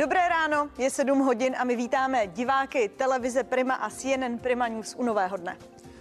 Dobré 0.00 0.28
ráno, 0.28 0.68
je 0.78 0.90
7 0.90 1.18
hodin 1.18 1.56
a 1.58 1.64
my 1.64 1.76
vítáme 1.76 2.26
diváky 2.26 2.88
televize 2.88 3.44
Prima 3.44 3.74
a 3.74 3.90
CNN 3.90 4.38
Prima 4.38 4.68
News 4.68 4.94
u 4.98 5.04
nového 5.04 5.36
dne. 5.36 5.56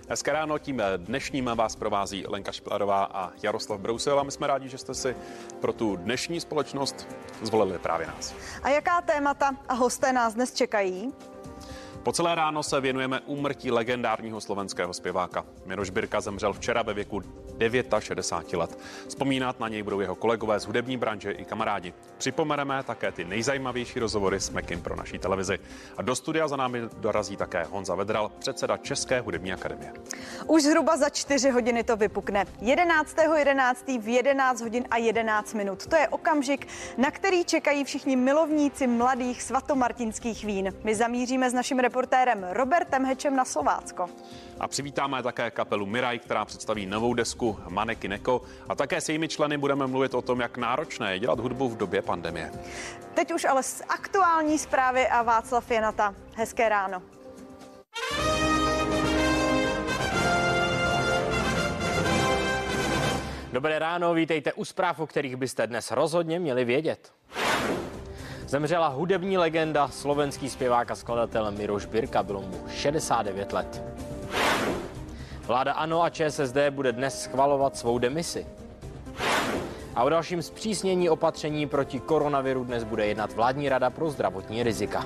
Hezké 0.10 0.32
ráno, 0.32 0.60
tím 0.60 0.82
dnešním 0.98 1.52
vás 1.56 1.76
provází 1.76 2.24
Lenka 2.28 2.52
Špilarová 2.52 3.04
a 3.04 3.32
Jaroslav 3.44 3.80
Brousil 3.80 4.20
a 4.20 4.24
my 4.24 4.32
jsme 4.32 4.48
rádi, 4.48 4.70
že 4.70 4.78
jste 4.78 4.94
si 4.94 5.16
pro 5.62 5.74
tu 5.74 5.96
dnešní 5.96 6.40
společnost 6.40 7.08
zvolili 7.42 7.80
právě 7.80 8.08
nás. 8.08 8.34
A 8.64 8.70
jaká 8.70 9.02
témata 9.02 9.52
a 9.68 9.74
hosté 9.74 10.14
nás 10.14 10.34
dnes 10.34 10.54
čekají? 10.54 11.14
Po 12.04 12.12
celé 12.12 12.36
ráno 12.36 12.64
se 12.64 12.82
věnujeme 12.82 13.20
úmrtí 13.20 13.72
legendárního 13.72 14.42
slovenského 14.42 14.94
zpěváka. 14.94 15.46
Miroš 15.66 15.90
Birka 15.90 16.22
zemřel 16.22 16.54
včera 16.54 16.82
ve 16.82 16.94
věku 16.94 17.22
69 18.00 18.58
let. 18.58 18.80
Vzpomínat 19.08 19.60
na 19.60 19.68
něj 19.68 19.84
budou 19.84 20.00
jeho 20.00 20.16
kolegové 20.16 20.60
z 20.60 20.66
hudební 20.66 20.98
branže 20.98 21.32
i 21.32 21.46
kamarádi. 21.46 21.94
Připomeneme 22.18 22.84
také 22.84 23.12
ty 23.12 23.26
nejzajímavější 23.26 24.00
rozhovory 24.00 24.40
s 24.40 24.50
Mekim 24.50 24.82
pro 24.82 24.96
naší 24.96 25.20
televizi. 25.20 25.60
A 25.98 26.02
do 26.02 26.16
studia 26.16 26.48
za 26.48 26.56
námi 26.56 26.82
dorazí 26.98 27.38
také 27.38 27.64
Honza 27.64 27.96
Vedral, 27.96 28.32
předseda 28.40 28.78
České 28.78 29.20
hudební 29.20 29.54
akademie. 29.54 29.94
Už 30.48 30.64
zhruba 30.64 30.98
za 30.98 31.10
čtyři 31.10 31.50
hodiny 31.50 31.84
to 31.84 31.98
vypukne. 31.98 32.46
11.11. 32.62 33.36
11. 33.36 33.86
v 33.88 34.08
11 34.08 34.62
hodin 34.62 34.86
a 34.92 34.98
11 34.98 35.54
minut. 35.54 35.88
To 35.88 35.96
je 35.96 36.08
okamžik, 36.08 36.68
na 36.98 37.12
který 37.12 37.46
čekají 37.46 37.84
všichni 37.84 38.16
milovníci 38.16 38.88
mladých 38.88 39.44
svatomartinských 39.44 40.46
vín. 40.46 40.74
My 40.84 40.96
zamíříme 40.96 41.50
s 41.50 41.54
naším 41.54 41.80
reportérem 41.90 42.46
Robertem 42.52 43.06
Hečem 43.06 43.36
na 43.36 43.46
Slovácko. 43.46 44.10
A 44.60 44.68
přivítáme 44.68 45.24
také 45.24 45.52
kapelu 45.52 45.86
Miraj, 45.86 46.20
která 46.20 46.46
představí 46.46 46.86
novou 46.86 47.14
desku 47.14 47.60
Maneky 47.70 48.08
Neko. 48.08 48.42
A 48.70 48.76
také 48.76 49.02
s 49.02 49.10
jejími 49.10 49.28
členy 49.28 49.58
budeme 49.58 49.88
mluvit 49.88 50.14
o 50.14 50.22
tom, 50.22 50.40
jak 50.40 50.58
náročné 50.58 51.14
je 51.14 51.20
dělat 51.20 51.40
hudbu 51.40 51.70
v 51.70 51.78
době 51.78 52.02
pandemie. 52.02 52.52
Teď 53.14 53.34
už 53.34 53.46
ale 53.46 53.64
z 53.64 53.82
aktuální 53.90 54.60
zprávy 54.60 55.08
a 55.08 55.22
Václav 55.22 55.72
Janata. 55.72 56.16
Hezké 56.36 56.70
ráno. 56.70 57.02
Dobré 63.52 63.80
ráno, 63.80 64.14
vítejte 64.14 64.54
u 64.54 64.66
zpráv, 64.66 65.00
o 65.00 65.08
kterých 65.08 65.36
byste 65.36 65.68
dnes 65.68 65.92
rozhodně 65.92 66.40
měli 66.40 66.66
vědět. 66.66 67.12
Zemřela 68.50 68.88
hudební 68.88 69.38
legenda, 69.38 69.88
slovenský 69.88 70.50
zpěvák 70.50 70.92
a 70.92 70.96
skladatel 70.96 71.52
Miroš 71.52 71.86
Birka, 71.86 72.24
bylo 72.24 72.42
mu 72.42 72.58
69 72.70 73.54
let. 73.54 73.84
Vláda 75.46 75.74
ANO 75.74 76.04
a 76.04 76.10
ČSSD 76.10 76.58
bude 76.70 76.92
dnes 76.92 77.22
schvalovat 77.22 77.78
svou 77.78 77.98
demisi. 78.00 78.48
A 79.96 80.04
o 80.04 80.10
dalším 80.10 80.42
zpřísnění 80.42 81.10
opatření 81.10 81.68
proti 81.68 82.00
koronaviru 82.00 82.64
dnes 82.64 82.84
bude 82.84 83.06
jednat 83.06 83.34
vládní 83.34 83.70
rada 83.70 83.90
pro 83.90 84.10
zdravotní 84.10 84.64
rizika. 84.64 85.06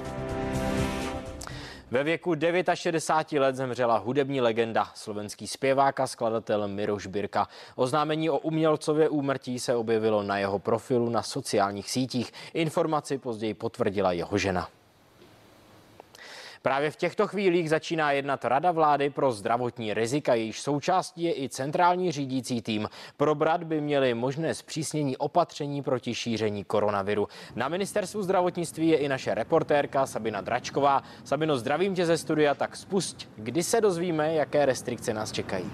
Ve 1.94 2.04
věku 2.04 2.36
69 2.74 3.42
let 3.42 3.56
zemřela 3.56 3.98
hudební 3.98 4.42
legenda, 4.42 4.88
slovenský 4.96 5.48
zpěvák 5.48 6.00
a 6.00 6.08
skladatel 6.08 6.68
Miroš 6.68 7.08
Birka. 7.08 7.48
Oznámení 7.76 8.30
o 8.30 8.38
umělcově 8.38 9.10
úmrtí 9.10 9.60
se 9.60 9.76
objevilo 9.76 10.24
na 10.24 10.38
jeho 10.38 10.60
profilu 10.60 11.10
na 11.10 11.24
sociálních 11.24 11.92
sítích. 11.92 12.34
Informaci 12.54 13.18
později 13.18 13.54
potvrdila 13.54 14.12
jeho 14.12 14.38
žena. 14.38 14.70
Právě 16.64 16.92
v 16.92 16.96
těchto 16.96 17.28
chvílích 17.28 17.70
začíná 17.70 18.12
jednat 18.12 18.46
Rada 18.46 18.72
vlády 18.72 19.10
pro 19.10 19.32
zdravotní 19.32 19.94
rizika, 19.94 20.34
jejíž 20.34 20.62
součástí 20.62 21.24
je 21.24 21.44
i 21.44 21.50
centrální 21.50 22.12
řídící 22.12 22.62
tým. 22.62 22.90
Probrat 23.18 23.64
by 23.64 23.82
měli 23.82 24.14
možné 24.14 24.54
zpřísnění 24.54 25.18
opatření 25.18 25.84
proti 25.84 26.16
šíření 26.16 26.64
koronaviru. 26.64 27.28
Na 27.56 27.68
ministerstvu 27.68 28.22
zdravotnictví 28.24 28.88
je 28.88 28.98
i 28.98 29.08
naše 29.08 29.34
reportérka 29.34 30.06
Sabina 30.06 30.42
Dračková. 30.42 31.04
Sabino, 31.24 31.58
zdravím 31.58 31.96
tě 31.96 32.06
ze 32.06 32.18
studia, 32.18 32.56
tak 32.56 32.76
spust, 32.76 33.30
kdy 33.36 33.64
se 33.64 33.82
dozvíme, 33.82 34.34
jaké 34.34 34.66
restrikce 34.66 35.14
nás 35.14 35.32
čekají. 35.32 35.72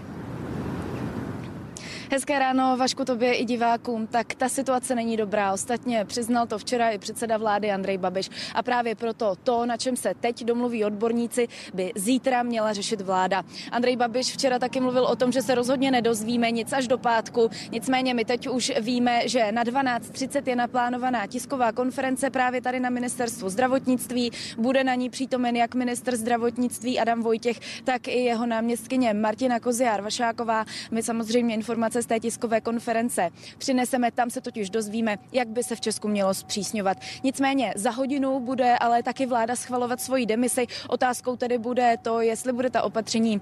Hezké 2.11 2.39
ráno, 2.39 2.77
Vašku, 2.77 3.05
tobě 3.05 3.33
i 3.33 3.45
divákům. 3.45 4.07
Tak 4.07 4.33
ta 4.33 4.49
situace 4.49 4.95
není 4.95 5.17
dobrá. 5.17 5.53
Ostatně 5.53 6.05
přiznal 6.05 6.47
to 6.47 6.57
včera 6.57 6.89
i 6.89 6.97
předseda 6.97 7.37
vlády 7.37 7.71
Andrej 7.71 7.97
Babiš. 7.97 8.29
A 8.55 8.63
právě 8.63 8.95
proto 8.95 9.35
to, 9.43 9.65
na 9.65 9.77
čem 9.77 9.95
se 9.95 10.13
teď 10.19 10.43
domluví 10.43 10.85
odborníci, 10.85 11.47
by 11.73 11.91
zítra 11.95 12.43
měla 12.43 12.73
řešit 12.73 13.01
vláda. 13.01 13.43
Andrej 13.71 13.95
Babiš 13.95 14.33
včera 14.33 14.59
taky 14.59 14.79
mluvil 14.79 15.05
o 15.05 15.15
tom, 15.15 15.31
že 15.31 15.41
se 15.41 15.55
rozhodně 15.55 15.91
nedozvíme 15.91 16.51
nic 16.51 16.73
až 16.73 16.87
do 16.87 16.97
pátku. 16.97 17.49
Nicméně 17.71 18.13
my 18.13 18.25
teď 18.25 18.47
už 18.47 18.71
víme, 18.81 19.27
že 19.29 19.51
na 19.51 19.63
12.30 19.63 20.41
je 20.45 20.55
naplánovaná 20.55 21.27
tisková 21.27 21.71
konference 21.71 22.29
právě 22.29 22.61
tady 22.61 22.79
na 22.79 22.89
ministerstvu 22.89 23.49
zdravotnictví. 23.49 24.31
Bude 24.57 24.83
na 24.83 24.95
ní 24.95 25.09
přítomen 25.09 25.55
jak 25.55 25.75
minister 25.75 26.15
zdravotnictví 26.15 26.99
Adam 26.99 27.21
Vojtěch, 27.21 27.59
tak 27.83 28.07
i 28.07 28.19
jeho 28.19 28.45
náměstkyně 28.45 29.13
Martina 29.13 29.59
Koziár 29.59 30.01
Vašáková. 30.01 30.65
My 30.91 31.03
samozřejmě 31.03 31.55
informace 31.55 31.98
z 32.03 32.05
té 32.05 32.19
tiskové 32.19 32.61
konference 32.61 33.29
přineseme, 33.57 34.11
tam 34.11 34.29
se 34.29 34.41
totiž 34.41 34.69
dozvíme, 34.69 35.17
jak 35.31 35.47
by 35.47 35.63
se 35.63 35.75
v 35.75 35.81
Česku 35.81 36.07
mělo 36.07 36.33
zpřísňovat. 36.33 36.97
Nicméně 37.23 37.73
za 37.75 37.91
hodinu 37.91 38.39
bude 38.39 38.77
ale 38.77 39.03
taky 39.03 39.25
vláda 39.25 39.55
schvalovat 39.55 40.01
svoji 40.01 40.25
demisi. 40.25 40.67
Otázkou 40.87 41.35
tedy 41.35 41.57
bude 41.57 41.95
to, 42.01 42.21
jestli 42.21 42.53
bude 42.53 42.69
ta 42.69 42.81
opatření 42.81 43.41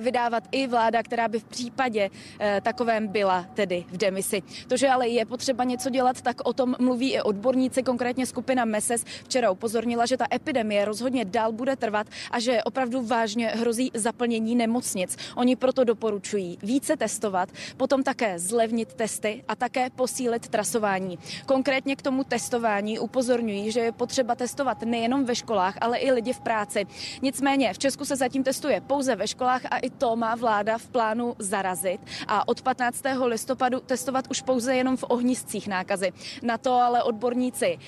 vydávat 0.00 0.44
i 0.52 0.66
vláda, 0.66 1.02
která 1.02 1.28
by 1.28 1.38
v 1.38 1.44
případě 1.44 2.10
eh, 2.40 2.60
takovém 2.60 3.08
byla 3.08 3.46
tedy 3.54 3.84
v 3.88 3.96
demisi. 3.96 4.42
To, 4.68 4.76
že 4.76 4.88
ale 4.88 5.08
je 5.08 5.26
potřeba 5.26 5.64
něco 5.64 5.90
dělat, 5.90 6.22
tak 6.22 6.36
o 6.44 6.52
tom 6.52 6.74
mluví 6.80 7.12
i 7.12 7.20
odborníci, 7.20 7.82
konkrétně 7.82 8.26
skupina 8.26 8.64
MESES 8.64 9.04
včera 9.04 9.50
upozornila, 9.50 10.06
že 10.06 10.16
ta 10.16 10.26
epidemie 10.34 10.84
rozhodně 10.84 11.24
dál 11.24 11.52
bude 11.52 11.76
trvat 11.76 12.06
a 12.30 12.40
že 12.40 12.62
opravdu 12.62 13.02
vážně 13.06 13.48
hrozí 13.48 13.90
zaplnění 13.94 14.54
nemocnic. 14.54 15.16
Oni 15.36 15.56
proto 15.56 15.84
doporučují 15.84 16.58
více 16.62 16.96
testovat, 16.96 17.48
potom 17.76 18.02
také 18.02 18.38
zlevnit 18.38 18.94
testy 18.94 19.44
a 19.48 19.56
také 19.56 19.90
posílit 19.90 20.48
trasování. 20.48 21.18
Konkrétně 21.46 21.96
k 21.96 22.02
tomu 22.02 22.24
testování 22.24 22.98
upozorňují, 22.98 23.70
že 23.70 23.80
je 23.80 23.92
potřeba 23.92 24.34
testovat 24.34 24.82
nejenom 24.82 25.24
ve 25.24 25.34
školách, 25.34 25.74
ale 25.80 25.98
i 25.98 26.12
lidi 26.12 26.32
v 26.32 26.40
práci. 26.40 26.86
Nicméně 27.22 27.72
v 27.72 27.78
Česku 27.78 28.04
se 28.04 28.16
zatím 28.16 28.42
testuje 28.42 28.80
pouze 28.80 29.16
ve 29.16 29.28
školách 29.28 29.62
a 29.74 29.78
i 29.78 29.90
to 29.90 30.16
má 30.16 30.34
vláda 30.34 30.78
v 30.78 30.88
plánu 30.88 31.34
zarazit 31.38 32.00
a 32.28 32.48
od 32.48 32.62
15. 32.62 33.02
listopadu 33.24 33.80
testovat 33.80 34.24
už 34.30 34.40
pouze 34.42 34.76
jenom 34.76 34.96
v 34.96 35.04
ohniscích 35.08 35.68
nákazy. 35.68 36.12
Na 36.42 36.58
to 36.58 36.72
ale 36.74 37.02
odborníci 37.02 37.78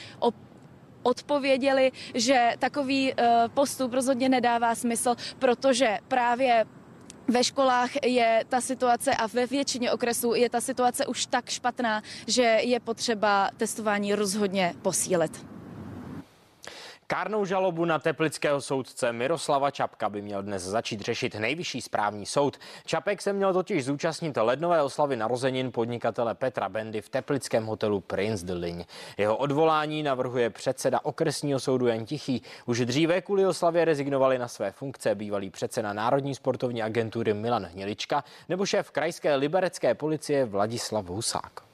odpověděli, 1.03 1.93
že 2.15 2.53
takový 2.59 3.13
uh, 3.13 3.19
postup 3.55 3.93
rozhodně 3.93 4.29
nedává 4.29 4.75
smysl, 4.75 5.15
protože 5.39 5.99
právě 6.09 6.67
ve 7.29 7.45
školách 7.45 7.91
je 8.05 8.45
ta 8.49 8.61
situace 8.61 9.15
a 9.15 9.27
ve 9.27 9.47
většině 9.47 9.93
okresů 9.93 10.35
je 10.35 10.51
ta 10.51 10.61
situace 10.61 11.07
už 11.07 11.27
tak 11.27 11.51
špatná, 11.51 12.03
že 12.27 12.43
je 12.43 12.81
potřeba 12.81 13.51
testování 13.57 14.15
rozhodně 14.15 14.75
posílit. 14.83 15.56
Kárnou 17.09 17.44
žalobu 17.44 17.84
na 17.84 17.99
teplického 17.99 18.61
soudce 18.61 19.12
Miroslava 19.12 19.71
Čapka 19.71 20.09
by 20.09 20.22
měl 20.22 20.43
dnes 20.43 20.62
začít 20.62 21.00
řešit 21.00 21.34
nejvyšší 21.34 21.81
správní 21.81 22.27
soud. 22.27 22.56
Čapek 22.87 23.22
se 23.22 23.33
měl 23.33 23.53
totiž 23.53 23.84
zúčastnit 23.84 24.37
lednové 24.37 24.83
oslavy 24.83 25.16
narozenin 25.16 25.72
podnikatele 25.72 26.34
Petra 26.34 26.69
Bendy 26.69 27.00
v 27.00 27.09
teplickém 27.09 27.66
hotelu 27.66 28.00
Prince 28.00 28.47
de 28.47 28.53
Ligne. 28.53 28.84
Jeho 29.19 29.37
odvolání 29.37 30.03
navrhuje 30.03 30.50
předseda 30.50 31.00
okresního 31.03 31.61
soudu 31.61 31.87
Jan 31.87 32.05
Tichý. 32.05 32.43
Už 32.66 32.81
dříve 32.81 33.21
kvůli 33.21 33.47
oslavě 33.47 33.84
rezignovali 33.84 34.39
na 34.39 34.49
své 34.49 34.72
funkce 34.72 35.15
bývalý 35.15 35.50
předseda 35.50 35.93
Národní 35.93 36.34
sportovní 36.34 36.83
agentury 36.83 37.34
Milan 37.34 37.65
Hnilička 37.65 38.25
nebo 38.48 38.66
šéf 38.66 38.91
krajské 38.91 39.34
liberecké 39.34 39.95
policie 39.95 40.45
Vladislav 40.45 41.07
Husák. 41.07 41.66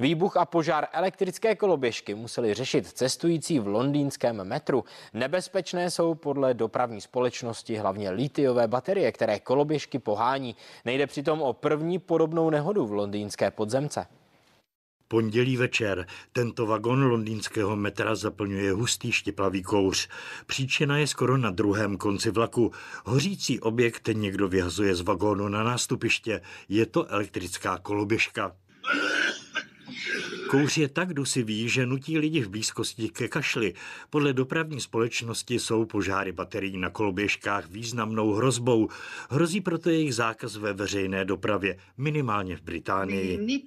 Výbuch 0.00 0.36
a 0.36 0.44
požár 0.44 0.86
elektrické 0.92 1.56
koloběžky 1.56 2.14
museli 2.14 2.54
řešit 2.54 2.86
cestující 2.86 3.58
v 3.58 3.66
londýnském 3.66 4.44
metru. 4.44 4.84
Nebezpečné 5.14 5.90
jsou 5.90 6.14
podle 6.14 6.54
dopravní 6.54 7.00
společnosti 7.00 7.76
hlavně 7.76 8.10
lítiové 8.10 8.68
baterie, 8.68 9.12
které 9.12 9.40
koloběžky 9.40 9.98
pohání. 9.98 10.56
Nejde 10.84 11.06
přitom 11.06 11.42
o 11.42 11.52
první 11.52 11.98
podobnou 11.98 12.50
nehodu 12.50 12.86
v 12.86 12.92
londýnské 12.92 13.50
podzemce. 13.50 14.06
Pondělí 15.12 15.56
večer 15.56 16.06
tento 16.32 16.66
vagon 16.66 17.04
londýnského 17.04 17.76
metra 17.76 18.14
zaplňuje 18.14 18.72
hustý 18.72 19.12
štěplavý 19.12 19.62
kouř. 19.62 20.08
Příčina 20.46 20.98
je 20.98 21.06
skoro 21.06 21.36
na 21.36 21.50
druhém 21.50 21.96
konci 21.96 22.30
vlaku. 22.30 22.72
Hořící 23.04 23.60
objekt 23.60 24.08
někdo 24.12 24.48
vyhazuje 24.48 24.94
z 24.94 25.00
vagónu 25.00 25.48
na 25.48 25.64
nástupiště. 25.64 26.40
Je 26.68 26.86
to 26.86 27.10
elektrická 27.10 27.78
koloběžka. 27.78 28.52
Kouř 30.50 30.78
je 30.78 30.88
tak 30.88 31.14
dusivý, 31.14 31.68
že 31.68 31.86
nutí 31.86 32.18
lidi 32.18 32.40
v 32.40 32.48
blízkosti 32.48 33.08
ke 33.08 33.28
kašli. 33.28 33.74
Podle 34.10 34.32
dopravní 34.32 34.80
společnosti 34.80 35.58
jsou 35.58 35.84
požáry 35.84 36.32
baterií 36.32 36.78
na 36.78 36.90
koloběžkách 36.90 37.70
významnou 37.70 38.32
hrozbou. 38.32 38.88
Hrozí 39.30 39.60
proto 39.60 39.90
jejich 39.90 40.14
zákaz 40.14 40.56
ve 40.56 40.72
veřejné 40.72 41.24
dopravě, 41.24 41.76
minimálně 41.98 42.56
v 42.56 42.62
Británii. 42.62 43.60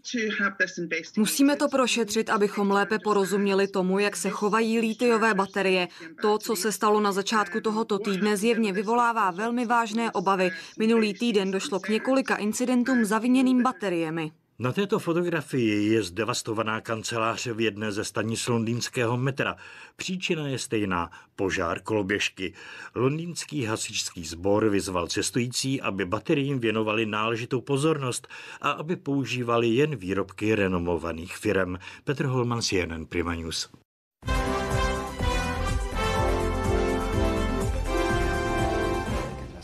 Musíme 1.18 1.56
to 1.56 1.68
prošetřit, 1.68 2.30
abychom 2.30 2.72
lépe 2.72 3.00
porozuměli 3.04 3.68
tomu, 3.68 4.00
jak 4.00 4.16
se 4.16 4.30
chovají 4.30 4.80
lítiové 4.80 5.34
baterie. 5.34 5.88
To, 6.22 6.38
co 6.38 6.56
se 6.56 6.72
stalo 6.72 7.00
na 7.00 7.12
začátku 7.12 7.62
tohoto 7.62 8.00
týdne, 8.00 8.38
zjevně 8.38 8.74
vyvolává 8.74 9.32
velmi 9.32 9.66
vážné 9.66 10.12
obavy. 10.12 10.52
Minulý 10.80 11.14
týden 11.14 11.52
došlo 11.52 11.80
k 11.80 11.90
několika 11.90 12.36
incidentům 12.36 13.06
zaviněným 13.06 13.64
bateriemi. 13.64 14.32
Na 14.60 14.72
této 14.72 15.00
fotografii 15.00 15.94
je 15.94 16.04
zdevastovaná 16.04 16.82
kanceláře 16.82 17.54
v 17.54 17.60
jedné 17.62 17.92
ze 17.92 18.04
stanic 18.04 18.48
londýnského 18.48 19.18
metra. 19.18 19.56
Příčina 19.96 20.48
je 20.48 20.60
stejná– 20.60 21.12
požár 21.36 21.82
koloběžky. 21.82 22.54
Londýnský 22.96 23.66
hasičský 23.66 24.26
sbor 24.26 24.70
vyzval 24.70 25.08
cestující, 25.08 25.82
aby 25.82 26.06
bateriím 26.06 26.60
věnovali 26.60 27.06
náležitou 27.06 27.62
pozornost 27.62 28.28
a 28.62 28.72
aby 28.72 28.96
používali 28.96 29.68
jen 29.68 29.96
výrobky 29.96 30.56
renomovaných 30.56 31.38
firm. 31.38 31.76
Petr 32.04 32.26
Holman, 32.26 32.62
CNN 32.62 33.06
Prima 33.06 33.36
News. 33.36 33.83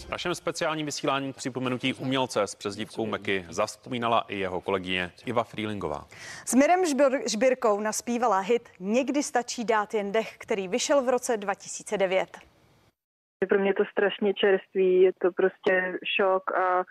Našem 0.10 0.36
speciálním 0.36 0.86
vysílání 0.86 1.34
k 1.34 1.36
připomenutí 1.36 1.94
umělce 1.94 2.44
s 2.44 2.56
přezdívkou 2.56 3.06
Meky 3.06 3.46
zaspomínala 3.50 4.26
i 4.28 4.40
jeho 4.40 4.62
kolegyně 4.62 5.12
Iva 5.26 5.44
Frýlingová. 5.44 6.08
S 6.46 6.54
Mirem 6.54 6.84
Žbir- 6.84 7.24
Žbirkou 7.30 7.80
naspívala 7.80 8.40
hit 8.40 8.70
Někdy 8.80 9.24
stačí 9.24 9.66
dát 9.66 9.94
jen 9.94 10.12
dech, 10.12 10.38
který 10.38 10.68
vyšel 10.68 11.02
v 11.02 11.10
roce 11.10 11.38
2009. 11.38 12.38
Pro 13.50 13.60
mě 13.60 13.74
to 13.74 13.84
strašně 13.92 14.34
čerství, 14.34 15.02
je 15.02 15.12
to 15.22 15.32
prostě 15.32 16.00
šok 16.18 16.52
a 16.52 16.84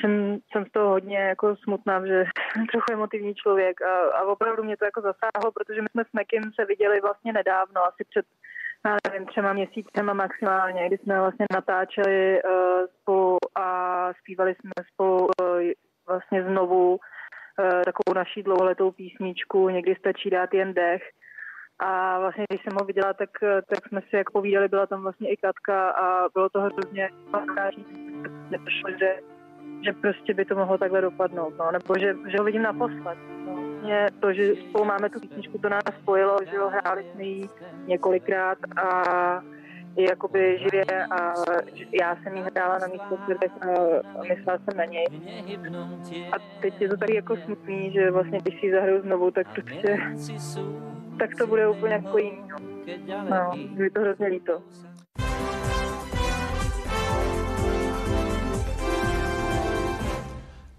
jsem, 0.00 0.38
jsem 0.52 0.66
z 0.66 0.70
toho 0.72 0.88
hodně 0.88 1.18
jako 1.18 1.56
smutná, 1.56 2.06
že 2.06 2.24
jsem 2.52 2.66
trochu 2.66 2.92
emotivní 2.92 3.34
člověk 3.34 3.82
a, 3.82 4.00
a 4.18 4.22
opravdu 4.22 4.62
mě 4.62 4.76
to 4.76 4.84
jako 4.84 5.00
zasáhlo, 5.00 5.52
protože 5.52 5.82
my 5.82 5.88
jsme 5.90 6.04
s 6.04 6.12
Mekim 6.12 6.42
se 6.54 6.64
viděli 6.64 7.00
vlastně 7.00 7.32
nedávno, 7.32 7.84
asi 7.84 8.04
před 8.10 8.26
já 8.86 8.96
nevím, 9.10 9.26
třema 9.26 9.52
měsícema 9.52 10.12
maximálně, 10.12 10.86
kdy 10.86 10.98
jsme 10.98 11.20
vlastně 11.20 11.46
natáčeli 11.52 12.42
uh, 12.42 12.50
spolu 13.00 13.38
a 13.54 13.66
zpívali 14.20 14.54
jsme 14.54 14.70
spolu 14.92 15.24
uh, 15.24 15.60
vlastně 16.08 16.44
znovu 16.44 16.90
uh, 16.90 16.98
takovou 17.84 18.14
naší 18.14 18.42
dlouholetou 18.42 18.90
písničku, 18.90 19.68
někdy 19.68 19.94
stačí 19.94 20.30
dát 20.30 20.54
jen 20.54 20.74
dech. 20.74 21.02
A 21.78 22.18
vlastně, 22.18 22.44
když 22.48 22.62
jsem 22.62 22.76
ho 22.80 22.86
viděla, 22.86 23.12
tak, 23.12 23.30
tak 23.40 23.88
jsme 23.88 24.00
si 24.00 24.16
jak 24.16 24.30
povídali, 24.30 24.68
byla 24.68 24.86
tam 24.86 25.02
vlastně 25.02 25.30
i 25.30 25.36
Katka 25.36 25.90
a 25.90 26.28
bylo 26.34 26.48
to 26.48 26.60
hrozně 26.60 27.08
že, 28.98 29.14
že 29.84 29.92
prostě 29.92 30.34
by 30.34 30.44
to 30.44 30.54
mohlo 30.54 30.78
takhle 30.78 31.00
dopadnout, 31.00 31.54
no, 31.58 31.72
nebo 31.72 31.94
že, 31.98 32.14
že 32.30 32.38
ho 32.38 32.44
vidím 32.44 32.62
naposled. 32.62 33.18
No 33.82 33.88
vlastně 33.88 34.20
to, 34.20 34.32
že 34.32 34.54
spolu 34.68 34.84
máme 34.84 35.10
tu 35.10 35.20
písničku, 35.20 35.58
to 35.58 35.68
nás 35.68 35.82
spojilo, 36.02 36.36
že 36.50 36.56
jo, 36.56 36.68
hráli 36.68 37.04
jsme 37.12 37.24
ji 37.24 37.48
několikrát 37.86 38.58
a 38.76 39.42
je 39.96 40.08
jakoby 40.08 40.58
živě 40.58 40.84
a 41.06 41.34
já 42.00 42.16
jsem 42.16 42.36
jí 42.36 42.42
hrála 42.42 42.78
na 42.78 42.86
místě 42.86 43.34
a 43.60 44.22
myslela 44.22 44.58
jsem 44.58 44.76
na 44.76 44.84
něj. 44.84 45.06
A 46.32 46.36
teď 46.62 46.80
je 46.80 46.88
to 46.88 46.96
tady 46.96 47.14
jako 47.14 47.36
smutný, 47.36 47.92
že 47.92 48.10
vlastně 48.10 48.38
když 48.42 48.60
si 48.60 48.72
zahraju 48.72 49.02
znovu, 49.02 49.30
tak 49.30 49.46
prostě 49.52 49.98
tak 51.18 51.30
to 51.38 51.46
bude 51.46 51.68
úplně 51.68 51.94
jako 51.94 52.18
jiný. 52.18 52.42
No, 53.08 53.52
no 53.76 53.84
je 53.84 53.90
to 53.90 54.00
hrozně 54.00 54.26
líto. 54.26 54.62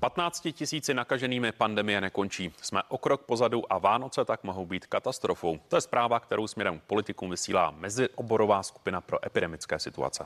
15 0.02 0.48
tisíci 0.54 0.94
nakaženými 0.94 1.52
pandemie 1.52 2.02
nekončí. 2.02 2.54
Jsme 2.62 2.82
o 2.88 2.98
krok 2.98 3.22
pozadu 3.22 3.74
a 3.74 3.78
Vánoce 3.78 4.26
tak 4.26 4.44
mohou 4.44 4.66
být 4.66 4.86
katastrofou. 4.86 5.60
To 5.68 5.76
je 5.76 5.82
zpráva, 5.82 6.20
kterou 6.20 6.48
směrem 6.48 6.82
politikům 6.88 7.30
vysílá 7.30 7.72
mezioborová 7.72 8.64
skupina 8.64 9.02
pro 9.02 9.26
epidemické 9.26 9.80
situace. 9.80 10.26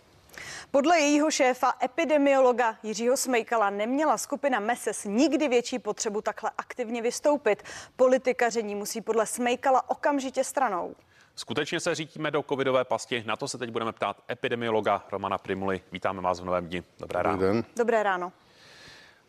Podle 0.71 0.99
jejího 0.99 1.31
šéfa 1.31 1.73
epidemiologa 1.83 2.75
Jiřího 2.83 3.17
Smejkala 3.17 3.69
neměla 3.69 4.17
skupina 4.17 4.59
MESES 4.59 5.05
nikdy 5.05 5.47
větší 5.47 5.79
potřebu 5.79 6.21
takhle 6.21 6.51
aktivně 6.57 7.01
vystoupit. 7.01 7.63
Politikaření 7.95 8.75
musí 8.75 9.01
podle 9.01 9.25
Smejkala 9.25 9.89
okamžitě 9.89 10.43
stranou. 10.43 10.95
Skutečně 11.35 11.79
se 11.79 11.95
řítíme 11.95 12.31
do 12.31 12.43
covidové 12.43 12.85
pasti. 12.85 13.23
Na 13.27 13.35
to 13.35 13.47
se 13.47 13.57
teď 13.57 13.69
budeme 13.69 13.91
ptát 13.91 14.17
epidemiologa 14.29 15.03
Romana 15.11 15.37
Primuly. 15.37 15.81
Vítáme 15.91 16.21
vás 16.21 16.39
v 16.39 16.45
novém 16.45 16.67
dni. 16.67 16.83
Dobré 16.99 17.23
ráno. 17.23 17.37
Dobrý 17.37 17.53
den. 17.53 17.63
Dobré 17.77 18.03
ráno. 18.03 18.31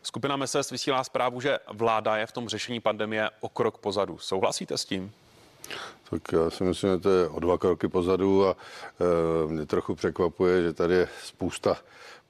Skupina 0.03 0.35
MESES 0.35 0.71
vysílá 0.71 1.03
zprávu, 1.03 1.41
že 1.41 1.59
vláda 1.73 2.17
je 2.17 2.25
v 2.25 2.31
tom 2.31 2.49
řešení 2.49 2.79
pandemie 2.79 3.29
o 3.39 3.49
krok 3.49 3.77
pozadu. 3.77 4.17
Souhlasíte 4.17 4.77
s 4.77 4.85
tím? 4.85 5.13
Tak 6.09 6.21
já 6.31 6.49
si 6.49 6.63
myslím, 6.63 6.91
že 6.91 6.97
to 6.97 7.09
je 7.09 7.27
o 7.27 7.39
dva 7.39 7.57
kroky 7.57 7.87
pozadu 7.87 8.47
a 8.47 8.55
e, 8.55 9.47
mě 9.47 9.65
trochu 9.65 9.95
překvapuje, 9.95 10.61
že 10.61 10.73
tady 10.73 10.93
je 10.93 11.07
spousta 11.23 11.77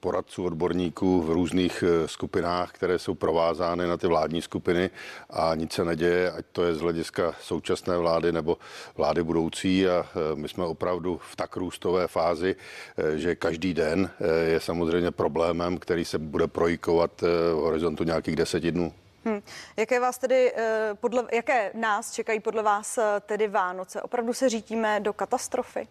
poradců, 0.00 0.44
odborníků 0.44 1.22
v 1.22 1.30
různých 1.30 1.84
eh, 1.86 2.08
skupinách, 2.08 2.72
které 2.72 2.98
jsou 2.98 3.14
provázány 3.14 3.86
na 3.86 3.96
ty 3.96 4.06
vládní 4.06 4.42
skupiny 4.42 4.90
a 5.30 5.54
nic 5.54 5.72
se 5.72 5.84
neděje, 5.84 6.32
ať 6.32 6.44
to 6.52 6.64
je 6.64 6.74
z 6.74 6.80
hlediska 6.80 7.34
současné 7.40 7.98
vlády 7.98 8.32
nebo 8.32 8.58
vlády 8.96 9.22
budoucí 9.22 9.88
a 9.88 10.06
eh, 10.10 10.34
my 10.34 10.48
jsme 10.48 10.64
opravdu 10.64 11.20
v 11.30 11.36
tak 11.36 11.56
růstové 11.56 12.08
fázi, 12.08 12.56
eh, 12.96 13.18
že 13.18 13.34
každý 13.34 13.74
den 13.74 14.10
je 14.46 14.60
samozřejmě 14.60 15.10
problémem, 15.10 15.78
který 15.78 16.04
se 16.04 16.18
bude 16.18 16.46
projikovat 16.46 17.20
v 17.22 17.54
horizontu 17.54 18.04
nějakých 18.04 18.36
deseti 18.36 18.72
dnů. 18.72 18.92
Hmm. 19.24 19.42
Jaké 19.76 20.00
vás 20.00 20.18
tedy, 20.18 20.52
podle, 20.94 21.24
jaké 21.32 21.70
nás 21.74 22.12
čekají 22.12 22.40
podle 22.40 22.62
vás 22.62 22.98
tedy 23.20 23.48
Vánoce? 23.48 24.02
Opravdu 24.02 24.32
se 24.32 24.48
řítíme 24.48 25.00
do 25.00 25.12
katastrofy? 25.12 25.88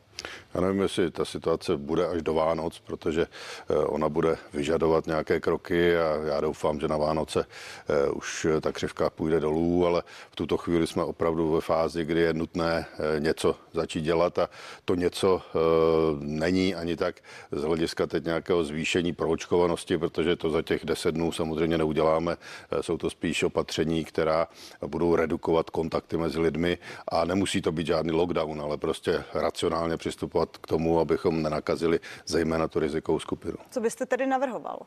Já 0.57 0.61
nevím, 0.61 0.81
jestli 0.81 1.11
ta 1.11 1.25
situace 1.25 1.77
bude 1.77 2.07
až 2.07 2.21
do 2.21 2.33
Vánoc, 2.33 2.79
protože 2.79 3.21
eh, 3.69 3.75
ona 3.75 4.09
bude 4.09 4.37
vyžadovat 4.53 5.07
nějaké 5.07 5.39
kroky 5.39 5.97
a 5.97 6.15
já 6.25 6.41
doufám, 6.41 6.79
že 6.79 6.87
na 6.87 6.97
Vánoce 6.97 7.45
eh, 7.89 8.09
už 8.09 8.47
ta 8.61 8.71
křivka 8.71 9.09
půjde 9.09 9.39
dolů, 9.39 9.85
ale 9.85 10.03
v 10.31 10.35
tuto 10.35 10.57
chvíli 10.57 10.87
jsme 10.87 11.03
opravdu 11.03 11.51
ve 11.51 11.61
fázi, 11.61 12.05
kdy 12.05 12.21
je 12.21 12.33
nutné 12.33 12.85
eh, 12.93 13.19
něco 13.19 13.55
začít 13.73 14.01
dělat 14.01 14.39
a 14.39 14.49
to 14.85 14.95
něco 14.95 15.41
není 16.19 16.75
ani 16.75 16.95
tak 16.95 17.15
z 17.51 17.63
hlediska 17.63 18.07
teď 18.07 18.25
nějakého 18.25 18.63
zvýšení 18.63 19.13
proočkovanosti, 19.13 19.97
protože 19.97 20.35
to 20.35 20.49
za 20.49 20.61
těch 20.61 20.85
deset 20.85 21.11
dnů 21.11 21.31
samozřejmě 21.31 21.77
neuděláme. 21.77 22.37
Jsou 22.81 22.97
to 22.97 23.09
spíš 23.09 23.43
opatření, 23.43 24.05
která 24.05 24.47
budou 24.87 25.15
redukovat 25.15 25.69
kontakty 25.69 26.17
mezi 26.17 26.39
lidmi 26.39 26.77
a 27.07 27.25
nemusí 27.25 27.61
to 27.61 27.71
být 27.71 27.87
žádný 27.87 28.11
lockdown, 28.11 28.61
ale 28.61 28.77
prostě 28.77 29.23
racionálně 29.33 29.97
přistupovat 29.97 30.46
k 30.57 30.67
tomu, 30.67 30.99
abychom 30.99 31.41
nenakazili 31.43 31.99
zejména 32.25 32.67
tu 32.67 32.79
rizikovou 32.79 33.19
skupinu. 33.19 33.57
Co 33.71 33.81
byste 33.81 34.05
tedy 34.05 34.25
navrhoval? 34.27 34.79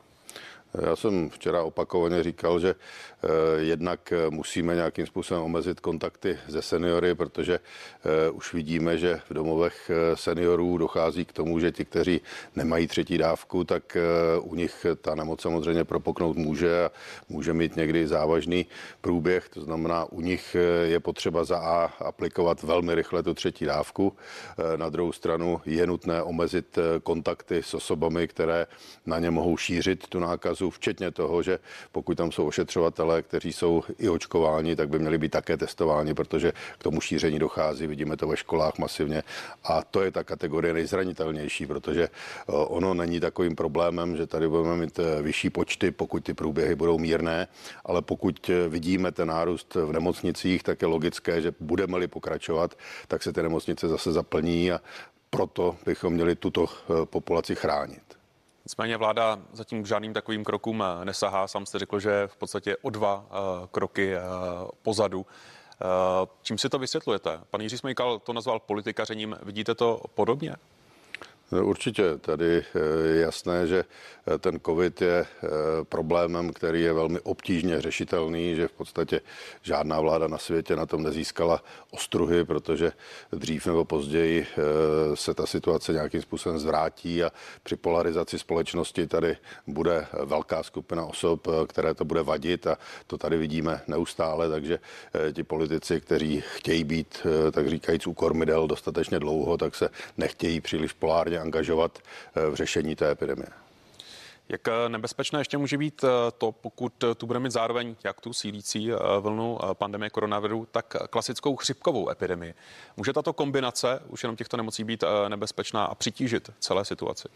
Já 0.73 0.95
jsem 0.95 1.29
včera 1.29 1.63
opakovaně 1.63 2.23
říkal, 2.23 2.59
že 2.59 2.75
eh, 2.75 3.27
jednak 3.57 4.11
eh, 4.11 4.29
musíme 4.29 4.75
nějakým 4.75 5.05
způsobem 5.05 5.43
omezit 5.43 5.79
kontakty 5.79 6.37
ze 6.47 6.61
seniory, 6.61 7.15
protože 7.15 7.59
eh, 7.59 8.29
už 8.29 8.53
vidíme, 8.53 8.97
že 8.97 9.21
v 9.29 9.33
domovech 9.33 9.91
seniorů 10.13 10.77
dochází 10.77 11.25
k 11.25 11.33
tomu, 11.33 11.59
že 11.59 11.71
ti, 11.71 11.85
kteří 11.85 12.21
nemají 12.55 12.87
třetí 12.87 13.17
dávku, 13.17 13.63
tak 13.63 13.97
u 14.41 14.55
nich 14.55 14.85
ta 15.01 15.15
nemoc 15.15 15.41
samozřejmě 15.41 15.83
propoknout 15.83 16.37
může 16.37 16.85
a 16.85 16.91
může 17.29 17.53
mít 17.53 17.75
někdy 17.75 18.07
závažný 18.07 18.65
průběh. 19.01 19.49
To 19.49 19.61
znamená, 19.61 20.05
u 20.05 20.21
nich 20.21 20.55
je 20.83 20.99
potřeba 20.99 21.43
za 21.43 21.57
A 21.57 21.85
aplikovat 21.85 22.63
velmi 22.63 22.95
rychle 22.95 23.23
tu 23.23 23.33
třetí 23.33 23.65
dávku. 23.65 24.13
Na 24.75 24.89
druhou 24.89 25.11
stranu 25.11 25.61
je 25.65 25.87
nutné 25.87 26.23
omezit 26.23 26.79
kontakty 27.03 27.63
s 27.63 27.73
osobami, 27.73 28.27
které 28.27 28.67
na 29.05 29.19
ně 29.19 29.31
mohou 29.31 29.57
šířit 29.57 30.07
tu 30.07 30.19
nákazu 30.19 30.60
důkazů, 30.61 30.69
včetně 30.69 31.11
toho, 31.11 31.43
že 31.43 31.59
pokud 31.91 32.17
tam 32.17 32.31
jsou 32.31 32.47
ošetřovatelé, 32.47 33.21
kteří 33.21 33.53
jsou 33.53 33.83
i 33.97 34.09
očkováni, 34.09 34.75
tak 34.75 34.89
by 34.89 34.99
měli 34.99 35.17
být 35.17 35.31
také 35.31 35.57
testováni, 35.57 36.13
protože 36.13 36.53
k 36.77 36.83
tomu 36.83 37.01
šíření 37.01 37.39
dochází, 37.39 37.87
vidíme 37.87 38.17
to 38.17 38.27
ve 38.27 38.37
školách 38.37 38.77
masivně. 38.77 39.23
A 39.63 39.81
to 39.83 40.01
je 40.03 40.11
ta 40.11 40.23
kategorie 40.23 40.73
nejzranitelnější, 40.73 41.65
protože 41.65 42.03
eh, 42.03 42.09
ono 42.47 42.93
není 42.93 43.19
takovým 43.19 43.55
problémem, 43.55 44.17
že 44.17 44.27
tady 44.27 44.47
budeme 44.47 44.75
mít 44.75 44.99
eh, 44.99 45.21
vyšší 45.21 45.49
počty, 45.49 45.91
pokud 45.91 46.23
ty 46.23 46.33
průběhy 46.33 46.75
budou 46.75 46.97
mírné, 46.97 47.47
ale 47.85 48.01
pokud 48.01 48.49
eh, 48.49 48.69
vidíme 48.69 49.11
ten 49.11 49.27
nárůst 49.27 49.75
v 49.75 49.91
nemocnicích, 49.91 50.63
tak 50.63 50.81
je 50.81 50.87
logické, 50.87 51.41
že 51.41 51.53
budeme-li 51.59 52.07
pokračovat, 52.07 52.75
tak 53.07 53.23
se 53.23 53.33
ty 53.33 53.41
nemocnice 53.41 53.87
zase 53.87 54.11
zaplní 54.11 54.71
a 54.71 54.81
proto 55.29 55.75
bychom 55.85 56.13
měli 56.13 56.35
tuto 56.35 56.65
populaci 57.05 57.55
chránit. 57.55 58.20
Nicméně 58.71 58.97
vláda 58.97 59.39
zatím 59.53 59.83
k 59.83 59.87
žádným 59.87 60.13
takovým 60.13 60.43
krokům 60.43 60.83
nesahá. 61.03 61.47
Sám 61.47 61.65
jste 61.65 61.79
řekl, 61.79 61.99
že 61.99 62.27
v 62.27 62.37
podstatě 62.37 62.77
o 62.77 62.89
dva 62.89 63.15
uh, 63.17 63.67
kroky 63.71 64.15
uh, 64.15 64.21
pozadu. 64.81 65.25
Čím 66.41 66.57
si 66.57 66.69
to 66.69 66.79
vysvětlujete? 66.79 67.39
Pan 67.49 67.61
Jiří 67.61 67.77
Smejkal 67.77 68.19
to 68.19 68.33
nazval 68.33 68.59
politikařením. 68.59 69.37
Vidíte 69.43 69.75
to 69.75 70.01
podobně? 70.15 70.55
No, 71.51 71.65
určitě, 71.65 72.17
tady 72.17 72.63
je 73.05 73.21
jasné, 73.21 73.67
že 73.67 73.83
ten 74.39 74.59
COVID 74.65 75.01
je 75.01 75.19
eh, 75.19 75.47
problémem, 75.83 76.53
který 76.53 76.81
je 76.81 76.93
velmi 76.93 77.19
obtížně 77.19 77.81
řešitelný, 77.81 78.55
že 78.55 78.67
v 78.67 78.71
podstatě 78.71 79.21
žádná 79.61 79.99
vláda 79.99 80.27
na 80.27 80.37
světě 80.37 80.75
na 80.75 80.85
tom 80.85 81.03
nezískala 81.03 81.63
ostruhy, 81.91 82.45
protože 82.45 82.91
dřív 83.31 83.65
nebo 83.65 83.85
později 83.85 84.47
eh, 84.47 85.15
se 85.15 85.33
ta 85.33 85.45
situace 85.45 85.93
nějakým 85.93 86.21
způsobem 86.21 86.59
zvrátí 86.59 87.23
a 87.23 87.31
při 87.63 87.75
polarizaci 87.75 88.39
společnosti 88.39 89.07
tady 89.07 89.37
bude 89.67 90.07
velká 90.23 90.63
skupina 90.63 91.05
osob, 91.05 91.47
eh, 91.47 91.67
které 91.67 91.93
to 91.93 92.05
bude 92.05 92.23
vadit 92.23 92.67
a 92.67 92.77
to 93.07 93.17
tady 93.17 93.37
vidíme 93.37 93.81
neustále, 93.87 94.49
takže 94.49 94.79
ti 95.33 95.43
politici, 95.43 96.01
kteří 96.01 96.43
chtějí 96.55 96.83
být, 96.83 97.27
tak 97.51 97.69
říkajíc, 97.69 98.07
u 98.07 98.13
kormidel 98.13 98.67
dostatečně 98.67 99.19
dlouho, 99.19 99.57
tak 99.57 99.75
se 99.75 99.89
nechtějí 100.17 100.61
příliš 100.61 100.93
polárně 100.93 101.40
angažovat 101.41 101.99
v 102.51 102.55
řešení 102.55 102.95
té 102.95 103.11
epidemie. 103.11 103.60
Jak 104.49 104.67
eh, 104.67 104.89
nebezpečné 104.89 105.39
ještě 105.39 105.57
může 105.57 105.77
být 105.77 106.03
eh, 106.03 106.07
to, 106.37 106.51
pokud 106.51 107.03
eh, 107.03 107.15
tu 107.15 107.27
budeme 107.27 107.43
mít 107.43 107.51
zároveň 107.51 107.95
jak 108.03 108.21
tu 108.21 108.33
sílící 108.33 108.91
vlnu 109.19 109.57
pandemie 109.73 110.09
koronaviru, 110.09 110.67
tak 110.71 110.95
klasickou 111.09 111.55
chřipkovou 111.55 112.09
epidemii. 112.09 112.53
Může 112.97 113.13
tato 113.13 113.33
kombinace 113.33 113.99
už 114.07 114.23
jenom 114.23 114.35
těchto 114.35 114.57
nemocí 114.57 114.83
být 114.83 115.03
nebezpečná 115.27 115.85
a 115.85 115.95
přitížit 115.95 116.51
celé 116.59 116.85
situaci? 116.85 117.27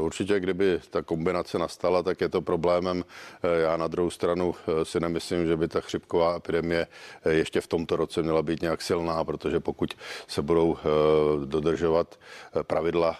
Určitě, 0.00 0.40
kdyby 0.40 0.80
ta 0.90 1.02
kombinace 1.02 1.58
nastala, 1.58 2.02
tak 2.02 2.20
je 2.20 2.28
to 2.28 2.42
problémem. 2.42 3.04
Já 3.62 3.76
na 3.76 3.88
druhou 3.88 4.10
stranu 4.10 4.54
si 4.82 5.00
nemyslím, 5.00 5.46
že 5.46 5.56
by 5.56 5.68
ta 5.68 5.80
chřipková 5.80 6.36
epidemie 6.36 6.86
ještě 7.30 7.60
v 7.60 7.66
tomto 7.66 7.96
roce 7.96 8.22
měla 8.22 8.42
být 8.42 8.62
nějak 8.62 8.82
silná, 8.82 9.24
protože 9.24 9.60
pokud 9.60 9.94
se 10.28 10.42
budou 10.42 10.76
dodržovat 11.44 12.18
pravidla 12.62 13.16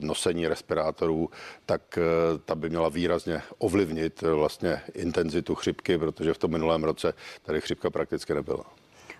nosení 0.00 0.48
respirátorů, 0.48 1.30
tak 1.66 1.98
ta 2.44 2.54
by 2.54 2.68
měla 2.68 2.88
výrazně 2.88 3.42
ovlivnit 3.58 4.22
vlastně 4.22 4.82
intenzitu 4.94 5.54
chřipky, 5.54 5.98
protože 5.98 6.34
v 6.34 6.38
tom 6.38 6.50
minulém 6.50 6.84
roce 6.84 7.14
tady 7.42 7.60
chřipka 7.60 7.90
prakticky 7.90 8.34
nebyla. 8.34 8.64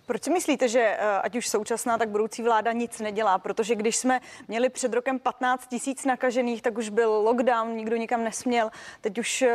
Proč 0.07 0.25
si 0.25 0.31
myslíte, 0.31 0.69
že 0.69 0.81
eh, 0.81 1.21
ať 1.23 1.37
už 1.37 1.49
současná, 1.49 1.99
tak 1.99 2.09
budoucí 2.09 2.43
vláda 2.43 2.73
nic 2.73 3.01
nedělá? 3.01 3.39
Protože 3.39 3.75
když 3.75 3.97
jsme 3.97 4.21
měli 4.49 4.69
před 4.69 4.93
rokem 4.93 5.19
15 5.19 5.67
tisíc 5.67 6.05
nakažených, 6.05 6.63
tak 6.63 6.79
už 6.79 6.89
byl 6.89 7.11
lockdown, 7.11 7.77
nikdo 7.77 7.97
nikam 7.97 8.25
nesměl. 8.25 8.71
Teď 9.01 9.19
už 9.19 9.43
eh, 9.43 9.55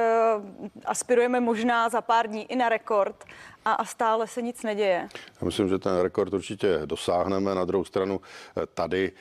aspirujeme 0.86 1.40
možná 1.40 1.90
za 1.90 2.02
pár 2.02 2.28
dní 2.28 2.52
i 2.52 2.56
na 2.56 2.70
rekord 2.70 3.26
a, 3.68 3.74
a 3.74 3.86
stále 3.86 4.28
se 4.28 4.42
nic 4.42 4.64
neděje. 4.64 5.10
Já 5.42 5.46
myslím, 5.46 5.70
že 5.70 5.80
ten 5.80 5.98
rekord 5.98 6.34
určitě 6.34 6.82
dosáhneme. 6.86 7.56
Na 7.56 7.66
druhou 7.66 7.84
stranu 7.84 8.22
eh, 8.58 8.66
tady 8.74 9.12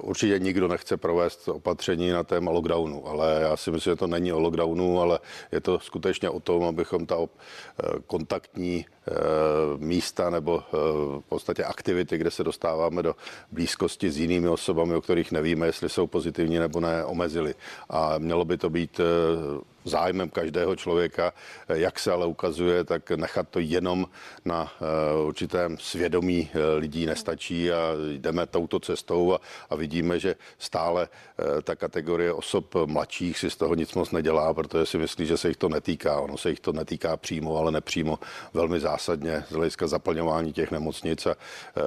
určitě 0.00 0.38
nikdo 0.38 0.68
nechce 0.68 0.96
provést 0.96 1.48
opatření 1.48 2.10
na 2.10 2.24
téma 2.24 2.50
lockdownu, 2.50 3.08
ale 3.08 3.38
já 3.40 3.56
si 3.56 3.70
myslím, 3.70 3.90
že 3.90 3.96
to 3.96 4.06
není 4.06 4.32
o 4.32 4.40
lockdownu, 4.40 5.00
ale 5.00 5.18
je 5.52 5.60
to 5.60 5.78
skutečně 5.78 6.30
o 6.30 6.40
tom, 6.40 6.64
abychom 6.64 7.06
ta 7.06 7.16
kontaktní 8.06 8.86
místa 9.76 10.30
nebo 10.30 10.62
eh, 10.66 10.76
v 11.20 11.24
podstatě 11.28 11.64
aktivity, 11.64 12.18
kde 12.18 12.30
se 12.30 12.44
dostáváme 12.44 13.02
do 13.02 13.14
blízkosti 13.52 14.10
s 14.10 14.18
jinými 14.18 14.48
osobami, 14.48 14.94
o 14.94 15.00
kterých 15.00 15.32
nevíme, 15.32 15.66
jestli 15.66 15.88
jsou 15.88 16.06
pozitivní 16.06 16.58
nebo 16.58 16.80
ne, 16.80 17.04
omezili. 17.04 17.54
A 17.90 18.18
mělo 18.18 18.44
by 18.44 18.56
to 18.56 18.70
být 18.70 19.00
eh, 19.00 19.04
zájmem 19.84 20.30
každého 20.30 20.76
člověka, 20.76 21.32
jak 21.68 21.98
se 21.98 22.12
ale 22.12 22.26
ukazuje, 22.26 22.84
tak 22.84 23.10
nechat 23.10 23.48
to 23.48 23.58
jenom 23.58 24.06
na 24.44 24.72
eh, 24.72 25.24
určitém 25.26 25.78
svědomí 25.78 26.50
lidí 26.76 27.06
nestačí 27.06 27.72
a 27.72 27.92
jdeme 28.18 28.46
touto 28.46 28.80
cestou 28.80 29.34
a, 29.34 29.40
a 29.70 29.74
vidíme, 29.74 30.18
že 30.18 30.36
stále 30.58 31.08
ta 31.62 31.76
kategorie 31.76 32.32
osob 32.32 32.74
mladších 32.86 33.38
si 33.38 33.50
z 33.50 33.56
toho 33.56 33.74
nic 33.74 33.94
moc 33.94 34.10
nedělá, 34.10 34.54
protože 34.54 34.86
si 34.86 34.98
myslí, 34.98 35.26
že 35.26 35.36
se 35.36 35.48
jich 35.48 35.56
to 35.56 35.68
netýká. 35.68 36.20
Ono 36.20 36.38
se 36.38 36.50
jich 36.50 36.60
to 36.60 36.72
netýká 36.72 37.16
přímo, 37.16 37.56
ale 37.56 37.72
nepřímo 37.72 38.18
velmi 38.54 38.80
zásadně 38.80 39.44
z 39.48 39.52
hlediska 39.52 39.86
zaplňování 39.86 40.52
těch 40.52 40.70
nemocnic 40.70 41.26
a 41.26 41.36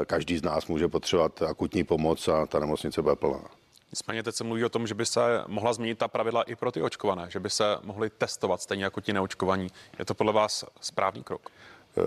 každý 0.05 0.37
z 0.37 0.43
nás 0.43 0.67
může 0.67 0.87
potřebovat 0.87 1.41
akutní 1.41 1.83
pomoc 1.83 2.27
a 2.27 2.45
ta 2.45 2.59
nemocnice 2.59 3.01
bude 3.01 3.15
plná. 3.15 3.66
Nicméně 3.91 4.23
teď 4.23 4.35
se 4.35 4.43
mluví 4.43 4.65
o 4.65 4.69
tom, 4.69 4.87
že 4.87 4.93
by 4.93 5.05
se 5.05 5.43
mohla 5.47 5.73
změnit 5.73 5.97
ta 5.97 6.07
pravidla 6.07 6.43
i 6.43 6.55
pro 6.55 6.71
ty 6.71 6.81
očkované, 6.81 7.25
že 7.29 7.39
by 7.39 7.49
se 7.49 7.63
mohli 7.83 8.09
testovat 8.09 8.61
stejně 8.61 8.83
jako 8.83 9.01
ti 9.01 9.13
neočkovaní. 9.13 9.67
Je 9.99 10.05
to 10.05 10.13
podle 10.13 10.33
vás 10.33 10.65
správný 10.81 11.23
krok? 11.23 11.49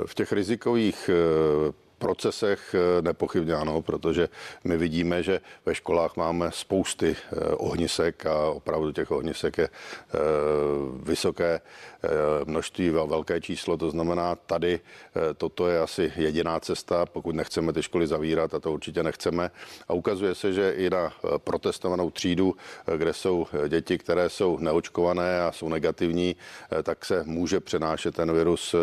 V 0.06 0.14
těch 0.14 0.32
rizikových 0.32 1.08
e, 1.08 1.12
procesech 2.00 2.74
eh, 2.74 3.02
nepochybně 3.02 3.54
ano, 3.54 3.82
protože 3.82 4.28
my 4.64 4.76
vidíme, 4.76 5.22
že 5.22 5.40
ve 5.66 5.74
školách 5.74 6.16
máme 6.16 6.50
spousty 6.52 7.16
eh, 7.16 7.36
ohnisek 7.60 8.26
a 8.26 8.50
opravdu 8.50 8.92
těch 8.92 9.10
ohnisek 9.10 9.58
je 9.58 9.68
eh, 9.68 10.18
vysoké 11.02 11.60
množství, 12.44 12.90
velké 12.90 13.40
číslo, 13.40 13.76
to 13.76 13.90
znamená 13.90 14.34
tady 14.34 14.80
toto 15.36 15.68
je 15.68 15.80
asi 15.80 16.12
jediná 16.16 16.60
cesta, 16.60 17.06
pokud 17.06 17.34
nechceme 17.34 17.72
ty 17.72 17.82
školy 17.82 18.06
zavírat 18.06 18.54
a 18.54 18.60
to 18.60 18.72
určitě 18.72 19.02
nechceme. 19.02 19.50
A 19.88 19.92
ukazuje 19.92 20.34
se, 20.34 20.52
že 20.52 20.70
i 20.70 20.90
na 20.90 21.12
protestovanou 21.38 22.10
třídu, 22.10 22.56
kde 22.96 23.12
jsou 23.12 23.46
děti, 23.68 23.98
které 23.98 24.28
jsou 24.28 24.58
neočkované 24.58 25.42
a 25.42 25.52
jsou 25.52 25.68
negativní, 25.68 26.36
tak 26.82 27.04
se 27.04 27.22
může 27.26 27.60
přenášet 27.60 28.14
ten 28.14 28.32
virus 28.32 28.74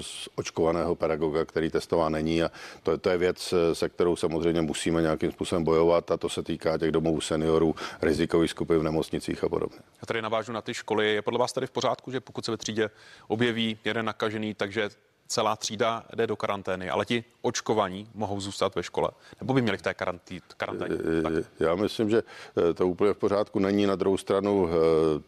z 0.00 0.28
očkovaného 0.34 0.94
pedagoga, 0.94 1.44
který 1.44 1.70
testován 1.70 2.12
není 2.12 2.42
a 2.42 2.50
to, 2.82 2.98
to 2.98 3.10
je 3.10 3.18
věc, 3.18 3.54
se 3.72 3.88
kterou 3.88 4.16
samozřejmě 4.16 4.62
musíme 4.62 5.02
nějakým 5.02 5.32
způsobem 5.32 5.64
bojovat 5.64 6.10
a 6.10 6.16
to 6.16 6.28
se 6.28 6.42
týká 6.42 6.78
těch 6.78 6.92
domovů 6.92 7.20
seniorů, 7.20 7.74
rizikových 8.02 8.50
skupin 8.50 8.78
v 8.78 8.82
nemocnicích 8.82 9.44
a 9.44 9.48
podobně. 9.48 9.78
Já 9.78 10.06
tady 10.06 10.22
navážu 10.22 10.52
na 10.52 10.62
ty 10.62 10.74
školy. 10.74 11.14
Je 11.14 11.22
podle 11.22 11.38
vás 11.38 11.52
tady 11.52 11.66
v 11.66 11.70
pořádku, 11.70 12.10
že 12.10 12.20
pokud 12.20 12.44
se 12.44 12.50
ve 12.50 12.56
třídě 12.64 12.90
objeví 13.28 13.78
jeden 13.84 14.06
nakažený, 14.06 14.54
takže 14.54 14.90
celá 15.26 15.56
třída 15.56 16.04
jde 16.16 16.26
do 16.26 16.36
karantény, 16.36 16.90
ale 16.90 17.04
ti 17.04 17.24
očkovaní 17.42 18.08
mohou 18.14 18.40
zůstat 18.40 18.74
ve 18.74 18.82
škole, 18.82 19.10
nebo 19.40 19.54
by 19.54 19.62
měli 19.62 19.78
v 19.78 19.82
té 19.82 19.94
karanténě? 19.94 20.96
Já 21.60 21.74
myslím, 21.74 22.10
že 22.10 22.22
eh, 22.22 22.74
to 22.74 22.88
úplně 22.88 23.12
v 23.12 23.16
pořádku 23.16 23.58
není. 23.58 23.86
Na 23.86 23.96
druhou 23.96 24.16
stranu 24.16 24.68
eh, 24.68 24.72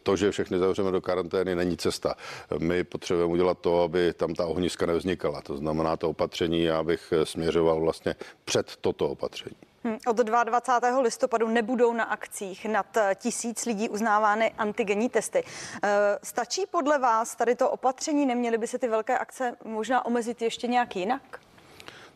to, 0.03 0.15
že 0.15 0.31
všechny 0.31 0.59
zavřeme 0.59 0.91
do 0.91 1.01
karantény, 1.01 1.55
není 1.55 1.77
cesta. 1.77 2.15
My 2.57 2.83
potřebujeme 2.83 3.33
udělat 3.33 3.59
to, 3.59 3.83
aby 3.83 4.13
tam 4.13 4.33
ta 4.33 4.45
ohniska 4.45 4.85
nevznikala. 4.85 5.41
To 5.41 5.57
znamená 5.57 5.97
to 5.97 6.09
opatření, 6.09 6.63
já 6.63 6.83
bych 6.83 7.13
eh, 7.13 7.25
směřoval 7.25 7.81
vlastně 7.81 8.15
před 8.45 8.75
toto 8.81 9.09
opatření. 9.09 9.66
Od 10.07 10.17
22. 10.17 10.99
listopadu 10.99 11.47
nebudou 11.47 11.93
na 11.93 12.03
akcích 12.03 12.65
nad 12.65 12.97
tisíc 13.15 13.65
lidí 13.65 13.89
uznávány 13.89 14.53
antigenní 14.57 15.09
testy. 15.09 15.43
Eh, 15.83 15.89
stačí 16.23 16.65
podle 16.71 16.97
vás 16.99 17.35
tady 17.35 17.55
to 17.55 17.69
opatření? 17.69 18.25
Neměly 18.25 18.57
by 18.57 18.67
se 18.67 18.79
ty 18.79 18.87
velké 18.87 19.17
akce 19.17 19.55
možná 19.63 20.05
omezit 20.05 20.41
ještě 20.41 20.67
nějak 20.67 20.95
jinak? 20.95 21.46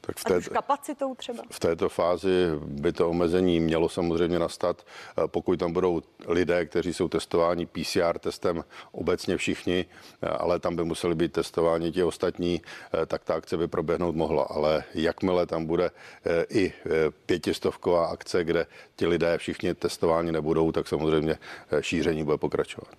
Tak 0.01 0.17
v 0.17 0.23
té, 0.23 0.41
kapacitou 0.41 1.15
třeba? 1.15 1.43
V 1.51 1.59
této 1.59 1.89
fázi 1.89 2.47
by 2.65 2.91
to 2.93 3.09
omezení 3.09 3.59
mělo 3.59 3.89
samozřejmě 3.89 4.39
nastat, 4.39 4.85
eh, 5.17 5.27
pokud 5.27 5.59
tam 5.59 5.73
budou 5.73 6.01
lidé, 6.27 6.65
kteří 6.65 6.93
jsou 6.93 7.07
testováni 7.07 7.65
PCR 7.65 8.19
testem 8.19 8.63
obecně 8.91 9.37
všichni, 9.37 9.85
eh, 10.21 10.27
ale 10.27 10.59
tam 10.59 10.75
by 10.75 10.83
museli 10.83 11.15
být 11.15 11.33
testováni 11.33 11.91
ti 11.91 12.03
ostatní, 12.03 12.61
eh, 12.93 13.05
tak 13.05 13.23
ta 13.23 13.33
akce 13.33 13.57
by 13.57 13.67
proběhnout 13.67 14.15
mohla. 14.15 14.43
Ale 14.43 14.83
jakmile 14.93 15.45
tam 15.45 15.65
bude 15.65 15.91
i 16.49 16.73
pětistovková 17.25 18.05
akce, 18.05 18.43
kde 18.43 18.67
ti 18.95 19.07
lidé 19.07 19.37
všichni 19.37 19.73
testováni 19.73 20.31
nebudou, 20.31 20.71
tak 20.71 20.87
samozřejmě 20.87 21.37
šíření 21.81 22.23
bude 22.23 22.37
pokračovat. 22.37 22.89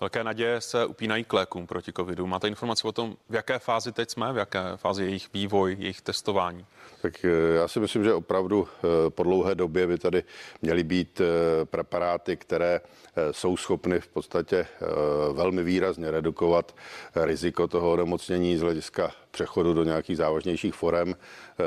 Velké 0.00 0.24
naděje 0.24 0.60
se 0.60 0.86
upínají 0.86 1.24
k 1.24 1.32
lékům 1.32 1.66
proti 1.66 1.92
covidu. 1.92 2.26
Máte 2.26 2.48
informace 2.48 2.88
o 2.88 2.92
tom, 2.92 3.16
v 3.28 3.34
jaké 3.34 3.58
fázi 3.58 3.92
teď 3.92 4.10
jsme, 4.10 4.32
v 4.32 4.36
jaké 4.36 4.60
fázi 4.76 5.04
jejich 5.04 5.32
vývoj, 5.32 5.76
jejich 5.78 6.00
testování? 6.00 6.66
Tak 7.02 7.24
eh, 7.24 7.56
já 7.56 7.68
si 7.68 7.80
myslím, 7.80 8.04
že 8.04 8.14
opravdu 8.14 8.68
eh, 8.68 9.10
po 9.10 9.22
dlouhé 9.22 9.54
době 9.54 9.86
by 9.86 9.98
tady 9.98 10.24
měly 10.62 10.84
být 10.84 11.20
eh, 11.20 11.64
preparáty, 11.64 12.36
které 12.36 12.80
jsou 13.30 13.56
schopny 13.56 14.00
v 14.00 14.08
podstatě 14.08 14.66
velmi 15.32 15.62
výrazně 15.62 16.10
redukovat 16.10 16.74
riziko 17.14 17.68
toho 17.68 17.92
onemocnění 17.92 18.56
z 18.56 18.60
hlediska 18.60 19.12
přechodu 19.30 19.74
do 19.74 19.84
nějakých 19.84 20.16
závažnějších 20.16 20.74
forem. 20.74 21.14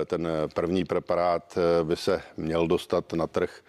Ten 0.06 0.28
první 0.54 0.86
preparát 0.86 1.58
by 1.84 1.96
se 1.96 2.22
měl 2.38 2.68
dostat 2.68 3.14
na 3.14 3.28
trh 3.28 3.62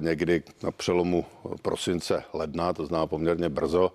někdy 0.00 0.42
na 0.62 0.70
přelomu 0.70 1.26
prosince 1.62 2.24
ledna, 2.32 2.72
to 2.72 2.86
zná 2.86 3.06
poměrně 3.06 3.48
brzo. 3.48 3.92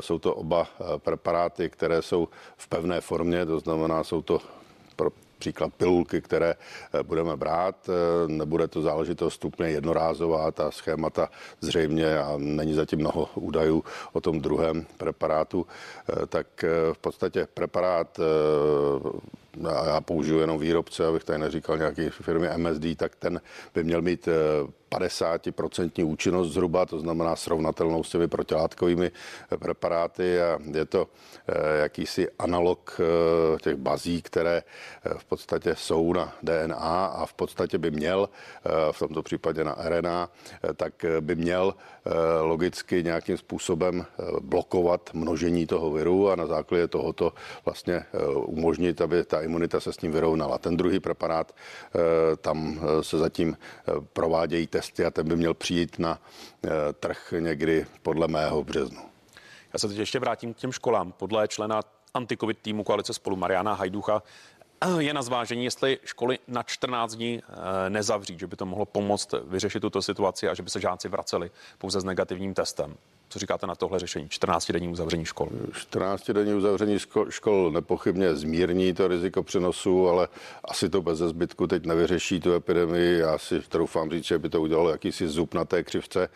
Jsou 0.00 0.18
to 0.18 0.34
oba 0.34 0.68
preparáty, 0.96 1.70
které 1.70 2.02
jsou 2.02 2.28
v 2.56 2.68
pevné 2.68 3.00
formě, 3.00 3.46
to 3.46 3.60
znamená, 3.60 4.04
jsou 4.04 4.22
to 4.22 4.40
příklad 5.38 5.74
pilulky, 5.74 6.20
které 6.20 6.54
eh, 6.54 7.02
budeme 7.02 7.36
brát. 7.36 7.88
Eh, 7.88 8.28
nebude 8.28 8.68
to 8.68 8.82
záležitost 8.82 9.44
úplně 9.44 9.70
jednorázová, 9.70 10.50
ta 10.50 10.70
schémata 10.70 11.30
zřejmě 11.60 12.18
a 12.18 12.34
není 12.36 12.74
zatím 12.74 12.98
mnoho 12.98 13.28
údajů 13.34 13.84
o 14.12 14.20
tom 14.20 14.40
druhém 14.40 14.86
preparátu, 14.96 15.66
eh, 15.66 16.26
tak 16.26 16.46
v 16.92 16.98
podstatě 16.98 17.48
preparát 17.54 18.20
já 19.86 20.00
použiju 20.00 20.38
jenom 20.38 20.58
výrobce, 20.58 21.06
abych 21.06 21.24
tady 21.24 21.38
neříkal 21.38 21.78
nějaký 21.78 22.08
firmy 22.10 22.48
MSD, 22.56 22.96
tak 22.96 23.16
ten 23.16 23.40
by 23.74 23.84
měl 23.84 24.02
mít 24.02 24.28
50% 24.90 26.06
účinnost 26.06 26.52
zhruba, 26.52 26.86
to 26.86 26.98
znamená 26.98 27.36
srovnatelnou 27.36 28.04
s 28.04 28.10
těmi 28.10 28.28
protilátkovými 28.28 29.10
preparáty 29.58 30.42
a 30.42 30.58
je 30.74 30.84
to 30.84 31.08
eh, 31.48 31.78
jakýsi 31.78 32.28
analog 32.38 33.00
eh, 33.00 33.58
těch 33.58 33.76
bazí, 33.76 34.22
které 34.22 34.62
eh, 34.62 35.14
v 35.18 35.24
podstatě 35.24 35.74
jsou 35.76 36.12
na 36.12 36.32
DNA 36.42 37.06
a 37.06 37.26
v 37.26 37.34
podstatě 37.34 37.78
by 37.78 37.90
měl, 37.90 38.28
v 38.92 38.98
tomto 38.98 39.22
případě 39.22 39.64
na 39.64 39.76
RNA, 39.78 40.30
tak 40.76 41.04
by 41.20 41.34
měl 41.34 41.74
logicky 42.42 43.02
nějakým 43.04 43.36
způsobem 43.36 44.06
blokovat 44.40 45.10
množení 45.12 45.66
toho 45.66 45.90
viru 45.90 46.30
a 46.30 46.36
na 46.36 46.46
základě 46.46 46.88
tohoto 46.88 47.32
vlastně 47.64 48.04
umožnit, 48.46 49.00
aby 49.00 49.24
ta 49.24 49.42
imunita 49.42 49.80
se 49.80 49.92
s 49.92 50.00
ním 50.00 50.12
vyrovnala. 50.12 50.58
Ten 50.58 50.76
druhý 50.76 51.00
preparát, 51.00 51.54
tam 52.40 52.80
se 53.00 53.18
zatím 53.18 53.56
provádějí 54.12 54.66
testy 54.78 55.04
a 55.04 55.10
ten 55.10 55.28
by 55.28 55.36
měl 55.36 55.54
přijít 55.54 55.98
na 55.98 56.18
eh, 56.64 56.68
trh 56.92 57.34
někdy 57.38 57.86
podle 58.02 58.28
mého 58.28 58.64
březnu. 58.64 59.02
Já 59.72 59.78
se 59.78 59.88
teď 59.88 59.96
ještě 59.96 60.18
vrátím 60.18 60.54
k 60.54 60.56
těm 60.56 60.72
školám. 60.72 61.12
Podle 61.12 61.48
člena 61.48 61.80
antikovid 62.14 62.58
týmu 62.62 62.84
koalice 62.84 63.14
spolu 63.14 63.36
Mariana 63.36 63.74
Hajducha 63.74 64.22
eh, 64.80 65.02
je 65.02 65.14
na 65.14 65.22
zvážení, 65.22 65.64
jestli 65.64 65.98
školy 66.04 66.38
na 66.48 66.62
14 66.62 67.14
dní 67.14 67.42
eh, 67.42 67.90
nezavřít, 67.90 68.38
že 68.38 68.46
by 68.46 68.56
to 68.56 68.66
mohlo 68.66 68.86
pomoct 68.86 69.34
vyřešit 69.44 69.80
tuto 69.80 70.02
situaci 70.02 70.48
a 70.48 70.54
že 70.54 70.62
by 70.62 70.70
se 70.70 70.80
žáci 70.80 71.08
vraceli 71.08 71.50
pouze 71.78 72.00
s 72.00 72.04
negativním 72.04 72.54
testem. 72.54 72.94
Co 73.28 73.38
říkáte 73.38 73.66
na 73.66 73.74
tohle 73.74 73.98
řešení? 73.98 74.28
14 74.28 74.72
denní 74.72 74.88
uzavření 74.88 75.24
škol. 75.24 75.48
14 75.72 76.30
denní 76.30 76.54
uzavření 76.54 76.98
škol 77.28 77.70
nepochybně 77.70 78.36
zmírní 78.36 78.94
to 78.94 79.08
riziko 79.08 79.42
přenosu, 79.42 80.08
ale 80.08 80.28
asi 80.64 80.88
to 80.88 81.02
bez 81.02 81.18
zbytku 81.18 81.66
teď 81.66 81.86
nevyřeší 81.86 82.40
tu 82.40 82.52
epidemii. 82.52 83.18
Já 83.18 83.38
si 83.38 83.60
troufám 83.60 84.10
říct, 84.10 84.24
že 84.24 84.38
by 84.38 84.48
to 84.48 84.60
udělalo 84.60 84.90
jakýsi 84.90 85.28
zub 85.28 85.54
na 85.54 85.64
té 85.64 85.82
křivce 85.82 86.28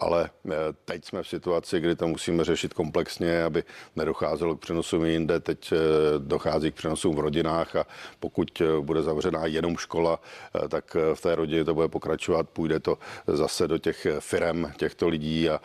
ale 0.00 0.30
eh, 0.50 0.54
teď 0.84 1.04
jsme 1.04 1.22
v 1.22 1.28
situaci, 1.28 1.80
kdy 1.80 1.96
to 1.96 2.08
musíme 2.08 2.44
řešit 2.44 2.74
komplexně, 2.74 3.44
aby 3.44 3.64
nedocházelo 3.96 4.56
k 4.56 4.60
přenosům 4.60 5.04
jinde. 5.04 5.40
Teď 5.40 5.72
eh, 5.72 5.76
dochází 6.18 6.72
k 6.72 6.74
přenosům 6.74 7.16
v 7.16 7.18
rodinách 7.18 7.76
a 7.76 7.86
pokud 8.20 8.60
eh, 8.60 8.80
bude 8.80 9.02
zavřená 9.02 9.46
jenom 9.46 9.76
škola, 9.76 10.20
tak 10.68 10.96
v 11.14 11.20
té 11.20 11.34
rodině 11.34 11.64
to 11.64 11.74
bude 11.74 11.88
pokračovat, 11.88 12.48
půjde 12.48 12.80
to 12.80 12.98
zase 13.26 13.68
do 13.68 13.78
těch 13.78 14.06
firem 14.20 14.72
těchto 14.76 15.08
lidí 15.08 15.50
a 15.50 15.60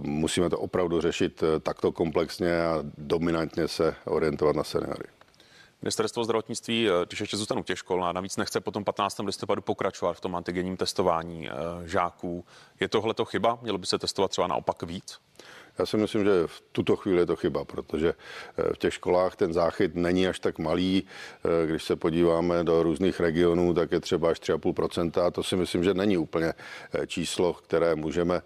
musíme 0.00 0.50
to 0.50 0.58
opravdu 0.58 1.00
řešit 1.00 1.42
takto 1.62 1.92
komplexně 1.92 2.62
a 2.62 2.84
dominantně 2.98 3.68
se 3.68 3.94
orientovat 4.04 4.56
na 4.56 4.64
seniory. 4.64 5.17
Ministerstvo 5.82 6.24
zdravotnictví, 6.24 6.88
eh, 6.88 6.92
když 7.06 7.20
ještě 7.20 7.36
zůstanu 7.36 7.62
těch 7.62 7.78
škol, 7.78 8.04
a 8.04 8.12
navíc 8.12 8.36
nechce 8.36 8.60
potom 8.60 8.84
15. 8.84 9.26
listopadu 9.26 9.62
pokračovat 9.62 10.12
v 10.12 10.20
tom 10.20 10.36
antigenním 10.36 10.76
testování 10.76 11.48
eh, 11.48 11.52
žáků. 11.88 12.44
Je 12.80 12.88
tohle 12.88 13.14
to 13.14 13.24
chyba? 13.24 13.58
Mělo 13.62 13.78
by 13.78 13.86
se 13.86 13.98
testovat 13.98 14.30
třeba 14.30 14.46
naopak 14.46 14.82
víc? 14.82 15.18
Já 15.78 15.86
si 15.86 15.96
myslím, 15.96 16.24
že 16.24 16.46
v 16.46 16.62
tuto 16.72 16.96
chvíli 16.96 17.18
je 17.18 17.26
to 17.26 17.36
chyba, 17.36 17.64
protože 17.64 18.08
eh, 18.08 18.74
v 18.74 18.78
těch 18.78 18.94
školách 18.94 19.36
ten 19.36 19.52
záchyt 19.52 19.94
není 19.94 20.28
až 20.28 20.40
tak 20.40 20.58
malý. 20.58 21.06
Když 21.66 21.84
se 21.84 21.96
podíváme 21.96 22.64
do 22.64 22.82
různých 22.82 23.20
regionů, 23.20 23.74
tak 23.74 23.92
je 23.92 24.00
třeba 24.00 24.30
až 24.30 24.40
3,5%. 24.40 25.26
A 25.26 25.30
to 25.30 25.42
si 25.42 25.56
myslím, 25.56 25.84
že 25.84 25.94
není 25.94 26.16
úplně 26.18 26.52
číslo, 27.06 27.52
které 27.52 27.94
můžeme 27.94 28.42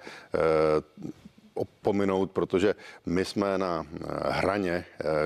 opominout, 1.54 2.30
protože 2.30 2.74
my 3.06 3.24
jsme 3.24 3.58
na 3.58 3.86
hraně 4.24 4.84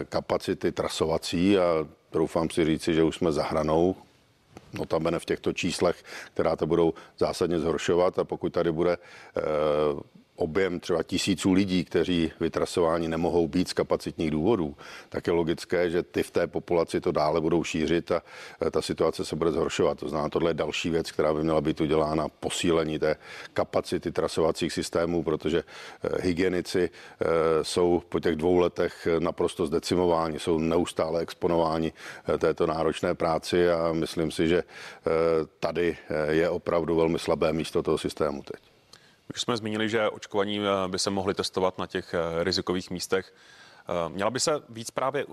kapacity 0.09 0.73
trasovací 0.73 1.59
a 1.59 1.89
troufám 2.11 2.51
si 2.51 2.65
říci, 2.65 2.95
že 2.95 3.03
už 3.03 3.17
jsme 3.17 3.33
za 3.33 3.43
hranou, 3.43 3.97
notabene 4.73 5.19
v 5.19 5.25
těchto 5.25 5.53
číslech, 5.53 6.05
která 6.35 6.57
to 6.57 6.67
budou 6.67 6.95
zásadně 7.19 7.59
zhoršovat. 7.59 8.19
A 8.19 8.25
pokud 8.25 8.53
tady 8.53 8.73
bude 8.73 8.99
eh, 9.37 9.41
objem 10.37 10.81
třeba 10.81 11.03
tisíců 11.03 11.53
lidí, 11.53 11.85
kteří 11.85 12.33
vytrasování 12.41 13.09
nemohou 13.09 13.49
být 13.49 13.69
z 13.69 13.73
kapacitních 13.73 14.31
důvodů, 14.31 14.77
tak 15.09 15.27
je 15.27 15.33
logické, 15.33 15.91
že 15.91 16.03
ty 16.03 16.23
v 16.23 16.31
té 16.31 16.47
populaci 16.47 17.01
to 17.01 17.13
dále 17.13 17.41
budou 17.41 17.65
šířit 17.65 18.13
a 18.13 18.23
e, 18.67 18.71
ta 18.71 18.83
situace 18.83 19.25
se 19.25 19.37
bude 19.37 19.53
zhoršovat. 19.53 19.99
To 19.99 20.09
znamená, 20.09 20.29
tohle 20.29 20.51
je 20.51 20.55
další 20.55 20.91
věc, 20.91 21.13
která 21.13 21.35
by 21.35 21.43
měla 21.43 21.61
být 21.61 21.81
udělána, 21.81 22.29
posílení 22.29 22.99
té 22.99 23.17
kapacity 23.53 24.13
trasovacích 24.13 24.73
systémů, 24.73 25.23
protože 25.23 25.59
e, 25.59 26.23
hygienici 26.23 26.91
e, 26.91 27.25
jsou 27.65 28.03
po 28.09 28.21
těch 28.21 28.37
dvou 28.37 28.59
letech 28.59 29.09
naprosto 29.19 29.67
zdecimováni, 29.67 30.39
jsou 30.39 30.59
neustále 30.59 31.21
exponováni 31.21 31.93
této 32.39 32.67
náročné 32.67 33.15
práci 33.15 33.71
a 33.71 33.93
myslím 33.93 34.31
si, 34.31 34.49
že 34.49 34.63
tady 35.61 35.97
je 36.31 36.51
opravdu 36.51 36.97
velmi 36.97 37.19
slabé 37.19 37.53
místo 37.53 37.83
toho 37.83 37.99
systému 37.99 38.43
teď. 38.43 38.76
Už 39.35 39.41
jsme 39.41 39.57
zmínili, 39.57 39.89
že 39.89 40.11
očkovaní 40.11 40.61
eh, 40.61 40.89
by 40.89 40.99
se 40.99 41.11
mohli 41.11 41.35
testovat 41.35 41.79
na 41.79 41.87
těch 41.87 42.15
eh, 42.15 42.45
rizikových 42.45 42.91
místech. 42.91 43.35
Eh, 43.89 44.09
měla 44.09 44.31
by 44.31 44.41
se 44.41 44.63
víc 44.69 44.91
právě 44.91 45.27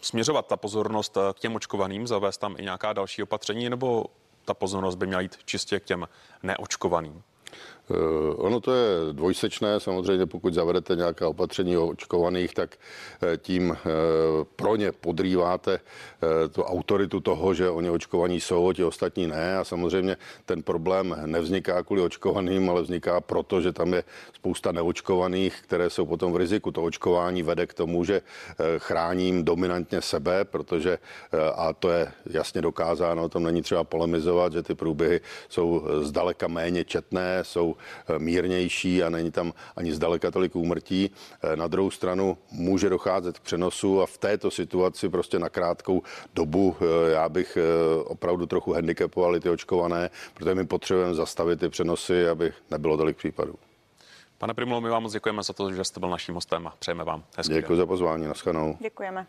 směřovat 0.00 0.46
ta 0.46 0.56
pozornost 0.56 1.18
k 1.32 1.38
těm 1.38 1.54
očkovaným, 1.54 2.06
zavést 2.06 2.38
tam 2.38 2.54
i 2.58 2.62
nějaká 2.62 2.92
další 2.92 3.22
opatření, 3.22 3.70
nebo 3.70 4.04
ta 4.44 4.54
pozornost 4.54 4.94
by 4.94 5.06
měla 5.06 5.20
jít 5.22 5.38
čistě 5.44 5.80
k 5.80 5.84
těm 5.84 6.08
neočkovaným? 6.42 7.22
Eh, 7.90 8.34
ono 8.36 8.60
to 8.60 8.74
je 8.74 9.12
dvojsečné, 9.12 9.80
samozřejmě 9.80 10.26
pokud 10.26 10.54
zavedete 10.54 10.96
nějaká 10.96 11.28
opatření 11.28 11.76
o 11.76 11.86
očkovaných, 11.86 12.54
tak 12.54 12.76
eh, 13.22 13.36
tím 13.36 13.72
eh, 13.72 13.88
pro 14.56 14.76
ně 14.76 14.92
podrýváte 14.92 15.80
tu 16.52 16.62
autoritu 16.62 17.20
toho, 17.20 17.54
že 17.54 17.70
oni 17.70 17.90
očkovaní 17.90 18.40
jsou, 18.40 18.72
ti 18.72 18.84
ostatní 18.84 19.26
ne. 19.26 19.56
A 19.58 19.64
samozřejmě 19.64 20.16
ten 20.46 20.62
problém 20.62 21.16
nevzniká 21.26 21.82
kvůli 21.82 22.02
očkovaným, 22.02 22.70
ale 22.70 22.82
vzniká 22.82 23.20
proto, 23.20 23.60
že 23.60 23.72
tam 23.72 23.92
je 23.94 24.04
spousta 24.32 24.72
neočkovaných, 24.72 25.62
které 25.62 25.90
jsou 25.90 26.06
potom 26.06 26.32
v 26.32 26.36
riziku. 26.36 26.70
To 26.70 26.82
očkování 26.82 27.42
vede 27.42 27.66
k 27.66 27.74
tomu, 27.74 28.04
že 28.04 28.22
chráním 28.78 29.44
dominantně 29.44 30.00
sebe, 30.00 30.44
protože, 30.44 30.98
a 31.54 31.72
to 31.72 31.90
je 31.90 32.12
jasně 32.30 32.62
dokázáno, 32.62 33.24
o 33.24 33.28
tom 33.28 33.42
není 33.42 33.62
třeba 33.62 33.84
polemizovat, 33.84 34.52
že 34.52 34.62
ty 34.62 34.74
průběhy 34.74 35.20
jsou 35.48 35.84
zdaleka 36.02 36.48
méně 36.48 36.84
četné, 36.84 37.38
jsou 37.42 37.71
Eh, 38.08 38.18
mírnější 38.18 39.02
a 39.02 39.10
není 39.10 39.30
tam 39.30 39.52
ani 39.76 39.92
zdaleka 39.92 40.30
tolik 40.30 40.56
úmrtí. 40.56 41.10
Eh, 41.42 41.56
na 41.56 41.66
druhou 41.66 41.90
stranu 41.90 42.38
může 42.50 42.88
docházet 42.90 43.38
k 43.38 43.42
přenosu 43.42 44.02
a 44.02 44.06
v 44.06 44.18
této 44.18 44.50
situaci 44.50 45.08
prostě 45.08 45.38
na 45.38 45.48
krátkou 45.48 46.02
dobu 46.34 46.76
eh, 46.80 47.10
já 47.12 47.28
bych 47.28 47.58
opravdu 48.04 48.46
trochu 48.46 48.72
handicapovali 48.72 49.40
ty 49.40 49.50
očkované, 49.50 50.10
protože 50.34 50.54
my 50.54 50.66
potřebujeme 50.66 51.14
zastavit 51.14 51.60
ty 51.60 51.68
přenosy, 51.68 52.28
aby 52.28 52.52
nebylo 52.70 52.96
tolik 52.96 53.16
případů. 53.16 53.54
Pane 54.38 54.54
Primulo, 54.54 54.80
my 54.80 54.88
vám 54.88 55.02
moc 55.02 55.12
děkujeme 55.12 55.42
za 55.42 55.52
to, 55.52 55.72
že 55.72 55.84
jste 55.84 56.00
byl 56.00 56.08
naším 56.08 56.34
hostem 56.34 56.66
a 56.66 56.74
přejeme 56.78 57.04
vám 57.04 57.24
hezký 57.36 57.54
Děkuji 57.54 57.68
den. 57.72 57.76
za 57.76 57.86
pozvání, 57.86 58.26
naschledanou. 58.26 58.76
Děkujeme. 58.80 59.26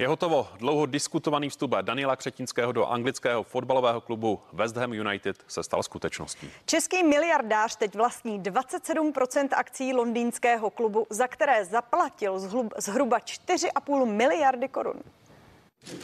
Je 0.00 0.08
hotovo. 0.08 0.48
Dlouho 0.58 0.86
diskutovaný 0.86 1.48
vstup 1.48 1.74
Daniela 1.80 2.16
Křetinského 2.16 2.72
do 2.72 2.86
anglického 2.86 3.42
fotbalového 3.42 4.00
klubu 4.00 4.40
West 4.52 4.76
Ham 4.76 4.92
United 4.92 5.36
se 5.48 5.62
stal 5.62 5.82
skutečností. 5.82 6.50
Český 6.66 7.04
miliardář 7.04 7.76
teď 7.76 7.94
vlastní 7.94 8.40
27% 8.40 9.48
akcí 9.56 9.92
londýnského 9.92 10.70
klubu, 10.70 11.06
za 11.10 11.26
které 11.26 11.64
zaplatil 11.64 12.38
zhruba 12.78 13.18
4,5 13.18 14.06
miliardy 14.06 14.68
korun. 14.68 14.96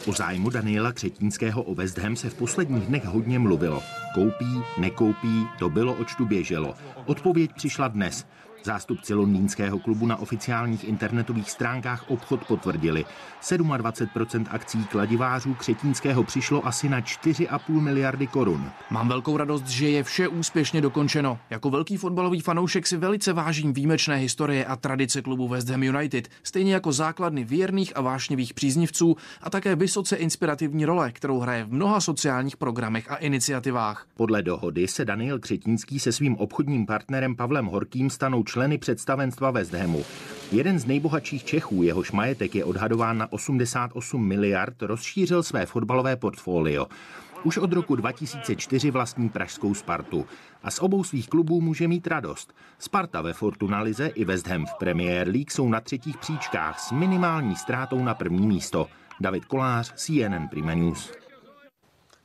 O 0.09 0.13
zájmu 0.13 0.51
Daniela 0.51 0.93
Křetínského 0.93 1.63
o 1.63 1.75
West 1.75 1.99
Ham 1.99 2.17
se 2.17 2.31
v 2.31 2.35
posledních 2.35 2.87
dnech 2.87 3.05
hodně 3.05 3.39
mluvilo. 3.39 3.83
Koupí, 4.15 4.63
nekoupí, 4.79 5.47
to 5.59 5.69
bylo, 5.69 5.95
očtu 5.95 6.25
běželo. 6.25 6.75
Odpověď 7.07 7.51
přišla 7.55 7.89
dnes. 7.89 8.27
Zástupci 8.67 9.15
londýnského 9.15 9.79
klubu 9.79 10.07
na 10.07 10.17
oficiálních 10.17 10.85
internetových 10.85 11.51
stránkách 11.51 12.11
obchod 12.11 12.45
potvrdili. 12.47 13.05
27% 13.43 14.47
akcí 14.51 14.85
kladivářů 14.85 15.55
Křetínského 15.55 16.25
přišlo 16.25 16.67
asi 16.67 16.89
na 16.89 17.01
4,5 17.01 17.81
miliardy 17.81 18.27
korun. 18.27 18.71
Mám 18.91 19.09
velkou 19.09 19.37
radost, 19.37 19.67
že 19.67 19.89
je 19.89 20.03
vše 20.03 20.29
úspěšně 20.29 20.81
dokončeno. 20.81 21.39
Jako 21.51 21.71
velký 21.71 21.97
fotbalový 21.97 22.41
fanoušek 22.41 22.87
si 22.87 22.97
velice 22.97 23.33
vážím 23.33 23.73
výjimečné 23.73 24.17
historie 24.17 24.65
a 24.65 24.77
tradice 24.77 25.23
klubu 25.23 25.49
West 25.49 25.69
Ham 25.69 25.83
United, 25.83 26.29
stejně 26.43 26.75
jako 26.75 26.93
základny 26.93 27.45
věrných 27.45 27.97
a 27.97 28.01
vášnivých 28.01 28.55
příznivců 28.55 29.17
a 29.43 29.51
také 29.51 29.77
vysoce 29.77 30.17
inspirativní 30.17 30.85
role, 30.85 31.13
kterou 31.13 31.39
hraje 31.39 31.65
v 31.65 31.73
mnoha 31.73 32.01
sociálních 32.01 32.57
programech 32.57 33.11
a 33.11 33.17
iniciativách. 33.17 34.07
Podle 34.17 34.43
dohody 34.43 34.89
se 34.89 35.05
Daniel 35.05 35.39
Křetínský 35.39 35.99
se 35.99 36.13
svým 36.13 36.37
obchodním 36.37 36.87
partnerem 36.87 37.37
Pavlem 37.37 37.67
Horkým 37.67 38.11
stanou 38.11 38.43
členy 38.57 38.79
představenstva 38.79 39.51
West 39.51 39.73
Hamu. 39.73 40.05
Jeden 40.53 40.79
z 40.79 40.87
nejbohatších 40.87 41.45
Čechů, 41.45 41.83
jehož 41.83 42.12
majetek 42.12 42.55
je 42.55 42.64
odhadován 42.64 43.19
na 43.19 43.33
88 43.33 44.29
miliard, 44.29 44.83
rozšířil 44.83 45.42
své 45.42 45.66
fotbalové 45.66 46.16
portfolio. 46.16 46.87
Už 47.45 47.59
od 47.59 47.73
roku 47.73 47.97
2004 47.97 48.90
vlastní 48.90 49.29
pražskou 49.29 49.75
Spartu 49.75 50.27
a 50.62 50.71
z 50.71 50.79
obou 50.79 51.05
svých 51.05 51.29
klubů 51.29 51.61
může 51.61 51.88
mít 51.88 52.07
radost. 52.07 52.55
Sparta 52.79 53.23
ve 53.23 53.33
Fortuna 53.33 53.81
Lize 53.81 54.07
i 54.07 54.25
West 54.25 54.47
Ham 54.47 54.66
v 54.66 54.75
Premier 54.79 55.29
League 55.29 55.51
jsou 55.51 55.69
na 55.69 55.81
třetích 55.81 56.16
příčkách 56.16 56.81
s 56.81 56.92
minimální 56.92 57.57
ztrátou 57.57 58.05
na 58.05 58.14
první 58.14 58.47
místo. 58.47 58.88
David 59.21 59.45
Kolář, 59.45 59.92
CNN 59.95 60.49
Prima 60.49 60.75
News. 60.75 61.12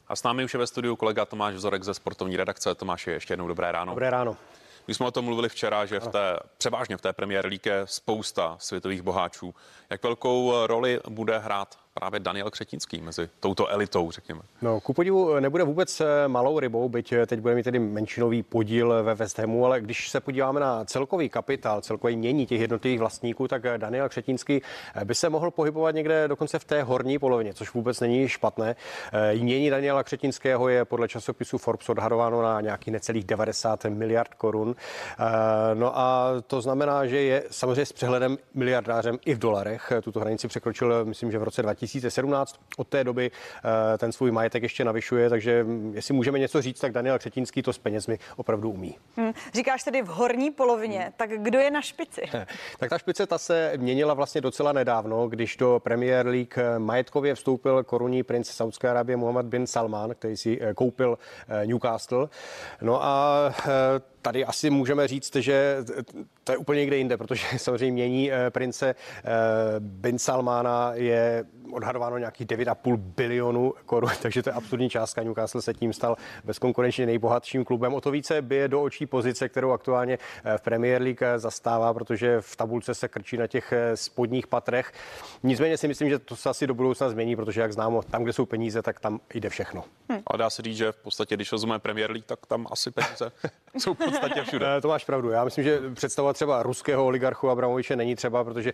A 0.08 0.15
s 0.15 0.24
námi 0.24 0.44
už 0.44 0.54
je 0.54 0.58
ve 0.58 0.67
studiu 0.67 0.96
kolega 0.96 1.26
Tomáš 1.26 1.56
Vzorek 1.56 1.84
ze 1.84 1.94
sportovní 1.94 2.38
redakce. 2.38 2.76
Tomáš, 2.76 3.08
ještě 3.08 3.32
jednou 3.34 3.48
dobré 3.48 3.72
ráno. 3.72 3.91
Dobré 3.91 4.10
ráno. 4.10 4.38
My 4.88 4.94
jsme 4.94 5.06
o 5.06 5.12
tom 5.12 5.26
mluvili 5.26 5.50
včera, 5.50 5.86
že 5.86 6.00
v 6.00 6.08
té, 6.08 6.39
převážně 6.58 6.98
v 6.98 7.02
té 7.02 7.13
premiér 7.13 7.46
League 7.46 7.65
je 7.65 7.82
spousta 7.86 8.58
světových 8.60 9.02
boháčů. 9.02 9.56
Jak 9.89 10.04
velkou 10.04 10.67
roli 10.67 11.00
bude 11.10 11.39
hrát 11.39 11.81
právě 12.02 12.20
Daniel 12.20 12.50
Křetínský 12.50 13.02
mezi 13.02 13.30
touto 13.40 13.68
elitou, 13.68 14.12
řekněme. 14.12 14.42
No, 14.62 14.80
ku 14.80 14.94
podivu 14.94 15.40
nebude 15.40 15.64
vůbec 15.64 16.02
eh, 16.02 16.28
malou 16.28 16.60
rybou, 16.60 16.90
byť 16.90 17.12
eh, 17.12 17.26
teď 17.26 17.40
bude 17.40 17.56
mít 17.56 17.64
tedy 17.64 17.80
menšinový 17.80 18.44
podíl 18.44 19.04
ve 19.04 19.16
West 19.16 19.40
Hamu, 19.40 19.66
ale 19.66 19.82
když 19.82 20.10
se 20.10 20.20
podíváme 20.20 20.60
na 20.60 20.86
celkový 20.86 21.30
kapitál, 21.30 21.82
celkový 21.82 22.16
mění 22.16 22.46
těch 22.46 22.62
jednotlivých 22.62 23.00
vlastníků, 23.00 23.48
tak 23.48 23.66
eh, 23.66 23.78
Daniel 23.78 24.10
Křetínský 24.10 24.62
by 25.04 25.16
se 25.16 25.30
mohl 25.30 25.52
pohybovat 25.52 25.96
někde 25.96 26.28
dokonce 26.28 26.60
v 26.60 26.66
té 26.66 26.84
horní 26.84 27.20
polovině, 27.20 27.54
což 27.54 27.74
vůbec 27.74 28.00
není 28.00 28.28
špatné. 28.28 28.76
Mění 29.34 29.70
Daniela 29.70 30.04
Křetínského 30.04 30.70
je 30.70 30.86
podle 30.86 31.08
časopisu 31.08 31.58
Forbes 31.58 31.90
odhadováno 31.90 32.42
na 32.42 32.62
nějaký 32.62 32.92
necelých 32.92 33.24
90 33.26 33.86
miliard 33.86 34.34
korun. 34.34 34.76
No 35.74 36.00
a 36.00 36.32
to 36.48 36.62
znamená, 36.62 37.06
že 37.06 37.22
je 37.22 37.44
samozřejmě 37.52 37.86
s 37.86 37.94
přehledem 37.94 38.38
miliardářem 38.54 39.18
i 39.26 39.34
v 39.34 39.40
dolarech. 39.40 39.94
Tuto 40.02 40.20
hranici 40.20 40.48
překročil, 40.48 41.06
myslím, 41.06 41.32
že 41.32 41.40
v 41.40 41.44
roce 41.44 41.62
2000 41.62 41.91
2017. 42.00 42.56
Od 42.78 42.88
té 42.88 43.04
doby 43.04 43.32
eh, 43.94 43.98
ten 43.98 44.12
svůj 44.12 44.32
majetek 44.32 44.64
ještě 44.64 44.86
navyšuje, 44.86 45.30
takže 45.30 45.64
hm, 45.64 45.92
jestli 45.96 46.14
můžeme 46.14 46.40
něco 46.40 46.62
říct, 46.62 46.80
tak 46.80 46.92
Daniel 46.92 47.20
Křetínský 47.20 47.62
to 47.62 47.74
s 47.74 47.78
penězmi 47.78 48.20
opravdu 48.36 48.70
umí. 48.72 48.98
Hmm, 49.18 49.34
říkáš 49.54 49.84
tedy 49.84 50.02
v 50.02 50.08
horní 50.08 50.52
polovině, 50.52 51.00
hmm. 51.00 51.14
tak 51.18 51.30
kdo 51.30 51.60
je 51.60 51.72
na 51.72 51.82
špici? 51.82 52.22
tak 52.80 52.90
ta 52.90 52.98
špice 52.98 53.28
ta 53.28 53.38
se 53.38 53.74
měnila 53.78 54.14
vlastně 54.14 54.42
docela 54.42 54.72
nedávno, 54.72 55.28
když 55.28 55.58
do 55.58 55.80
Premier 55.84 56.28
League 56.28 56.58
eh, 56.58 56.80
majetkově 56.80 57.36
vstoupil 57.36 57.84
korunní 57.84 58.24
princ 58.24 58.48
Saudské 58.48 58.90
Arábie 58.90 59.18
Mohammed 59.18 59.46
bin 59.46 59.68
Salman, 59.68 60.12
který 60.16 60.38
si 60.38 60.60
eh, 60.62 60.74
koupil 60.74 61.18
Newcastle. 61.66 62.30
No 62.82 63.04
a 63.04 63.54
tady 64.22 64.46
asi 64.46 64.70
můžeme 64.70 65.08
říct, 65.08 65.36
že 65.36 65.78
to 66.44 66.52
je 66.52 66.58
úplně 66.58 66.80
někde 66.80 66.98
jinde, 66.98 67.18
protože 67.18 67.48
samozřejmě 67.58 67.92
mění 67.92 68.32
prince 68.50 68.96
bin 69.80 70.20
Salmana 70.20 70.92
je 70.94 71.46
odhadováno 71.74 72.18
nějakých 72.18 72.48
9,5 72.48 72.98
bilionů 72.98 73.74
korun, 73.86 74.10
takže 74.22 74.44
to 74.44 74.50
je 74.50 74.54
absurdní 74.54 74.90
částka. 74.90 75.24
Newcastle 75.24 75.62
se 75.62 75.74
tím 75.74 75.94
stal 75.94 76.16
bezkonkurenčně 76.44 77.06
nejbohatším 77.06 77.66
klubem. 77.66 77.94
O 77.94 78.02
to 78.02 78.12
více 78.12 78.42
bije 78.42 78.68
do 78.68 78.82
očí 78.84 79.06
pozice, 79.06 79.50
kterou 79.50 79.72
aktuálně 79.72 80.18
eh, 80.44 80.58
v 80.58 80.62
Premier 80.62 81.02
League 81.02 81.22
eh, 81.22 81.40
zastává, 81.40 81.94
protože 81.94 82.42
v 82.42 82.56
tabulce 82.56 82.94
se 82.96 83.08
krčí 83.08 83.38
na 83.38 83.48
těch 83.48 83.74
eh, 83.74 83.98
spodních 83.98 84.48
patrech. 84.48 84.94
Nicméně 85.44 85.78
si 85.78 85.88
myslím, 85.88 86.10
že 86.10 86.20
to 86.20 86.36
se 86.36 86.50
asi 86.50 86.68
do 86.68 86.74
budoucna 86.74 87.10
změní, 87.10 87.36
protože 87.36 87.62
jak 87.62 87.74
známo, 87.74 88.02
tam, 88.02 88.24
kde 88.24 88.34
jsou 88.34 88.46
peníze, 88.46 88.82
tak 88.82 89.00
tam 89.00 89.20
jde 89.34 89.50
všechno. 89.50 89.84
Hm. 90.12 90.22
Ale 90.28 90.38
dá 90.38 90.50
se 90.50 90.62
říct, 90.62 90.78
že 90.78 90.92
v 90.92 90.98
podstatě, 90.98 91.36
když 91.36 91.52
vezmeme 91.52 91.80
Premier 91.80 92.12
League, 92.12 92.26
tak 92.26 92.46
tam 92.46 92.68
asi 92.72 92.92
peníze 92.92 93.32
jsou 93.78 93.94
v 93.94 93.98
podstatě 93.98 94.44
všude. 94.48 94.82
to 94.82 94.88
máš 94.88 95.06
pravdu. 95.06 95.30
Já 95.30 95.44
myslím, 95.44 95.64
že 95.64 95.80
představovat 95.94 96.34
třeba 96.34 96.64
ruského 96.64 97.06
oligarchu 97.06 97.50
Abramoviče 97.50 97.96
není 97.96 98.16
třeba, 98.16 98.44
protože 98.44 98.74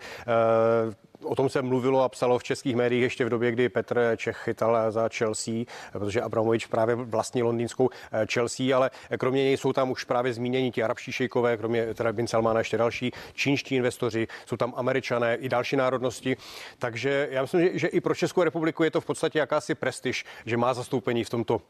O 1.27 1.35
tom 1.35 1.49
se 1.49 1.61
mluvilo 1.61 2.03
a 2.03 2.09
psalo 2.09 2.39
v 2.39 2.43
českých 2.43 2.75
médiích 2.75 3.03
ještě 3.03 3.25
v 3.25 3.29
době, 3.29 3.51
kdy 3.51 3.69
Petr 3.69 4.13
Čech 4.17 4.37
chytal 4.37 4.91
za 4.91 5.09
Chelsea, 5.17 5.53
protože 5.91 6.21
Abramovič 6.21 6.65
právě 6.65 6.95
vlastní 6.95 7.43
londýnskou 7.43 7.89
eh, 8.11 8.25
Chelsea, 8.33 8.75
ale 8.75 8.89
kromě 9.19 9.43
něj 9.43 9.57
jsou 9.57 9.73
tam 9.73 9.91
už 9.91 10.03
právě 10.03 10.33
zmíněni 10.33 10.71
ti 10.71 10.83
arabští 10.83 11.11
šejkové, 11.11 11.57
kromě 11.57 11.93
teda 11.93 12.13
Bin 12.13 12.27
Salmana 12.27 12.59
ještě 12.59 12.77
další 12.77 13.11
čínští 13.33 13.75
investoři, 13.75 14.27
jsou 14.45 14.57
tam 14.57 14.73
američané 14.75 15.35
i 15.35 15.49
další 15.49 15.75
národnosti. 15.75 16.37
Takže 16.79 17.27
já 17.31 17.41
myslím, 17.41 17.61
že, 17.61 17.79
že 17.79 17.87
i 17.87 18.01
pro 18.01 18.15
Českou 18.15 18.43
republiku 18.43 18.83
je 18.83 18.91
to 18.91 19.01
v 19.01 19.05
podstatě 19.05 19.39
jakási 19.39 19.75
prestiž, 19.75 20.25
že 20.45 20.57
má 20.57 20.73
zastoupení 20.73 21.23
v 21.23 21.29
tomto 21.29 21.61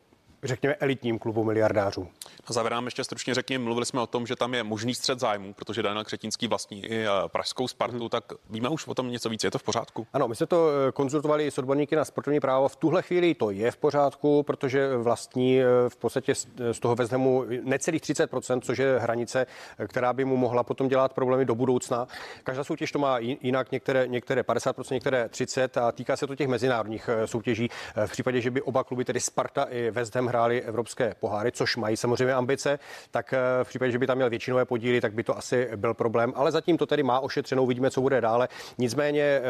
řekněme, 0.43 0.75
elitním 0.75 1.19
klubu 1.19 1.43
miliardářů. 1.43 2.07
Na 2.49 2.53
závěr 2.53 2.73
nám 2.73 2.85
ještě 2.85 3.03
stručně 3.03 3.33
řekněme, 3.33 3.63
mluvili 3.63 3.85
jsme 3.85 4.01
o 4.01 4.07
tom, 4.07 4.27
že 4.27 4.35
tam 4.35 4.53
je 4.53 4.63
možný 4.63 4.95
střed 4.95 5.19
zájmu, 5.19 5.53
protože 5.53 5.83
Daniel 5.83 6.03
Křetínský 6.03 6.47
vlastní 6.47 6.85
i 6.85 7.05
eh, 7.05 7.09
pražskou 7.27 7.67
Spartu, 7.67 7.99
hmm. 7.99 8.09
tak 8.09 8.23
víme 8.49 8.69
už 8.69 8.87
o 8.87 8.93
tom 8.93 9.11
něco 9.11 9.29
víc, 9.29 9.43
je 9.43 9.51
to 9.51 9.59
v 9.59 9.63
pořádku? 9.63 10.07
Ano, 10.13 10.27
my 10.27 10.35
jsme 10.35 10.45
to 10.45 10.69
eh, 10.87 10.91
konzultovali 10.91 11.51
s 11.51 11.57
odborníky 11.57 11.95
na 11.95 12.05
sportovní 12.05 12.39
právo. 12.39 12.67
V 12.67 12.75
tuhle 12.75 13.01
chvíli 13.01 13.33
to 13.33 13.51
je 13.51 13.71
v 13.71 13.77
pořádku, 13.77 14.43
protože 14.43 14.97
vlastní 14.97 15.61
eh, 15.61 15.65
v 15.89 15.95
podstatě 15.95 16.35
z 16.71 16.79
toho 16.79 16.95
vezmeme 16.95 17.25
necelých 17.63 18.01
30%, 18.01 18.61
což 18.61 18.77
je 18.77 18.99
hranice, 18.99 19.45
která 19.87 20.13
by 20.13 20.25
mu 20.25 20.37
mohla 20.37 20.63
potom 20.63 20.87
dělat 20.87 21.13
problémy 21.13 21.45
do 21.45 21.55
budoucna. 21.55 22.07
Každá 22.43 22.63
soutěž 22.63 22.91
to 22.91 22.99
má 22.99 23.19
jinak, 23.19 23.71
některé, 23.71 24.07
některé 24.07 24.41
50%, 24.41 24.93
některé 24.93 25.27
30% 25.27 25.87
a 25.87 25.91
týká 25.91 26.17
se 26.17 26.27
to 26.27 26.35
těch 26.35 26.47
mezinárodních 26.47 27.09
soutěží. 27.25 27.69
V 28.05 28.11
případě, 28.11 28.41
že 28.41 28.51
by 28.51 28.61
oba 28.61 28.83
kluby, 28.83 29.05
tedy 29.05 29.19
Sparta 29.19 29.63
i 29.63 29.91
West 29.91 30.15
Ham, 30.15 30.26
hráli 30.27 30.61
evropské 30.61 31.15
poháry, 31.19 31.51
což 31.51 31.75
mají 31.75 31.97
samozřejmě 31.97 32.33
ambice, 32.33 32.79
tak 33.11 33.33
eh, 33.33 33.39
v 33.63 33.67
případě, 33.67 33.91
že 33.91 33.99
by 33.99 34.07
tam 34.07 34.17
měl 34.17 34.29
většinové 34.29 34.65
podíly, 34.65 35.01
tak 35.01 35.13
by 35.13 35.23
to 35.23 35.37
asi 35.37 35.69
byl 35.75 35.93
problém. 35.93 36.33
Ale 36.35 36.51
zatím 36.51 36.77
to 36.77 36.85
tedy 36.85 37.03
má 37.03 37.19
ošetřenou, 37.19 37.65
vidíme, 37.65 37.91
co 37.91 38.01
bude 38.01 38.21
dále. 38.21 38.47
Nicméně 38.77 39.21
eh, 39.21 39.43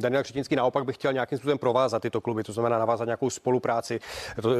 Daniel 0.00 0.22
Křetínský 0.22 0.56
naopak 0.56 0.84
by 0.84 0.92
chtěl 0.92 1.12
nějakým 1.12 1.38
způsobem 1.38 1.58
provázat 1.58 2.02
tyto 2.02 2.20
kluby, 2.20 2.42
to 2.42 2.52
znamená 2.52 2.78
navázat 2.78 3.06
nějakou 3.06 3.30
spolupráci. 3.30 4.00
To, 4.42 4.50
eh, 4.52 4.56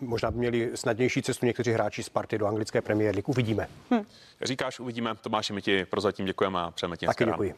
možná 0.00 0.30
by 0.30 0.38
měli 0.38 0.70
snadnější 0.74 1.22
cestu 1.22 1.46
někteří 1.46 1.70
hráči 1.70 2.02
z 2.02 2.08
party 2.08 2.38
do 2.38 2.46
anglické 2.46 2.80
premiéry. 2.80 3.22
Uvidíme. 3.26 3.68
Hm. 3.90 4.02
Říkáš, 4.42 4.80
uvidíme. 4.80 5.14
Tomáši, 5.20 5.52
my 5.52 5.62
ti 5.62 5.84
prozatím 5.84 6.26
děkujeme 6.26 6.60
a 6.60 6.70
přejeme 6.70 6.96
ti 6.96 7.06
Taky 7.06 7.24
děkuji. 7.24 7.54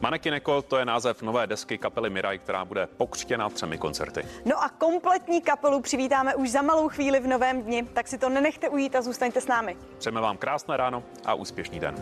Manekineko 0.00 0.62
to 0.62 0.76
je 0.76 0.84
název 0.84 1.22
nové 1.22 1.46
desky 1.46 1.78
kapely 1.78 2.10
Miraj, 2.10 2.38
která 2.38 2.64
bude 2.64 2.86
pokřtěna 2.86 3.48
třemi 3.48 3.78
koncerty. 3.78 4.22
No 4.44 4.62
a 4.62 4.68
kompletní 4.68 5.40
kapelu 5.42 5.80
přivítáme 5.80 6.34
už 6.34 6.50
za 6.50 6.62
malou 6.62 6.88
chvíli 6.88 7.20
v 7.20 7.26
novém 7.26 7.62
dni, 7.62 7.82
tak 7.92 8.08
si 8.08 8.18
to 8.18 8.28
nenechte 8.28 8.68
ujít 8.68 8.96
a 8.96 9.02
zůstaňte 9.02 9.40
s 9.40 9.46
námi. 9.46 9.76
Přejeme 9.98 10.20
vám 10.20 10.36
krásné 10.36 10.76
ráno 10.76 11.02
a 11.24 11.34
úspěšný 11.34 11.80
den. 11.80 11.94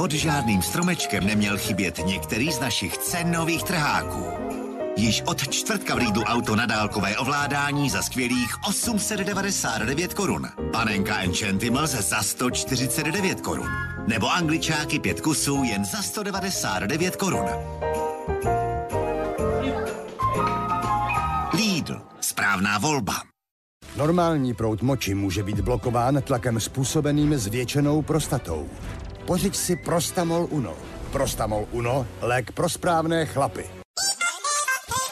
Pod 0.00 0.12
žádným 0.12 0.62
stromečkem 0.62 1.26
neměl 1.26 1.58
chybět 1.58 1.98
některý 2.06 2.52
z 2.52 2.60
našich 2.60 2.98
cenových 2.98 3.62
trháků. 3.62 4.24
Již 4.96 5.22
od 5.26 5.48
čtvrtka 5.48 5.94
v 5.94 5.98
Lidlu 5.98 6.22
auto 6.22 6.56
na 6.56 6.66
dálkové 6.66 7.16
ovládání 7.16 7.90
za 7.90 8.02
skvělých 8.02 8.54
899 8.68 10.14
korun. 10.14 10.48
Panenka 10.72 11.18
Enchantimals 11.18 11.90
za 11.90 12.22
149 12.22 13.40
korun. 13.40 13.68
Nebo 14.06 14.32
angličáky 14.32 14.98
5 14.98 15.20
kusů 15.20 15.64
jen 15.64 15.84
za 15.84 16.02
199 16.02 17.16
korun. 17.16 17.46
Lidl. 21.52 22.02
Správná 22.20 22.78
volba. 22.78 23.14
Normální 23.96 24.54
proud 24.54 24.82
moči 24.82 25.14
může 25.14 25.42
být 25.42 25.60
blokován 25.60 26.22
tlakem 26.22 26.60
způsobeným 26.60 27.38
zvětšenou 27.38 28.02
prostatou. 28.02 28.68
Pořiď 29.30 29.56
si 29.56 29.76
Prostamol 29.76 30.46
Uno. 30.50 30.74
Prostamol 31.12 31.66
Uno, 31.70 32.06
lék 32.20 32.52
pro 32.52 32.68
správné 32.68 33.26
chlapy. 33.26 33.70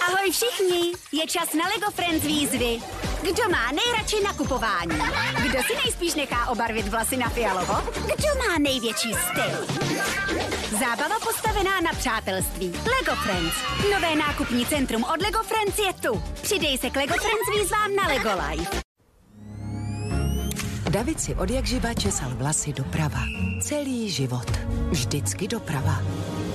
Ahoj 0.09 0.31
všichni, 0.33 0.93
je 1.13 1.27
čas 1.27 1.55
na 1.55 1.65
LEGO 1.65 1.91
Friends 1.91 2.25
výzvy. 2.25 2.79
Kdo 3.23 3.43
má 3.51 3.73
nejradši 3.73 4.23
nakupování? 4.25 4.99
Kdo 5.43 5.63
si 5.63 5.75
nejspíš 5.85 6.15
nechá 6.15 6.51
obarvit 6.51 6.89
vlasy 6.89 7.17
na 7.17 7.29
fialovo? 7.29 7.75
Kdo 7.95 8.29
má 8.39 8.59
největší 8.59 9.15
styl? 9.15 9.87
Zábava 10.79 11.21
postavená 11.21 11.81
na 11.81 11.93
přátelství. 11.99 12.67
LEGO 12.67 13.17
Friends. 13.23 13.55
Nové 13.93 14.17
nákupní 14.17 14.67
centrum 14.67 15.05
od 15.05 15.23
LEGO 15.23 15.43
Friends 15.43 15.79
je 15.79 15.93
tu. 15.93 16.23
Přidej 16.43 16.79
se 16.79 16.91
k 16.91 16.97
LEGO 16.97 17.15
Friends 17.15 17.61
výzvám 17.61 17.97
na 17.97 18.07
LEGO 18.09 18.31
Life. 18.49 18.88
David 20.89 21.21
si 21.21 21.35
od 21.35 21.51
jak 21.51 21.67
živa 21.69 21.93
česal 21.93 22.33
vlasy 22.41 22.73
doprava. 22.73 23.21
Celý 23.61 24.09
život. 24.09 24.49
Vždycky 24.89 25.49
doprava. 25.49 26.01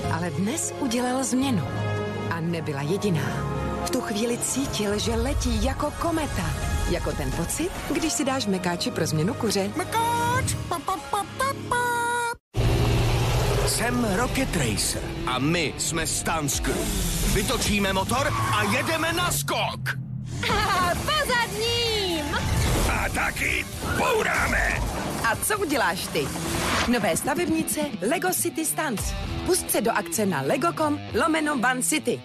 Ale 0.09 0.29
dnes 0.29 0.73
udělal 0.79 1.23
změnu. 1.23 1.61
A 2.29 2.39
nebyla 2.39 2.81
jediná. 2.81 3.29
V 3.85 3.89
tu 3.89 4.01
chvíli 4.01 4.37
cítil, 4.37 4.99
že 4.99 5.15
letí 5.15 5.63
jako 5.63 5.93
kometa. 6.01 6.49
Jako 6.89 7.11
ten 7.11 7.31
pocit, 7.31 7.69
když 7.93 8.13
si 8.13 8.25
dáš 8.25 8.45
mekáči 8.45 8.91
pro 8.91 9.05
změnu 9.05 9.33
kuře. 9.33 9.69
Mekáč! 9.77 10.53
Pa, 10.69 10.79
pa, 10.79 10.97
pa, 11.11 11.25
pa, 11.37 11.53
pa. 11.69 11.83
Jsem 13.67 14.07
Rocket 14.15 14.55
Racer 14.55 15.01
a 15.25 15.39
my 15.39 15.73
jsme 15.77 16.07
Stansku. 16.07 16.73
Vytočíme 17.33 17.93
motor 17.93 18.33
a 18.33 18.63
jedeme 18.63 19.13
na 19.13 19.31
skok. 19.31 19.81
Pozad 21.05 21.49
ním! 21.59 21.82
A 23.05 23.09
taky 23.09 23.65
bouráme. 23.97 24.79
A 25.31 25.35
co 25.35 25.57
uděláš 25.59 26.07
ty? 26.07 26.27
Nové 26.91 27.17
stavebnice 27.17 27.81
Lego 28.09 28.29
City 28.33 28.65
Stance. 28.65 29.15
Pust 29.45 29.71
se 29.71 29.81
do 29.81 29.91
akce 29.91 30.25
na 30.25 30.41
lego.com 30.41 30.99
lomeno 31.21 31.57
Van 31.57 31.81
City. 31.81 32.21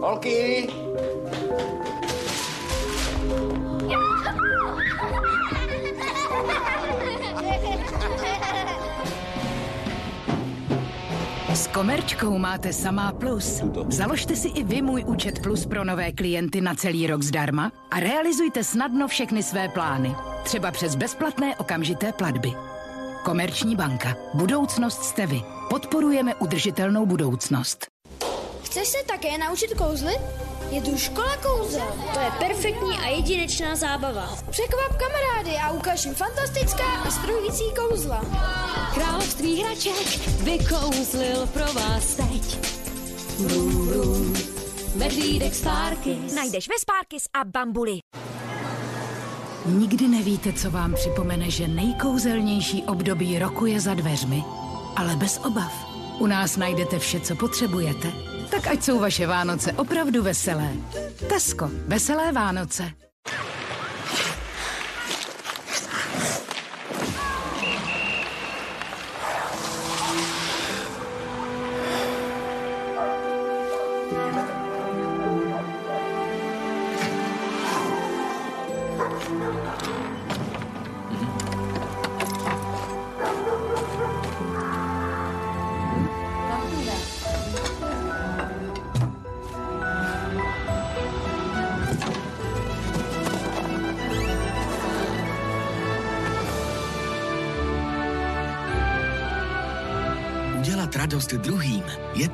Holky, 0.00 0.68
S 11.58 11.66
Komerčkou 11.66 12.38
máte 12.38 12.72
samá 12.72 13.12
plus. 13.12 13.62
Založte 13.88 14.36
si 14.36 14.48
i 14.48 14.64
vy 14.64 14.82
můj 14.82 15.04
účet 15.06 15.42
plus 15.42 15.66
pro 15.66 15.84
nové 15.84 16.12
klienty 16.12 16.60
na 16.60 16.74
celý 16.74 17.06
rok 17.06 17.22
zdarma 17.22 17.72
a 17.90 18.00
realizujte 18.00 18.64
snadno 18.64 19.08
všechny 19.08 19.42
své 19.42 19.68
plány. 19.68 20.14
Třeba 20.42 20.70
přes 20.70 20.94
bezplatné 20.94 21.56
okamžité 21.56 22.12
platby. 22.12 22.52
Komerční 23.24 23.76
banka. 23.76 24.16
Budoucnost 24.34 25.02
jste 25.02 25.26
vy. 25.26 25.42
Podporujeme 25.70 26.34
udržitelnou 26.34 27.06
budoucnost. 27.06 27.86
Chceš 28.62 28.88
se 28.88 28.98
také 29.06 29.38
naučit 29.38 29.74
kouzlit? 29.74 30.20
Je 30.70 30.80
tu 30.82 30.98
škola 30.98 31.36
kouzel. 31.36 31.92
To 32.14 32.20
je 32.20 32.30
perfektní 32.38 32.98
a 32.98 33.08
jedinečná 33.08 33.76
zábava. 33.76 34.38
Překvap 34.50 34.96
kamarády 34.96 35.56
a 35.56 35.70
ukáž 35.70 36.04
jim 36.04 36.14
fantastická 36.14 36.84
a 36.84 37.10
strojící 37.10 37.64
kouzla. 37.76 38.24
Království 38.94 39.62
hraček 39.62 40.28
vykouzlil 40.42 41.46
pro 41.46 41.72
vás 41.72 42.14
teď. 42.14 42.58
Brum, 43.38 43.88
brum. 43.88 44.36
Medvídek 44.94 45.54
Sparkis. 45.54 46.34
Najdeš 46.34 46.68
ve 46.68 46.78
Sparkis 46.78 47.24
a 47.34 47.44
Bambuli. 47.44 47.98
Nikdy 49.66 50.08
nevíte, 50.08 50.52
co 50.52 50.70
vám 50.70 50.94
připomene, 50.94 51.50
že 51.50 51.68
nejkouzelnější 51.68 52.82
období 52.82 53.38
roku 53.38 53.66
je 53.66 53.80
za 53.80 53.94
dveřmi. 53.94 54.44
Ale 54.96 55.16
bez 55.16 55.40
obav. 55.44 55.72
U 56.18 56.26
nás 56.26 56.56
najdete 56.56 56.98
vše, 56.98 57.20
co 57.20 57.36
potřebujete. 57.36 58.12
Tak 58.50 58.66
ať 58.66 58.82
jsou 58.82 58.98
vaše 58.98 59.26
Vánoce 59.26 59.72
opravdu 59.72 60.22
veselé. 60.22 60.72
Tesco. 61.28 61.70
Veselé 61.86 62.32
Vánoce. 62.32 63.07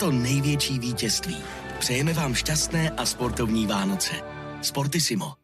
To 0.05 0.11
největší 0.11 0.79
vítězství. 0.79 1.37
Přejeme 1.79 2.13
vám 2.13 2.35
šťastné 2.35 2.91
a 2.91 3.07
sportovní 3.07 3.67
Vánoce. 3.67 4.15
Sportissimo. 4.63 5.44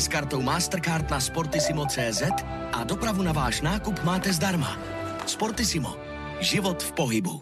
S 0.00 0.08
kartou 0.08 0.40
Mastercard 0.40 1.10
na 1.10 1.20
Sportissimo.cz 1.20 2.22
a 2.72 2.84
dopravu 2.84 3.22
na 3.22 3.36
váš 3.36 3.60
nákup 3.60 4.00
máte 4.00 4.32
zdarma. 4.32 4.72
Sportissimo. 5.28 5.92
Život 6.40 6.82
v 6.82 6.92
pohybu. 6.92 7.34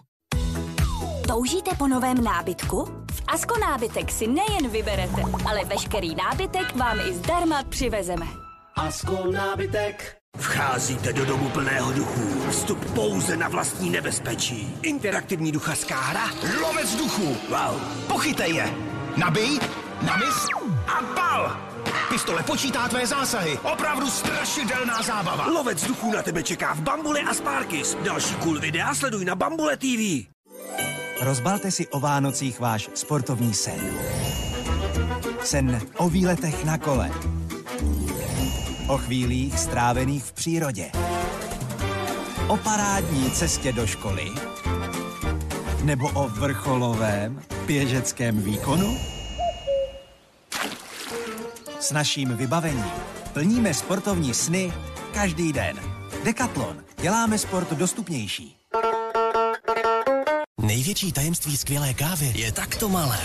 Toužíte 1.22 1.78
po 1.78 1.86
novém 1.86 2.18
nábytku? 2.18 3.06
V 3.14 3.20
Asko 3.30 3.54
nábytek 3.62 4.10
si 4.10 4.26
nejen 4.26 4.66
vyberete, 4.74 5.22
ale 5.46 5.64
veškerý 5.70 6.18
nábytek 6.18 6.74
vám 6.74 6.98
i 7.00 7.14
zdarma 7.14 7.62
přivezeme. 7.62 8.26
Asko 8.74 9.30
nábytek. 9.30 10.18
Vcházíte 10.36 11.12
do 11.12 11.24
domu 11.24 11.48
plného 11.50 11.92
duchů. 11.92 12.50
Vstup 12.50 12.90
pouze 12.90 13.36
na 13.36 13.48
vlastní 13.48 13.90
nebezpečí. 13.90 14.74
Interaktivní 14.82 15.52
duchařská 15.52 16.00
hra 16.00 16.26
Lovec 16.62 16.96
duchů. 16.96 17.36
Wow. 17.48 17.80
Pochytej 18.06 18.54
je. 18.54 18.74
Nabij, 19.16 19.58
namys 20.02 20.46
a 20.86 21.02
pal. 21.14 21.67
Pistole 22.08 22.42
počítá 22.42 22.88
tvé 22.88 23.06
zásahy. 23.06 23.58
Opravdu 23.72 24.10
strašidelná 24.10 25.02
zábava. 25.02 25.46
Lovec 25.46 25.84
duchů 25.84 26.12
na 26.12 26.22
tebe 26.22 26.42
čeká 26.42 26.74
v 26.74 26.80
Bambule 26.80 27.20
a 27.20 27.34
Sparkis. 27.34 27.96
Další 28.04 28.34
cool 28.34 28.60
videa 28.60 28.94
sleduj 28.94 29.24
na 29.24 29.34
Bambule 29.34 29.76
TV. 29.76 30.26
Rozbalte 31.20 31.70
si 31.70 31.88
o 31.88 32.00
Vánocích 32.00 32.60
váš 32.60 32.90
sportovní 32.94 33.54
sen. 33.54 33.80
Sen 35.42 35.80
o 35.96 36.08
výletech 36.08 36.64
na 36.64 36.78
kole. 36.78 37.10
O 38.88 38.98
chvílích 38.98 39.58
strávených 39.58 40.24
v 40.24 40.32
přírodě. 40.32 40.90
O 42.48 42.56
parádní 42.56 43.30
cestě 43.30 43.72
do 43.72 43.86
školy. 43.86 44.32
Nebo 45.82 46.08
o 46.08 46.28
vrcholovém 46.28 47.42
běžeckém 47.66 48.42
výkonu. 48.42 49.17
S 51.80 51.92
naším 51.92 52.36
vybavením 52.36 52.92
plníme 53.32 53.74
sportovní 53.74 54.34
sny 54.34 54.72
každý 55.14 55.52
den. 55.52 55.80
Decathlon. 56.24 56.84
Děláme 57.00 57.38
sport 57.38 57.72
dostupnější. 57.72 58.56
Největší 60.60 61.12
tajemství 61.12 61.56
skvělé 61.56 61.94
kávy 61.94 62.32
je 62.34 62.52
takto 62.52 62.88
malé. 62.88 63.20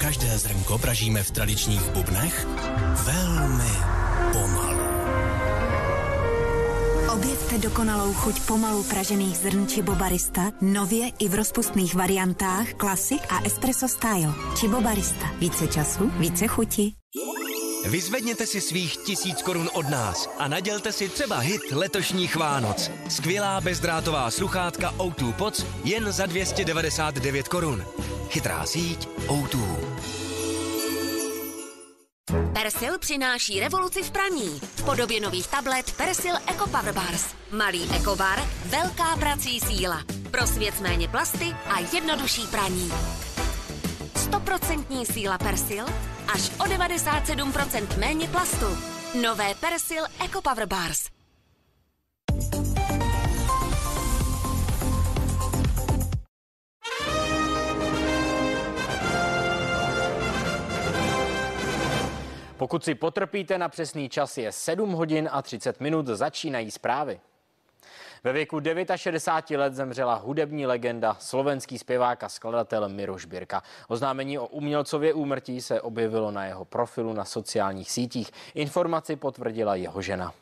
Každé 0.00 0.38
zrnko 0.38 0.78
pražíme 0.78 1.22
v 1.22 1.30
tradičních 1.30 1.90
bubnech 1.90 2.46
velmi 2.94 3.72
pomalu. 4.32 4.81
Objevte 7.52 7.68
dokonalou 7.68 8.16
chuť 8.16 8.48
pomalu 8.48 8.80
pražených 8.88 9.36
zrn 9.36 9.68
Chibobarista, 9.68 10.56
nově 10.64 11.12
i 11.20 11.28
v 11.28 11.34
rozpustných 11.34 11.92
variantách 11.94 12.80
Classic 12.80 13.20
a 13.28 13.44
Espresso 13.44 13.88
Style. 13.88 14.32
Chibobarista. 14.56 15.28
Více 15.36 15.68
času, 15.68 16.08
více 16.16 16.48
chuti. 16.48 16.92
Vyzvedněte 17.84 18.46
si 18.46 18.60
svých 18.60 18.96
tisíc 18.96 19.42
korun 19.42 19.68
od 19.72 19.88
nás 19.88 20.32
a 20.38 20.48
nadělte 20.48 20.92
si 20.92 21.08
třeba 21.08 21.38
hit 21.38 21.60
letošních 21.72 22.36
Vánoc. 22.36 22.90
Skvělá 23.08 23.60
bezdrátová 23.60 24.30
sluchátka 24.30 24.94
O2 24.96 25.32
Pods 25.32 25.66
jen 25.84 26.12
za 26.12 26.26
299 26.26 27.48
korun. 27.48 27.84
Chytrá 28.28 28.66
síť 28.66 29.08
O2. 29.28 29.60
Persil 32.32 32.98
přináší 32.98 33.60
revoluci 33.60 34.02
v 34.02 34.10
praní. 34.10 34.60
V 34.60 34.84
podobě 34.84 35.20
nových 35.20 35.48
tablet 35.48 35.92
Persil 35.92 36.34
Eco 36.46 36.66
Power 36.66 36.94
Bars. 36.94 37.34
Malý 37.50 37.90
ekobar, 37.96 38.42
velká 38.66 39.16
prací 39.16 39.60
síla. 39.60 40.02
Pro 40.30 40.46
svět 40.46 40.80
méně 40.80 41.08
plasty 41.08 41.56
a 41.66 41.78
jednodušší 41.94 42.46
praní. 42.46 42.92
100% 44.14 45.12
síla 45.12 45.38
Persil, 45.38 45.84
až 46.34 46.50
o 46.50 46.64
97% 46.64 47.98
méně 47.98 48.28
plastu. 48.28 48.66
Nové 49.22 49.54
Persil 49.54 50.04
Eco 50.24 50.42
Power 50.42 50.66
Bars. 50.66 51.21
Pokud 62.62 62.84
si 62.84 62.94
potrpíte 62.94 63.58
na 63.58 63.68
přesný 63.68 64.08
čas, 64.08 64.38
je 64.38 64.52
7 64.52 64.92
hodin 64.92 65.28
a 65.32 65.42
30 65.42 65.80
minut, 65.80 66.06
začínají 66.06 66.70
zprávy. 66.70 67.20
Ve 68.24 68.32
věku 68.32 68.60
69 68.96 69.60
let 69.60 69.74
zemřela 69.74 70.14
hudební 70.14 70.66
legenda, 70.66 71.16
slovenský 71.20 71.78
zpěvák 71.78 72.22
a 72.22 72.28
skladatel 72.28 72.88
Miroš 72.88 73.24
Birka. 73.24 73.62
Oznámení 73.88 74.38
o 74.38 74.46
umělcově 74.46 75.14
úmrtí 75.14 75.60
se 75.60 75.80
objevilo 75.80 76.30
na 76.30 76.44
jeho 76.44 76.64
profilu 76.64 77.12
na 77.12 77.24
sociálních 77.24 77.90
sítích. 77.90 78.30
Informaci 78.54 79.16
potvrdila 79.16 79.74
jeho 79.74 80.02
žena. 80.02 80.32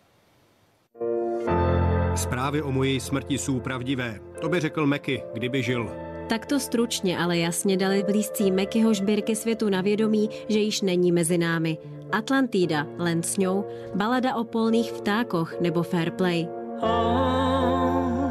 Zprávy 2.15 2.63
o 2.63 2.73
mojí 2.73 3.01
smrti 3.01 3.39
jsou 3.39 3.61
pravdivé. 3.61 4.21
To 4.41 4.49
by 4.49 4.61
řekl 4.61 4.87
Meky, 4.87 5.23
kdyby 5.33 5.63
žil. 5.63 6.10
Takto 6.31 6.61
stručně, 6.61 7.19
ale 7.19 7.39
jasně 7.39 7.77
dali 7.77 8.03
blízcí 8.03 8.51
Mekyho 8.51 8.95
Žbirky 8.95 9.37
světu 9.37 9.69
na 9.69 9.81
vědomí, 9.81 10.31
že 10.49 10.59
již 10.59 10.81
není 10.81 11.13
mezi 11.13 11.39
námi. 11.39 11.79
Atlantida, 12.13 12.87
len 12.99 13.23
s 13.23 13.37
ňou, 13.37 13.65
balada 13.95 14.35
o 14.39 14.45
polných 14.45 14.93
vtákoch 14.93 15.61
nebo 15.61 15.83
Fair 15.83 16.11
Play. 16.11 16.47
Oh, 16.83 18.31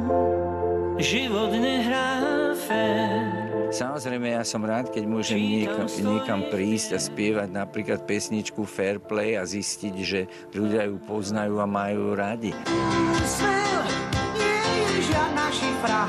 život 0.97 1.51
nehrá 1.51 2.55
fair. 2.55 3.19
Samozrejme, 3.75 4.31
ja 4.31 4.47
som 4.47 4.63
rád, 4.63 4.95
keď 4.95 5.03
môžem 5.03 5.43
niekam, 5.43 5.85
niekam 5.85 6.41
prísť 6.47 6.95
a 6.95 6.99
spievať 7.03 7.51
napríklad 7.51 8.07
pesničku 8.07 8.63
Fair 8.63 9.03
Play 9.03 9.35
a 9.35 9.43
zistiť, 9.43 9.95
že 9.99 10.23
ľudia 10.55 10.87
ju 10.87 11.03
poznajú 11.03 11.59
a 11.59 11.67
majú 11.67 12.15
radi. 12.15 12.55
Smel 13.27 13.83
nie 14.39 14.63
je 14.87 15.03
žiadna 15.11 15.45
šifra, 15.51 16.01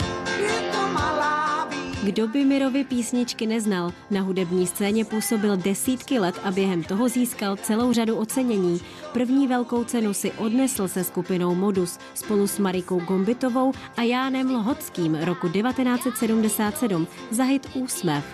Kdo 2.02 2.28
by 2.28 2.44
Mirovi 2.44 2.84
písničky 2.84 3.46
neznal, 3.46 3.92
na 4.10 4.20
hudební 4.20 4.66
scéně 4.66 5.04
působil 5.04 5.56
desítky 5.56 6.18
let 6.18 6.34
a 6.44 6.50
během 6.50 6.82
toho 6.82 7.08
získal 7.08 7.56
celou 7.56 7.92
řadu 7.92 8.16
ocenění. 8.16 8.80
První 9.12 9.46
velkou 9.46 9.84
cenu 9.84 10.14
si 10.14 10.32
odnesl 10.32 10.88
se 10.88 11.04
skupinou 11.04 11.54
Modus 11.54 11.98
spolu 12.14 12.46
s 12.46 12.58
Marikou 12.58 13.00
Gombitovou 13.00 13.72
a 13.96 14.02
Jánem 14.02 14.50
Lhockým 14.50 15.14
roku 15.14 15.48
1977 15.48 17.06
za 17.30 17.44
hit 17.44 17.68
Úsmev. 17.74 18.24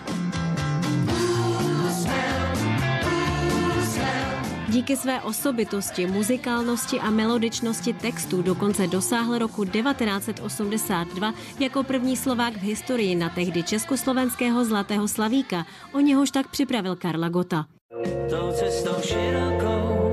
Díky 4.77 4.97
své 4.97 5.21
osobitosti, 5.21 6.07
muzikálnosti 6.07 6.99
a 6.99 7.09
melodičnosti 7.09 7.93
textů 7.93 8.41
dokonce 8.41 8.87
dosáhl 8.87 9.37
roku 9.37 9.65
1982 9.65 11.33
jako 11.59 11.83
první 11.83 12.17
Slovák 12.17 12.53
v 12.53 12.61
historii 12.61 13.15
na 13.15 13.29
tehdy 13.29 13.63
československého 13.63 14.65
Zlatého 14.65 15.07
Slavíka. 15.07 15.65
O 15.93 15.99
něhož 15.99 16.31
tak 16.31 16.47
připravil 16.47 16.95
Karla 16.95 17.29
Gota. 17.29 17.65
tou 18.29 18.51
cestou 18.51 19.01
širokou. 19.01 20.06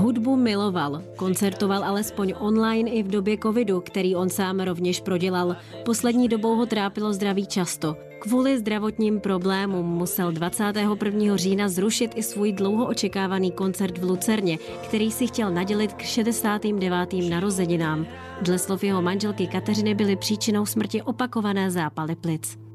Hudbu 0.00 0.36
miloval, 0.36 1.02
koncertoval 1.16 1.84
alespoň 1.84 2.34
online 2.38 2.90
i 2.90 3.02
v 3.02 3.08
době 3.08 3.38
covidu, 3.42 3.80
který 3.80 4.16
on 4.16 4.28
sám 4.28 4.60
rovněž 4.60 5.00
prodělal. 5.00 5.56
Poslední 5.84 6.28
dobou 6.28 6.56
ho 6.56 6.66
trápilo 6.66 7.12
zdraví 7.12 7.46
často. 7.46 7.96
Kvůli 8.18 8.58
zdravotním 8.58 9.20
problémům 9.20 9.86
musel 9.86 10.32
21. 10.32 11.36
října 11.36 11.68
zrušit 11.68 12.12
i 12.14 12.22
svůj 12.22 12.52
dlouho 12.52 12.86
očekávaný 12.86 13.52
koncert 13.52 13.98
v 13.98 14.04
Lucerně, 14.04 14.58
který 14.82 15.10
si 15.10 15.26
chtěl 15.26 15.50
nadělit 15.50 15.92
k 15.92 16.02
69. 16.02 17.12
narozeninám. 17.30 18.06
Dle 18.42 18.58
slov 18.58 18.84
jeho 18.84 19.02
manželky 19.02 19.46
Kateřiny 19.46 19.94
byly 19.94 20.16
příčinou 20.16 20.66
smrti 20.66 21.02
opakované 21.02 21.70
zápaly 21.70 22.16
plic. 22.16 22.69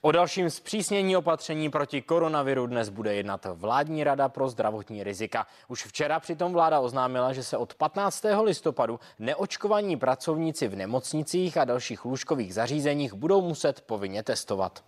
O 0.00 0.12
dalším 0.12 0.50
zpřísnění 0.50 1.16
opatření 1.16 1.70
proti 1.70 2.02
koronaviru 2.02 2.66
dnes 2.66 2.88
bude 2.88 3.14
jednat 3.14 3.46
vládní 3.54 4.04
rada 4.04 4.28
pro 4.28 4.48
zdravotní 4.48 5.04
rizika. 5.04 5.46
Už 5.68 5.84
včera 5.84 6.20
přitom 6.20 6.52
vláda 6.52 6.80
oznámila, 6.80 7.32
že 7.32 7.42
se 7.42 7.56
od 7.56 7.74
15. 7.74 8.24
listopadu 8.42 9.00
neočkovaní 9.18 9.96
pracovníci 9.96 10.68
v 10.68 10.76
nemocnicích 10.76 11.56
a 11.56 11.64
dalších 11.64 12.04
lůžkových 12.04 12.54
zařízeních 12.54 13.14
budou 13.14 13.40
muset 13.40 13.80
povinně 13.80 14.22
testovat. 14.22 14.84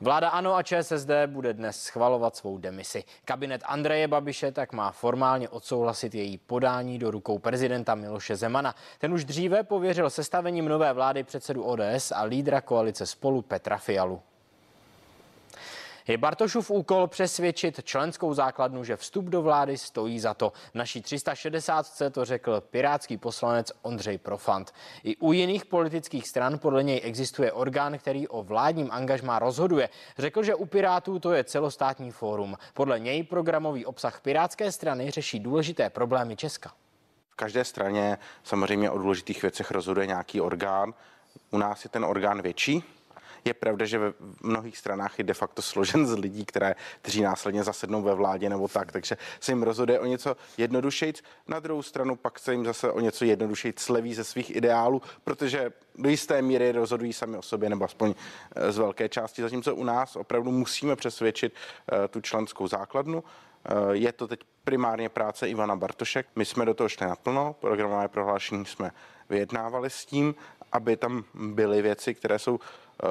Vláda 0.00 0.28
ANO 0.28 0.54
a 0.54 0.62
ČSSD 0.62 1.10
bude 1.26 1.52
dnes 1.54 1.82
schvalovat 1.82 2.36
svou 2.36 2.58
demisi. 2.58 3.04
Kabinet 3.24 3.62
Andreje 3.64 4.08
Babiše 4.08 4.52
tak 4.52 4.72
má 4.72 4.92
formálně 4.92 5.48
odsouhlasit 5.48 6.14
její 6.14 6.38
podání 6.38 6.98
do 6.98 7.10
rukou 7.10 7.38
prezidenta 7.38 7.94
Miloše 7.94 8.36
Zemana. 8.36 8.74
Ten 8.98 9.12
už 9.12 9.24
dříve 9.24 9.62
pověřil 9.62 10.10
sestavením 10.10 10.64
nové 10.64 10.92
vlády 10.92 11.24
předsedu 11.24 11.64
ODS 11.64 12.12
a 12.14 12.22
lídra 12.22 12.60
koalice 12.60 13.06
spolu 13.06 13.42
Petra 13.42 13.76
Fialu. 13.76 14.22
Je 16.08 16.18
Bartošův 16.18 16.70
úkol 16.70 17.06
přesvědčit 17.06 17.80
členskou 17.84 18.34
základnu, 18.34 18.84
že 18.84 18.96
vstup 18.96 19.24
do 19.24 19.42
vlády 19.42 19.78
stojí 19.78 20.20
za 20.20 20.34
to. 20.34 20.52
Naší 20.74 21.02
360 21.02 21.86
to 22.12 22.24
řekl 22.24 22.60
pirátský 22.60 23.16
poslanec 23.16 23.72
Ondřej 23.82 24.18
Profant. 24.18 24.72
I 25.04 25.16
u 25.16 25.32
jiných 25.32 25.64
politických 25.64 26.28
stran 26.28 26.58
podle 26.58 26.82
něj 26.82 27.00
existuje 27.04 27.52
orgán, 27.52 27.98
který 27.98 28.28
o 28.28 28.42
vládním 28.42 28.88
angažmá 28.90 29.38
rozhoduje. 29.38 29.88
Řekl, 30.18 30.42
že 30.42 30.54
u 30.54 30.66
Pirátů 30.66 31.18
to 31.18 31.32
je 31.32 31.44
celostátní 31.44 32.10
fórum. 32.10 32.56
Podle 32.74 33.00
něj 33.00 33.22
programový 33.22 33.86
obsah 33.86 34.20
Pirátské 34.20 34.72
strany 34.72 35.10
řeší 35.10 35.40
důležité 35.40 35.90
problémy 35.90 36.36
Česka. 36.36 36.72
V 37.30 37.36
každé 37.36 37.64
straně 37.64 38.18
samozřejmě 38.44 38.90
o 38.90 38.98
důležitých 38.98 39.42
věcech 39.42 39.70
rozhoduje 39.70 40.06
nějaký 40.06 40.40
orgán. 40.40 40.94
U 41.50 41.58
nás 41.58 41.84
je 41.84 41.90
ten 41.90 42.04
orgán 42.04 42.42
větší, 42.42 42.84
je 43.44 43.54
pravda, 43.54 43.84
že 43.86 43.98
ve 43.98 44.12
mnohých 44.42 44.78
stranách 44.78 45.18
je 45.18 45.24
de 45.24 45.34
facto 45.34 45.62
složen 45.62 46.06
z 46.06 46.18
lidí, 46.18 46.44
které, 46.44 46.74
kteří 47.02 47.22
následně 47.22 47.64
zasednou 47.64 48.02
ve 48.02 48.14
vládě 48.14 48.48
nebo 48.48 48.68
tak, 48.68 48.92
takže 48.92 49.16
se 49.40 49.52
jim 49.52 49.62
rozhoduje 49.62 50.00
o 50.00 50.06
něco 50.06 50.36
jednodušejc. 50.58 51.22
Na 51.48 51.60
druhou 51.60 51.82
stranu 51.82 52.16
pak 52.16 52.38
se 52.38 52.52
jim 52.52 52.64
zase 52.64 52.92
o 52.92 53.00
něco 53.00 53.24
jednodušejc 53.24 53.80
sleví 53.80 54.14
ze 54.14 54.24
svých 54.24 54.56
ideálů, 54.56 55.02
protože 55.24 55.72
do 55.98 56.08
jisté 56.08 56.42
míry 56.42 56.72
rozhodují 56.72 57.12
sami 57.12 57.36
o 57.36 57.42
sobě, 57.42 57.70
nebo 57.70 57.84
aspoň 57.84 58.14
eh, 58.56 58.72
z 58.72 58.78
velké 58.78 59.08
části. 59.08 59.42
Zatímco 59.42 59.74
u 59.74 59.84
nás 59.84 60.16
opravdu 60.16 60.50
musíme 60.50 60.96
přesvědčit 60.96 61.54
eh, 61.54 62.08
tu 62.08 62.20
členskou 62.20 62.68
základnu. 62.68 63.24
Eh, 63.64 63.72
Je 63.92 64.12
to 64.12 64.28
teď 64.28 64.40
primárně 64.64 65.08
práce 65.08 65.48
Ivana 65.48 65.76
Bartošek. 65.76 66.26
My 66.36 66.44
jsme 66.44 66.64
do 66.64 66.74
toho 66.74 66.88
šli 66.88 67.06
naplno, 67.06 67.56
programové 67.60 68.08
prohlášení 68.08 68.66
jsme 68.66 68.90
vyjednávali 69.28 69.90
s 69.90 70.06
tím, 70.06 70.34
aby 70.72 70.96
tam 70.96 71.24
byly 71.34 71.82
věci, 71.82 72.14
které 72.14 72.38
jsou 72.38 72.60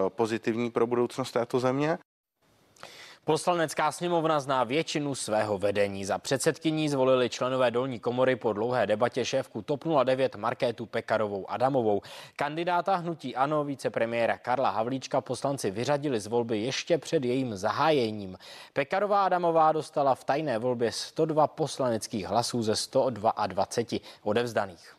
pozitivní 0.09 0.71
pro 0.71 0.87
budoucnost 0.87 1.31
této 1.31 1.59
země. 1.59 1.97
Poslanecká 3.25 3.91
sněmovna 3.91 4.39
zná 4.39 4.63
většinu 4.63 5.15
svého 5.15 5.57
vedení. 5.57 6.05
Za 6.05 6.17
předsedkyní 6.17 6.89
zvolili 6.89 7.29
členové 7.29 7.71
dolní 7.71 7.99
komory 7.99 8.35
po 8.35 8.53
dlouhé 8.53 8.87
debatě 8.87 9.25
šéfku 9.25 9.61
TOP 9.61 9.83
09 10.03 10.35
Markétu 10.35 10.85
Pekarovou 10.85 11.49
Adamovou. 11.49 12.01
Kandidáta 12.35 12.95
hnutí 12.95 13.35
ANO 13.35 13.63
vicepremiéra 13.63 14.37
Karla 14.37 14.69
Havlíčka 14.69 15.21
poslanci 15.21 15.71
vyřadili 15.71 16.19
z 16.19 16.27
volby 16.27 16.59
ještě 16.59 16.97
před 16.97 17.25
jejím 17.25 17.55
zahájením. 17.55 18.37
Pekarová 18.73 19.25
Adamová 19.25 19.71
dostala 19.71 20.15
v 20.15 20.23
tajné 20.23 20.59
volbě 20.59 20.91
102 20.91 21.47
poslaneckých 21.47 22.25
hlasů 22.27 22.63
ze 22.63 22.75
122 22.75 23.67
odevzdaných. 24.23 24.94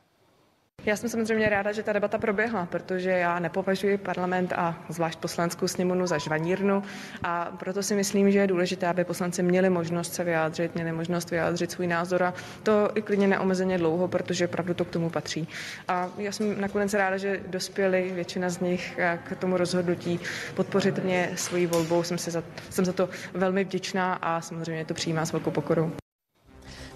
Já 0.86 0.96
jsem 0.96 1.08
samozřejmě 1.08 1.48
ráda, 1.48 1.72
že 1.72 1.82
ta 1.82 1.92
debata 1.92 2.18
proběhla, 2.18 2.66
protože 2.66 3.10
já 3.10 3.38
nepovažuji 3.38 3.98
parlament 3.98 4.52
a 4.56 4.84
zvlášť 4.88 5.18
poslaneckou 5.18 5.68
sněmovnu 5.68 6.06
za 6.06 6.18
žvanírnu 6.18 6.82
a 7.22 7.56
proto 7.58 7.82
si 7.82 7.94
myslím, 7.94 8.30
že 8.30 8.38
je 8.38 8.46
důležité, 8.46 8.86
aby 8.86 9.04
poslanci 9.04 9.42
měli 9.42 9.70
možnost 9.70 10.14
se 10.14 10.24
vyjádřit, 10.24 10.74
měli 10.74 10.92
možnost 10.92 11.30
vyjádřit 11.30 11.70
svůj 11.70 11.86
názor 11.86 12.22
a 12.22 12.34
to 12.62 12.90
i 12.94 13.02
klidně 13.02 13.28
neomezeně 13.28 13.78
dlouho, 13.78 14.08
protože 14.08 14.48
opravdu 14.48 14.74
to 14.74 14.84
k 14.84 14.90
tomu 14.90 15.10
patří. 15.10 15.48
A 15.88 16.10
já 16.18 16.32
jsem 16.32 16.60
nakonec 16.60 16.94
ráda, 16.94 17.16
že 17.16 17.40
dospěli 17.46 18.10
většina 18.14 18.50
z 18.50 18.60
nich 18.60 18.98
k 19.24 19.36
tomu 19.36 19.56
rozhodnutí 19.56 20.20
podpořit 20.54 21.04
mě 21.04 21.30
svojí 21.34 21.66
volbou. 21.66 22.02
Jsem, 22.02 22.18
se 22.18 22.30
za, 22.30 22.42
jsem 22.70 22.84
za 22.84 22.92
to 22.92 23.08
velmi 23.34 23.64
vděčná 23.64 24.14
a 24.14 24.40
samozřejmě 24.40 24.84
to 24.84 24.94
přijímá 24.94 25.26
s 25.26 25.32
velkou 25.32 25.50
pokorou. 25.50 25.92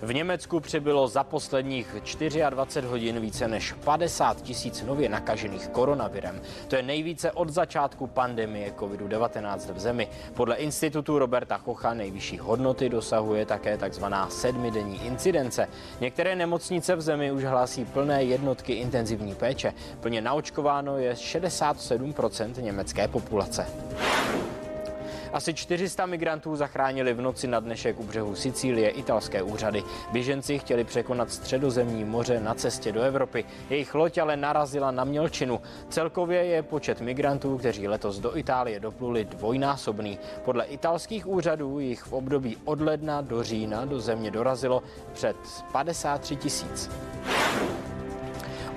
V 0.03 0.15
Německu 0.15 0.61
přibylo 0.61 1.09
za 1.09 1.25
posledních 1.25 1.97
24 2.51 2.87
hodin 2.87 3.21
více 3.21 3.49
než 3.49 3.73
50 3.73 4.43
tisíc 4.43 4.83
nově 4.83 5.09
nakažených 5.09 5.69
koronavirem. 5.69 6.41
To 6.69 6.77
je 6.77 6.83
nejvíce 6.83 7.33
od 7.33 7.49
začátku 7.49 8.07
pandemie 8.07 8.73
COVID-19 8.79 9.75
v 9.75 9.79
zemi. 9.79 10.09
Podle 10.35 10.57
institutu 10.57 11.19
Roberta 11.19 11.59
Kocha 11.59 11.95
nejvyšší 11.95 12.39
hodnoty 12.39 12.89
dosahuje 12.89 13.47
také 13.47 13.77
takzvaná 13.77 14.31
sedmidenní 14.31 15.07
incidence. 15.07 15.69
Některé 16.01 16.37
nemocnice 16.37 16.97
v 16.97 17.01
zemi 17.01 17.33
už 17.33 17.45
hlásí 17.45 17.85
plné 17.85 18.25
jednotky 18.25 18.73
intenzivní 18.73 19.35
péče. 19.35 19.75
Plně 20.01 20.21
naočkováno 20.21 20.99
je 20.99 21.13
67% 21.13 22.63
německé 22.63 23.09
populace. 23.09 23.67
Asi 25.33 25.55
400 25.55 26.07
migrantů 26.07 26.57
zachránili 26.57 27.15
v 27.15 27.21
noci 27.21 27.47
na 27.47 27.61
dnešek 27.61 28.01
u 28.01 28.05
břehu 28.05 28.35
Sicílie 28.35 28.91
italské 28.91 29.43
úřady. 29.43 29.83
Běženci 30.13 30.59
chtěli 30.59 30.85
překonat 30.85 31.31
středozemní 31.31 32.05
moře 32.05 32.41
na 32.41 32.55
cestě 32.55 32.93
do 32.93 33.03
Evropy. 33.03 33.45
Jejich 33.71 33.95
loď 33.95 34.19
ale 34.19 34.37
narazila 34.37 34.91
na 34.91 35.05
mělčinu. 35.05 35.61
Celkově 35.89 36.45
je 36.45 36.63
počet 36.63 37.01
migrantů, 37.01 37.59
kteří 37.59 37.89
letos 37.89 38.19
do 38.19 38.37
Itálie 38.37 38.81
dopluli 38.81 39.25
dvojnásobný. 39.25 40.19
Podle 40.45 40.65
italských 40.65 41.27
úřadů 41.27 41.79
jich 41.79 42.03
v 42.03 42.13
období 42.13 42.57
od 42.65 42.81
ledna 42.81 43.21
do 43.21 43.43
října 43.43 43.85
do 43.85 44.01
země 44.01 44.31
dorazilo 44.31 44.83
před 45.13 45.37
53 45.73 46.37
tisíc. 46.37 46.91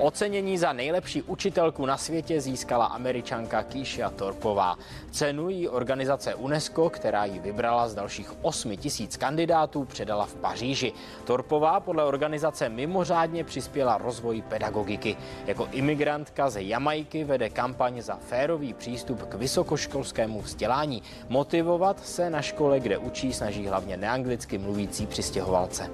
Ocenění 0.04 0.58
za 0.58 0.74
nejlepší 0.74 1.22
učitelku 1.22 1.86
na 1.86 1.98
světě 1.98 2.42
získala 2.42 2.86
američanka 2.86 3.64
Keisha 3.64 4.10
Torpová. 4.10 4.78
Cenu 5.12 5.50
jí 5.50 5.70
organizace 5.70 6.36
UNESCO, 6.36 6.90
která 6.90 7.26
ji 7.26 7.40
vybrala 7.40 7.88
z 7.88 7.96
dalších 7.96 8.34
8 8.42 8.78
tisíc 8.78 9.18
kandidátů, 9.18 9.86
předala 9.86 10.26
v 10.26 10.36
Paříži. 10.36 10.94
Torpová 11.24 11.80
podle 11.80 12.04
organizace 12.04 12.70
mimořádně 12.70 13.44
přispěla 13.44 13.98
rozvoji 13.98 14.42
pedagogiky. 14.42 15.18
Jako 15.46 15.68
imigrantka 15.72 16.50
ze 16.50 16.62
Jamajky 16.62 17.24
vede 17.24 17.50
kampaň 17.50 18.02
za 18.02 18.16
férový 18.16 18.74
přístup 18.74 19.24
k 19.24 19.34
vysokoškolskému 19.34 20.42
vzdělání. 20.42 21.04
Motivovat 21.30 22.06
se 22.06 22.30
na 22.30 22.42
škole, 22.42 22.80
kde 22.80 22.98
učí, 22.98 23.34
snaží 23.34 23.68
hlavně 23.68 23.98
neanglicky 23.98 24.58
mluvící 24.58 25.08
přistěhovalce. 25.08 25.90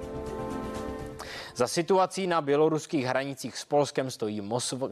Za 1.60 1.68
situací 1.68 2.26
na 2.26 2.40
běloruských 2.40 3.04
hranicích 3.04 3.58
s 3.58 3.64
Polskem 3.64 4.10
stojí 4.10 4.40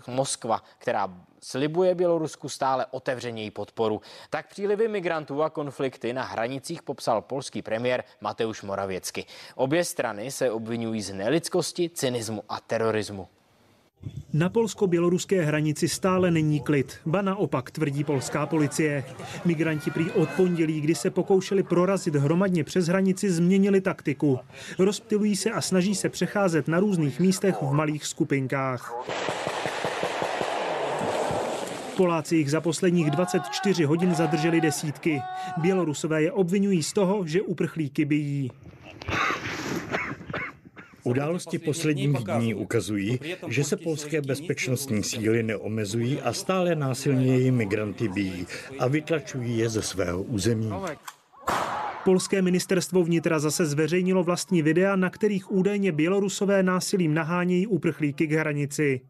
Moskva, 0.07 0.63
která 0.79 1.15
slibuje 1.41 1.95
Bělorusku 1.95 2.49
stále 2.49 2.87
otevřeněji 2.91 3.51
podporu. 3.51 4.01
Tak 4.31 4.49
přílivy 4.49 4.89
migrantů 4.89 5.43
a 5.43 5.51
konflikty 5.51 6.13
na 6.13 6.25
hranicích 6.25 6.83
popsal 6.83 7.23
polský 7.23 7.63
premiér 7.63 8.05
Mateusz 8.21 8.63
Moravěcky. 8.63 9.27
Obě 9.55 9.85
strany 9.85 10.31
se 10.31 10.51
obvinují 10.51 11.03
z 11.03 11.13
nelidskosti, 11.13 11.89
cynismu 11.89 12.43
a 12.49 12.61
terorismu. 12.61 13.29
Na 14.33 14.49
polsko-běloruské 14.49 15.45
hranici 15.45 15.89
stále 15.89 16.31
není 16.31 16.61
klid, 16.61 16.99
ba 17.07 17.23
naopak, 17.23 17.71
tvrdí 17.71 18.05
polská 18.05 18.47
policie. 18.47 19.05
Migranti 19.45 19.91
prý 19.91 20.11
od 20.11 20.29
pondělí, 20.29 20.81
kdy 20.81 20.95
se 20.95 21.11
pokoušeli 21.11 21.63
prorazit 21.63 22.15
hromadně 22.15 22.65
přes 22.65 22.87
hranici, 22.87 23.31
změnili 23.31 23.81
taktiku. 23.81 24.39
Rozptilují 24.79 25.37
se 25.37 25.51
a 25.51 25.61
snaží 25.61 25.95
se 25.95 26.09
přecházet 26.09 26.69
na 26.69 26.81
různých 26.81 27.21
místech 27.21 27.55
v 27.63 27.73
malých 27.73 28.07
skupinkách. 28.07 28.95
Poláci 31.97 32.37
jich 32.37 32.51
za 32.51 32.61
posledních 32.61 33.11
24 33.11 33.85
hodin 33.85 34.15
zadrželi 34.15 34.61
desítky. 34.61 35.23
Bělorusové 35.57 36.23
je 36.23 36.33
obvinují 36.33 36.83
z 36.83 36.93
toho, 36.93 37.27
že 37.27 37.43
uprchlíky 37.43 38.05
bijí. 38.05 38.51
Události 41.09 41.59
posledních 41.59 42.19
dní 42.19 42.55
ukazují, 42.55 43.21
že 43.49 43.65
se 43.65 43.77
polské 43.77 44.21
bezpečnostní 44.23 45.03
síly 45.03 45.43
neomezují 45.43 46.21
a 46.21 46.33
stále 46.33 46.75
násilněji 46.75 47.51
migranty 47.51 48.09
bíjí 48.09 48.47
a 48.79 48.89
vytlačují 48.89 49.59
je 49.59 49.69
ze 49.69 49.83
svého 49.83 50.23
území. 50.23 50.73
Polské 52.05 52.43
ministerstvo 52.43 53.05
vnitra 53.05 53.39
zase 53.39 53.67
zveřejnilo 53.67 54.25
vlastní 54.25 54.63
videa, 54.63 54.97
na 54.97 55.11
kterých 55.11 55.53
údajně 55.53 55.93
Bělorusové 55.93 56.63
násilím 56.63 57.15
nahánějí 57.15 57.67
uprchlíky 57.67 58.27
k 58.27 58.33
hranici. 58.33 59.01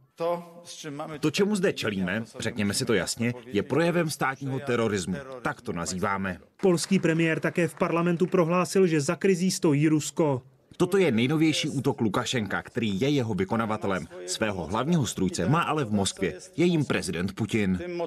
To, 1.20 1.30
čemu 1.30 1.56
zde 1.56 1.72
čelíme, 1.72 2.24
řekněme 2.38 2.74
si 2.74 2.84
to 2.84 2.94
jasně, 2.94 3.34
je 3.46 3.62
projevem 3.62 4.10
státního 4.10 4.60
terorismu. 4.60 5.14
Tak 5.42 5.60
to 5.60 5.72
nazýváme. 5.72 6.38
Polský 6.62 6.98
premiér 6.98 7.40
také 7.40 7.68
v 7.68 7.74
parlamentu 7.74 8.26
prohlásil, 8.26 8.86
že 8.86 9.00
za 9.00 9.16
krizí 9.16 9.50
stojí 9.50 9.88
Rusko. 9.88 10.42
Toto 10.76 10.98
je 10.98 11.12
nejnovější 11.12 11.68
útok 11.68 12.00
Lukašenka, 12.00 12.62
který 12.62 13.00
je 13.00 13.08
jeho 13.08 13.34
vykonavatelem. 13.34 14.06
Svého 14.26 14.66
hlavního 14.66 15.06
strůjce 15.06 15.48
má 15.48 15.62
ale 15.62 15.84
v 15.84 15.92
Moskvě. 15.92 16.38
Je 16.56 16.66
jim 16.66 16.84
prezident 16.84 17.32
Putin. 17.32 17.78
Tím 17.78 18.02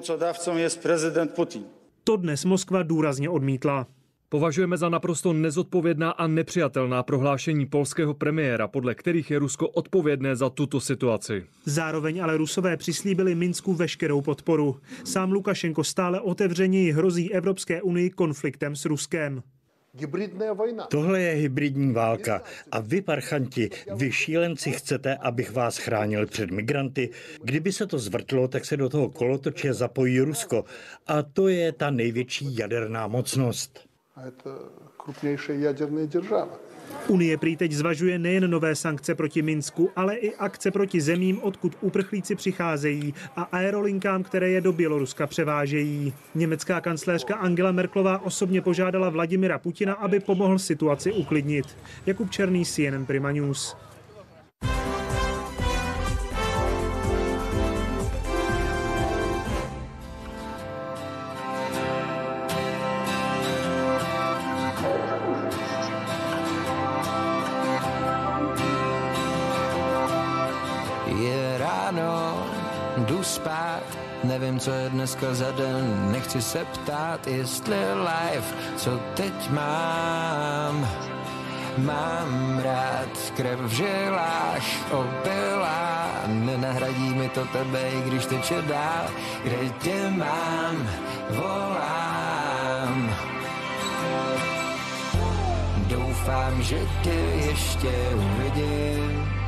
je 0.56 0.68
prezident 0.82 1.34
Putin. 1.34 1.64
To 2.04 2.16
dnes 2.16 2.44
Moskva 2.44 2.82
důrazně 2.82 3.28
odmítla. 3.28 3.86
Považujeme 4.28 4.76
za 4.76 4.88
naprosto 4.88 5.32
nezodpovědná 5.32 6.10
a 6.10 6.26
nepřijatelná 6.26 7.02
prohlášení 7.02 7.66
polského 7.66 8.14
premiéra, 8.14 8.68
podle 8.68 8.94
kterých 8.94 9.30
je 9.30 9.38
Rusko 9.38 9.68
odpovědné 9.68 10.36
za 10.36 10.50
tuto 10.50 10.80
situaci. 10.80 11.46
Zároveň 11.64 12.22
ale 12.22 12.36
Rusové 12.36 12.76
přislíbili 12.76 13.34
Minsku 13.34 13.74
veškerou 13.74 14.20
podporu. 14.20 14.76
Sám 15.04 15.32
Lukašenko 15.32 15.84
stále 15.84 16.20
otevřeněji 16.20 16.92
hrozí 16.92 17.32
Evropské 17.32 17.82
unii 17.82 18.10
konfliktem 18.10 18.76
s 18.76 18.84
Ruskem. 18.84 19.42
Tohle 20.88 21.20
je 21.20 21.32
hybridní 21.32 21.92
válka 21.92 22.42
a 22.70 22.80
vy, 22.80 23.02
parchanti, 23.02 23.70
vy 23.94 24.12
šílenci 24.12 24.72
chcete, 24.72 25.16
abych 25.16 25.52
vás 25.52 25.78
chránil 25.78 26.26
před 26.26 26.50
migranty. 26.50 27.10
Kdyby 27.42 27.72
se 27.72 27.86
to 27.86 27.98
zvrtlo, 27.98 28.48
tak 28.48 28.64
se 28.64 28.76
do 28.76 28.88
toho 28.88 29.10
kolotoče 29.10 29.74
zapojí 29.74 30.20
Rusko 30.20 30.64
a 31.06 31.22
to 31.22 31.48
je 31.48 31.72
ta 31.72 31.90
největší 31.90 32.56
jaderná 32.56 33.06
mocnost. 33.06 33.88
A 34.16 34.24
je 34.24 34.30
to 34.30 34.50
krupnější 34.96 35.60
jaderná 35.60 36.06
država. 36.06 36.58
Unie 37.08 37.36
prý 37.38 37.56
teď 37.56 37.72
zvažuje 37.72 38.18
nejen 38.18 38.50
nové 38.50 38.74
sankce 38.74 39.14
proti 39.14 39.42
Minsku, 39.42 39.90
ale 39.96 40.14
i 40.14 40.34
akce 40.36 40.70
proti 40.70 41.00
zemím, 41.00 41.42
odkud 41.42 41.76
uprchlíci 41.80 42.34
přicházejí 42.34 43.14
a 43.36 43.42
aerolinkám, 43.42 44.22
které 44.22 44.48
je 44.48 44.60
do 44.60 44.72
Běloruska 44.72 45.26
převážejí. 45.26 46.12
Německá 46.34 46.80
kancléřka 46.80 47.36
Angela 47.36 47.72
Merklová 47.72 48.18
osobně 48.18 48.60
požádala 48.60 49.10
Vladimira 49.10 49.58
Putina, 49.58 49.94
aby 49.94 50.20
pomohl 50.20 50.58
situaci 50.58 51.12
uklidnit. 51.12 51.66
Jakub 52.06 52.30
Černý, 52.30 52.64
CNN 52.64 53.06
Prima 53.06 53.32
News. 53.32 53.76
Nevím, 74.24 74.58
co 74.58 74.70
je 74.70 74.88
dneska 74.90 75.34
za 75.34 75.50
den, 75.50 76.12
nechci 76.12 76.42
se 76.42 76.64
ptát, 76.64 77.26
jestli 77.26 77.76
life, 77.94 78.54
co 78.76 79.00
teď 79.14 79.50
mám. 79.50 80.88
Mám 81.78 82.58
rád 82.58 83.32
krev 83.36 83.60
v 83.60 83.72
žilách, 83.72 84.92
opila, 84.92 86.10
nenahradí 86.26 87.14
mi 87.14 87.28
to 87.28 87.44
tebe, 87.44 87.90
i 87.90 88.02
když 88.02 88.26
teče 88.26 88.62
dál, 88.62 89.06
kde 89.44 89.68
tě 89.68 90.10
mám, 90.10 90.88
volám. 91.30 93.16
Doufám, 95.88 96.62
že 96.62 96.78
tě 97.02 97.14
ještě 97.48 97.92
uvidím, 98.14 99.41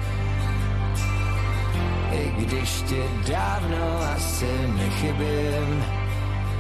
i 2.14 2.32
když 2.36 2.70
ti 2.88 3.02
dávno 3.28 4.00
asi 4.16 4.50
nechybím. 4.76 5.84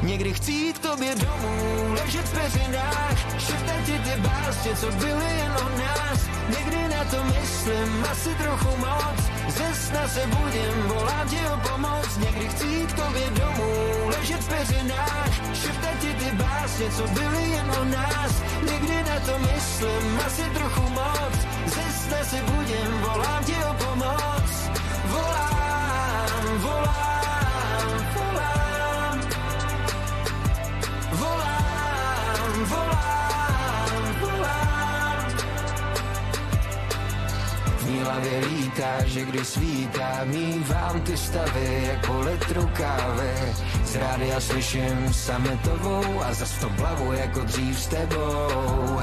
Někdy 0.02 0.32
chci 0.34 0.52
jít 0.52 0.78
k 0.78 0.82
tobě 0.82 1.14
domů, 1.14 1.94
ležet 1.94 2.26
v 2.28 2.32
peřinách, 2.40 3.18
šeptat 3.38 3.80
ti 3.86 3.98
ty 3.98 4.20
básně, 4.20 4.76
co 4.76 4.86
byly 4.86 5.30
jen 5.38 5.52
o 5.52 5.68
nás. 5.78 6.18
Někdy 6.58 6.88
na 6.88 7.04
to 7.04 7.24
myslím, 7.24 8.04
asi 8.12 8.34
trochu 8.34 8.76
moc, 8.76 9.18
ze 9.48 9.74
sna 9.74 10.08
se 10.08 10.22
budím, 10.26 10.82
volám 10.86 11.28
ti 11.28 11.40
o 11.54 11.56
pomoc. 11.68 12.18
Někdy 12.24 12.48
chci 12.48 12.66
jít 12.66 12.92
k 12.92 12.96
tobě 12.96 13.30
domů, 13.30 13.72
ležet 14.06 14.40
v 14.40 14.48
peřinách, 14.48 15.32
šeptat 15.54 15.98
ti 16.00 16.14
ty 16.14 16.36
básně, 16.36 16.90
co 16.90 17.02
byly 17.06 17.50
jen 17.50 17.70
o 17.80 17.84
nás. 17.84 18.32
Někdy 18.70 19.02
na 19.02 19.20
to 19.26 19.38
myslím, 19.38 20.20
asi 20.26 20.42
trochu 20.42 20.82
moc, 20.82 21.34
ze 21.66 21.84
sna 21.98 22.24
se 22.24 22.36
budím, 22.52 22.90
volám 23.00 23.44
ti 23.44 23.54
o 23.54 23.74
pomoc. 23.84 24.63
Lítá, 38.74 39.04
že 39.04 39.24
když 39.24 39.46
svítá, 39.46 40.20
mývám 40.24 41.00
ty 41.00 41.16
stavy 41.16 41.88
jako 41.92 42.20
litru 42.20 42.70
kávy. 42.72 43.54
Z 43.84 43.94
rádia 43.94 44.40
slyším 44.40 45.12
sametovou 45.12 46.22
a 46.22 46.34
za 46.34 46.46
to 46.60 46.68
hlavu 46.68 47.12
jako 47.12 47.40
dřív 47.40 47.80
s 47.80 47.86
tebou 47.86 49.00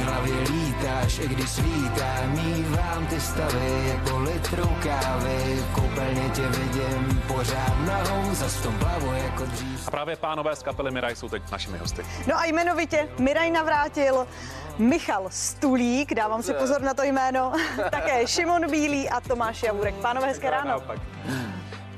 hlavě 0.00 0.34
lítáš, 0.40 1.18
i 1.18 1.28
když 1.28 1.50
svítá, 1.50 2.14
mívám 2.26 3.06
ty 3.06 3.20
stavy 3.20 3.88
jako 3.94 4.18
litru 4.18 4.76
kávy. 4.82 5.56
V 5.56 5.74
koupelně 5.74 6.30
tě 6.34 6.42
vidím 6.48 7.22
pořád 7.26 7.78
nahou, 7.86 8.34
zas 8.34 8.56
v 8.56 8.62
tom 8.62 8.78
plavu 8.78 9.12
jako 9.12 9.44
dřív. 9.46 9.88
A 9.88 9.90
právě 9.90 10.16
pánové 10.16 10.56
z 10.56 10.62
kapely 10.62 10.90
Miraj 10.90 11.16
jsou 11.16 11.28
teď 11.28 11.42
našimi 11.52 11.78
hosty. 11.78 12.06
No 12.26 12.38
a 12.38 12.44
jmenovitě 12.44 13.08
Miraj 13.18 13.50
navrátil 13.50 14.26
Michal 14.78 15.26
Stulík, 15.30 16.14
dávám 16.14 16.42
si 16.42 16.54
pozor 16.54 16.80
na 16.82 16.94
to 16.94 17.02
jméno, 17.02 17.52
také 17.90 18.26
Šimon 18.26 18.70
Bílý 18.70 19.08
a 19.10 19.20
Tomáš 19.20 19.62
Javurek. 19.62 19.94
Pánové, 19.94 20.26
hezké 20.26 20.50
ráno. 20.50 20.68
Naopak. 20.68 20.98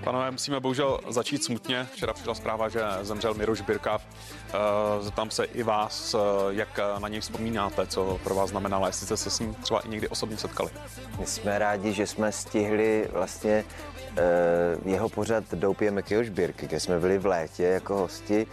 Panové, 0.04 0.30
musíme 0.30 0.60
bohužel 0.60 1.00
začít 1.08 1.44
smutně. 1.44 1.86
Včera 1.92 2.12
přišla 2.12 2.34
zpráva, 2.34 2.68
že 2.68 2.80
zemřel 3.02 3.34
Miroš 3.34 3.60
Birka. 3.60 3.98
Eh, 4.48 4.52
Zeptám 5.00 5.30
se 5.30 5.44
i 5.44 5.62
vás, 5.62 6.14
eh, 6.14 6.18
jak 6.50 6.80
na 6.98 7.08
něj 7.08 7.20
vzpomínáte, 7.20 7.86
co 7.86 8.20
pro 8.24 8.34
vás 8.34 8.50
znamenalo, 8.50 8.86
jestli 8.86 9.06
jste 9.06 9.16
se 9.16 9.30
s 9.30 9.38
ním 9.38 9.54
třeba 9.54 9.80
i 9.80 9.88
někdy 9.88 10.08
osobně 10.08 10.36
setkali. 10.36 10.70
My 11.18 11.26
jsme 11.26 11.58
rádi, 11.58 11.92
že 11.92 12.06
jsme 12.06 12.32
stihli 12.32 13.08
vlastně 13.12 13.64
eh, 14.16 14.22
jeho 14.84 15.08
pořad 15.08 15.44
Doupě 15.54 15.90
Mekyho 15.90 16.24
Žbírky, 16.24 16.66
kde 16.66 16.80
jsme 16.80 16.98
byli 16.98 17.18
v 17.18 17.26
létě 17.26 17.62
jako 17.62 17.96
hosti. 17.96 18.46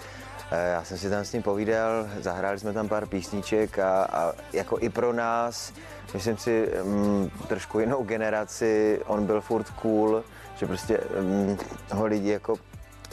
Já 0.71 0.83
jsem 0.83 0.97
si 0.97 1.09
tam 1.09 1.25
s 1.25 1.33
ním 1.33 1.43
povídal, 1.43 2.07
zahráli 2.19 2.59
jsme 2.59 2.73
tam 2.73 2.89
pár 2.89 3.05
písniček 3.07 3.79
a, 3.79 4.03
a 4.03 4.33
jako 4.53 4.79
i 4.79 4.89
pro 4.89 5.13
nás, 5.13 5.73
myslím 6.13 6.37
si, 6.37 6.69
mm, 6.83 7.29
trošku 7.47 7.79
jinou 7.79 8.03
generaci, 8.03 9.01
on 9.05 9.25
byl 9.25 9.41
furt 9.41 9.69
cool, 9.69 10.23
že 10.61 10.67
prostě 10.67 10.99
mm, 11.19 11.57
ho 11.91 12.05
lidi 12.05 12.29
jako 12.29 12.55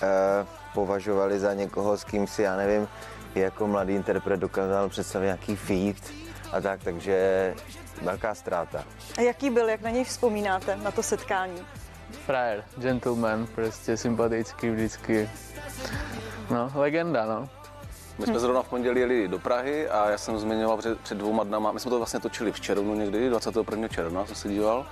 eh, 0.03 0.07
považovali 0.75 1.39
za 1.39 1.55
někoho, 1.55 1.97
s 1.97 2.05
kým 2.05 2.27
si, 2.27 2.43
já 2.43 2.57
nevím, 2.57 2.89
jako 3.35 3.67
mladý 3.67 3.95
interpret 3.95 4.41
dokázal 4.41 4.89
představit 4.89 5.25
nějaký 5.25 5.57
feat 5.57 5.97
a 6.53 6.61
tak, 6.61 6.83
takže 6.85 7.55
velká 8.03 8.35
ztráta. 8.35 8.85
A 9.19 9.21
jaký 9.21 9.51
byl, 9.51 9.69
jak 9.69 9.81
na 9.81 9.91
něj 9.91 10.05
vzpomínáte, 10.05 10.77
na 10.77 10.91
to 10.91 11.03
setkání? 11.03 11.63
Frajer, 12.27 12.65
gentleman, 12.77 13.47
prostě 13.55 13.97
sympatický 13.97 14.71
vždycky. 14.71 15.31
No, 16.51 16.73
legenda, 16.75 17.27
no. 17.27 17.49
My 18.19 18.27
jsme 18.27 18.39
zrovna 18.39 18.63
v 18.63 18.69
pondělí 18.69 19.01
jeli 19.01 19.29
do 19.29 19.39
Prahy 19.39 19.89
a 19.89 20.11
já 20.11 20.19
jsem 20.19 20.39
zmiňoval 20.39 20.77
před, 20.77 21.01
před 21.01 21.19
dvouma 21.19 21.45
dnama, 21.45 21.73
my 21.73 21.81
jsme 21.81 21.91
to 21.91 21.99
vlastně 21.99 22.21
točili 22.21 22.53
v 22.53 22.61
červnu 22.61 22.95
někdy, 22.95 23.29
21. 23.29 23.89
června 23.89 24.27
jsem 24.27 24.37
se 24.37 24.49
díval. 24.49 24.87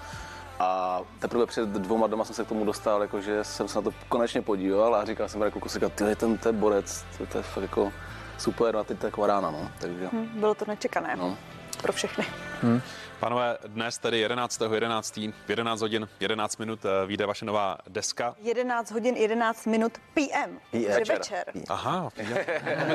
A 0.58 1.00
teprve 1.18 1.46
před 1.46 1.68
dvouma 1.68 2.06
doma 2.06 2.24
jsem 2.24 2.34
se 2.34 2.44
k 2.44 2.48
tomu 2.48 2.64
dostal, 2.64 3.02
jakože 3.02 3.44
jsem 3.44 3.68
se 3.68 3.78
na 3.78 3.82
to 3.82 3.90
konečně 4.08 4.42
podíval 4.42 4.94
a 4.94 5.04
říkal 5.04 5.28
jsem 5.28 5.40
jako 5.42 5.68
říkal, 5.68 5.90
ty 5.90 6.16
ten, 6.16 6.38
ten 6.38 6.56
borec, 6.56 7.04
to, 7.18 7.26
to 7.26 7.38
je 7.38 7.42
fakt 7.42 7.62
jako 7.62 7.92
super, 8.38 8.74
no 8.74 8.80
a 8.80 8.84
teď 8.84 8.98
to 8.98 9.06
je 9.06 9.08
jako 9.08 9.26
rána, 9.26 9.50
no. 9.50 9.70
Takže, 9.80 10.08
Hm, 10.12 10.28
bylo 10.34 10.54
to 10.54 10.64
nečekané 10.68 11.16
no. 11.16 11.36
pro 11.82 11.92
všechny. 11.92 12.26
Hmm. 12.62 12.80
Pánové, 13.20 13.58
dnes 13.66 13.98
tedy 13.98 14.18
11. 14.18 14.60
11. 14.74 15.16
v 15.16 15.50
11 15.50 15.80
hodin 15.80 16.08
11 16.20 16.56
minut 16.56 16.80
eh, 16.84 17.06
vyjde 17.06 17.26
vaše 17.26 17.44
nová 17.44 17.78
deska. 17.88 18.34
11 18.38 18.90
hodin 18.90 19.16
11 19.16 19.66
minut 19.66 19.92
PM, 20.14 20.58
takže 20.72 20.88
Večer. 20.98 21.18
večer. 21.18 21.44
Aha, 21.68 22.08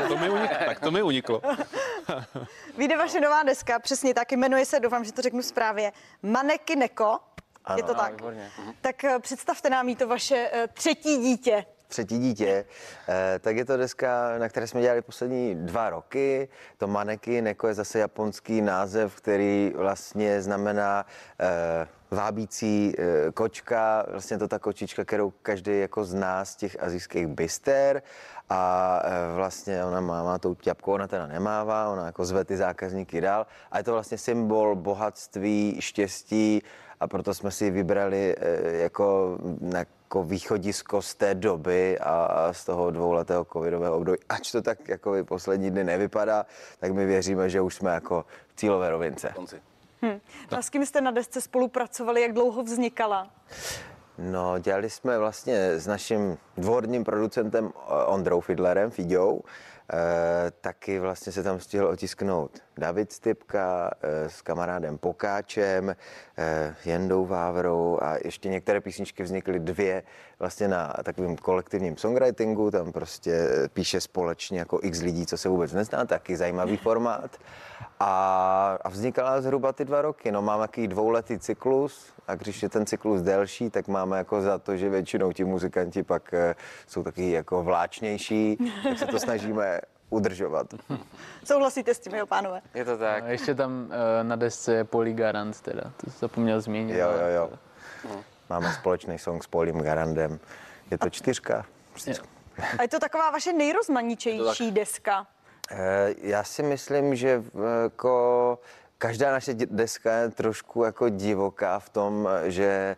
to 0.07 0.17
mi 0.17 0.29
uniklo, 0.29 0.57
tak 0.65 0.79
to 0.79 0.91
mi 0.91 1.01
uniklo. 1.03 1.41
Vyjde 2.77 2.97
vaše 2.97 3.19
nová 3.19 3.43
deska, 3.43 3.79
přesně 3.79 4.13
tak, 4.13 4.31
jmenuje 4.31 4.65
se, 4.65 4.79
doufám, 4.79 5.03
že 5.05 5.11
to 5.11 5.21
řeknu 5.21 5.41
správně, 5.41 5.91
Maneky 6.23 6.75
Neko. 7.69 7.79
Je 7.79 7.83
to 7.83 7.95
tak? 7.95 8.13
Tak 8.81 9.03
eh, 9.03 9.19
představte 9.19 9.69
nám 9.69 9.89
jí 9.89 9.95
to 9.95 10.07
vaše 10.07 10.49
eh, 10.53 10.67
třetí 10.67 11.17
dítě. 11.17 11.65
třetí 11.87 12.19
dítě, 12.19 12.65
eh, 13.09 13.39
tak 13.39 13.57
je 13.57 13.65
to 13.65 13.77
deska, 13.77 14.37
na 14.37 14.49
které 14.49 14.67
jsme 14.67 14.81
dělali 14.81 15.01
poslední 15.01 15.55
dva 15.55 15.89
roky. 15.89 16.49
To 16.77 16.87
Maneki 16.87 17.41
Neko 17.41 17.67
je 17.67 17.73
zase 17.73 17.99
japonský 17.99 18.61
název, 18.61 19.15
který 19.15 19.73
vlastně 19.75 20.41
znamená 20.41 21.05
vábící 22.11 22.95
kočka, 23.33 24.05
vlastně 24.07 24.37
to 24.37 24.47
ta 24.47 24.59
kočička, 24.59 25.05
kterou 25.05 25.33
každý 25.41 25.79
jako 25.79 26.03
zná 26.03 26.45
z 26.45 26.55
těch 26.55 26.83
azijských 26.83 27.27
byster 27.27 28.01
a 28.49 29.01
vlastně 29.35 29.85
ona 29.85 30.01
má, 30.01 30.23
má 30.23 30.37
tou 30.37 30.55
ťapkou, 30.55 30.91
ona 30.91 31.07
teda 31.07 31.27
nemává, 31.27 31.89
ona 31.89 32.05
jako 32.05 32.25
zve 32.25 32.45
ty 32.45 32.57
zákazníky 32.57 33.21
dál 33.21 33.47
a 33.71 33.77
je 33.77 33.83
to 33.83 33.91
vlastně 33.91 34.17
symbol 34.17 34.75
bohatství, 34.75 35.77
štěstí 35.79 36.61
a 37.01 37.07
proto 37.07 37.33
jsme 37.33 37.51
si 37.51 37.65
ji 37.65 37.71
vybrali 37.71 38.35
eh, 38.37 38.77
jako, 38.77 39.37
jako 39.77 40.23
východisko 40.23 41.01
z 41.01 41.15
té 41.15 41.35
doby 41.35 41.99
a, 41.99 42.53
z 42.53 42.65
toho 42.65 42.91
dvouletého 42.91 43.45
covidového 43.45 43.97
období. 43.97 44.17
Ač 44.29 44.51
to 44.51 44.61
tak 44.61 44.89
jako 44.89 45.13
poslední 45.25 45.71
dny 45.71 45.83
nevypadá, 45.83 46.45
tak 46.79 46.91
my 46.91 47.05
věříme, 47.05 47.49
že 47.49 47.61
už 47.61 47.75
jsme 47.75 47.91
jako 47.91 48.25
v 48.47 48.55
cílové 48.55 48.89
rovince. 48.89 49.33
Hm. 50.01 50.19
No 50.51 50.57
a 50.57 50.61
s 50.61 50.69
kým 50.69 50.85
jste 50.85 51.01
na 51.01 51.11
desce 51.11 51.41
spolupracovali, 51.41 52.21
jak 52.21 52.33
dlouho 52.33 52.63
vznikala? 52.63 53.29
No, 54.17 54.59
dělali 54.59 54.89
jsme 54.89 55.19
vlastně 55.19 55.79
s 55.79 55.87
naším 55.87 56.37
dvorním 56.57 57.03
producentem 57.03 57.73
eh, 57.75 58.05
Ondrou 58.05 58.39
Fidlerem, 58.41 58.91
Fiďou. 58.91 59.41
E, 59.93 60.51
taky 60.51 60.99
vlastně 60.99 61.31
se 61.31 61.43
tam 61.43 61.59
stihl 61.59 61.87
otisknout 61.87 62.59
David 62.77 63.11
Stipka 63.11 63.91
e, 64.01 64.29
s 64.29 64.41
kamarádem 64.41 64.97
Pokáčem, 64.97 65.89
e, 65.89 66.75
Jendou 66.85 67.25
Vávrou 67.25 67.99
a 68.01 68.17
ještě 68.25 68.49
některé 68.49 68.81
písničky 68.81 69.23
vznikly 69.23 69.59
dvě 69.59 70.03
vlastně 70.41 70.67
na 70.67 70.93
takovým 71.03 71.37
kolektivním 71.37 71.97
songwritingu, 71.97 72.71
tam 72.71 72.91
prostě 72.91 73.31
eh, 73.31 73.67
píše 73.67 74.01
společně 74.01 74.59
jako 74.59 74.79
x 74.83 75.01
lidí, 75.01 75.25
co 75.25 75.37
se 75.37 75.49
vůbec 75.49 75.73
nezná, 75.73 76.05
taky 76.05 76.37
zajímavý 76.37 76.77
formát. 76.87 77.31
A, 77.99 78.77
a 78.81 78.89
vznikala 78.89 79.41
zhruba 79.41 79.73
ty 79.73 79.85
dva 79.85 80.01
roky. 80.01 80.31
No, 80.31 80.41
máme 80.41 80.63
takový 80.63 80.87
dvouletý 80.87 81.39
cyklus 81.39 82.13
a 82.27 82.35
když 82.35 82.63
je 82.63 82.69
ten 82.69 82.85
cyklus 82.85 83.21
delší, 83.21 83.69
tak 83.69 83.87
máme 83.87 84.17
jako 84.17 84.41
za 84.41 84.57
to, 84.57 84.77
že 84.77 84.89
většinou 84.89 85.31
ti 85.31 85.43
muzikanti 85.43 86.03
pak 86.03 86.33
eh, 86.33 86.55
jsou 86.87 87.03
taky 87.03 87.31
jako 87.31 87.63
vláčnější, 87.63 88.57
tak 88.83 88.99
se 88.99 89.05
to 89.05 89.19
snažíme 89.29 89.81
udržovat. 90.09 90.67
Souhlasíte 91.43 91.93
s 91.93 91.99
tím, 91.99 92.15
jo, 92.15 92.25
pánové? 92.25 92.61
Je 92.73 92.85
to 92.85 92.97
tak. 92.97 93.23
A 93.23 93.27
ještě 93.27 93.55
tam 93.55 93.89
eh, 93.91 94.23
na 94.23 94.35
desce 94.35 94.73
je 94.73 94.83
Poli 94.83 95.13
Garant 95.13 95.61
teda, 95.61 95.81
to 95.81 96.11
jsem 96.11 96.19
zapomněl 96.19 96.61
zmínit. 96.61 96.97
Jo, 96.97 97.09
jo, 97.11 97.27
jo. 97.35 97.49
Máme 98.51 98.73
společný 98.73 99.17
song 99.19 99.43
s 99.43 99.47
Polím 99.47 99.79
Garandem. 99.81 100.39
Je 100.91 100.97
to 100.97 101.09
čtyřka. 101.09 101.65
A 102.77 102.81
je 102.81 102.87
to 102.87 102.99
taková 102.99 103.31
vaše 103.31 103.53
nejrozmanitější 103.53 104.71
deska. 104.71 105.27
Eh, 105.71 106.15
Já 106.21 106.43
si 106.43 106.63
myslím, 106.63 107.15
že 107.15 107.43
jako 107.83 108.59
každá 108.97 109.31
naše 109.31 109.53
deska 109.53 110.13
je 110.13 110.29
trošku 110.29 110.83
jako 110.83 111.09
divoká 111.09 111.79
v 111.79 111.89
tom, 111.89 112.29
že 112.43 112.95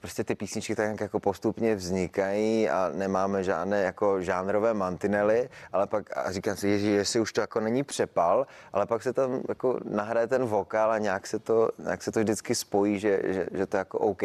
prostě 0.00 0.24
ty 0.24 0.34
písničky 0.34 0.74
tak 0.74 0.86
nějak 0.86 1.00
jako 1.00 1.20
postupně 1.20 1.74
vznikají 1.74 2.68
a 2.68 2.90
nemáme 2.94 3.44
žádné 3.44 3.82
jako 3.82 4.22
žánrové 4.22 4.74
mantinely, 4.74 5.48
ale 5.72 5.86
pak 5.86 6.16
a 6.16 6.32
říkám 6.32 6.56
si, 6.56 6.68
ježi, 6.68 6.88
jestli 6.88 7.20
už 7.20 7.32
to 7.32 7.40
jako 7.40 7.60
není 7.60 7.82
přepal, 7.82 8.46
ale 8.72 8.86
pak 8.86 9.02
se 9.02 9.12
tam 9.12 9.40
jako 9.48 9.80
nahraje 9.84 10.26
ten 10.26 10.44
vokál 10.44 10.90
a 10.90 10.98
nějak 10.98 11.26
se 11.26 11.38
to, 11.38 11.70
nějak 11.78 12.02
se 12.02 12.12
to 12.12 12.20
vždycky 12.20 12.54
spojí, 12.54 12.98
že, 12.98 13.20
že, 13.24 13.46
že 13.52 13.66
to 13.66 13.76
je 13.76 13.78
jako 13.78 13.98
OK. 13.98 14.22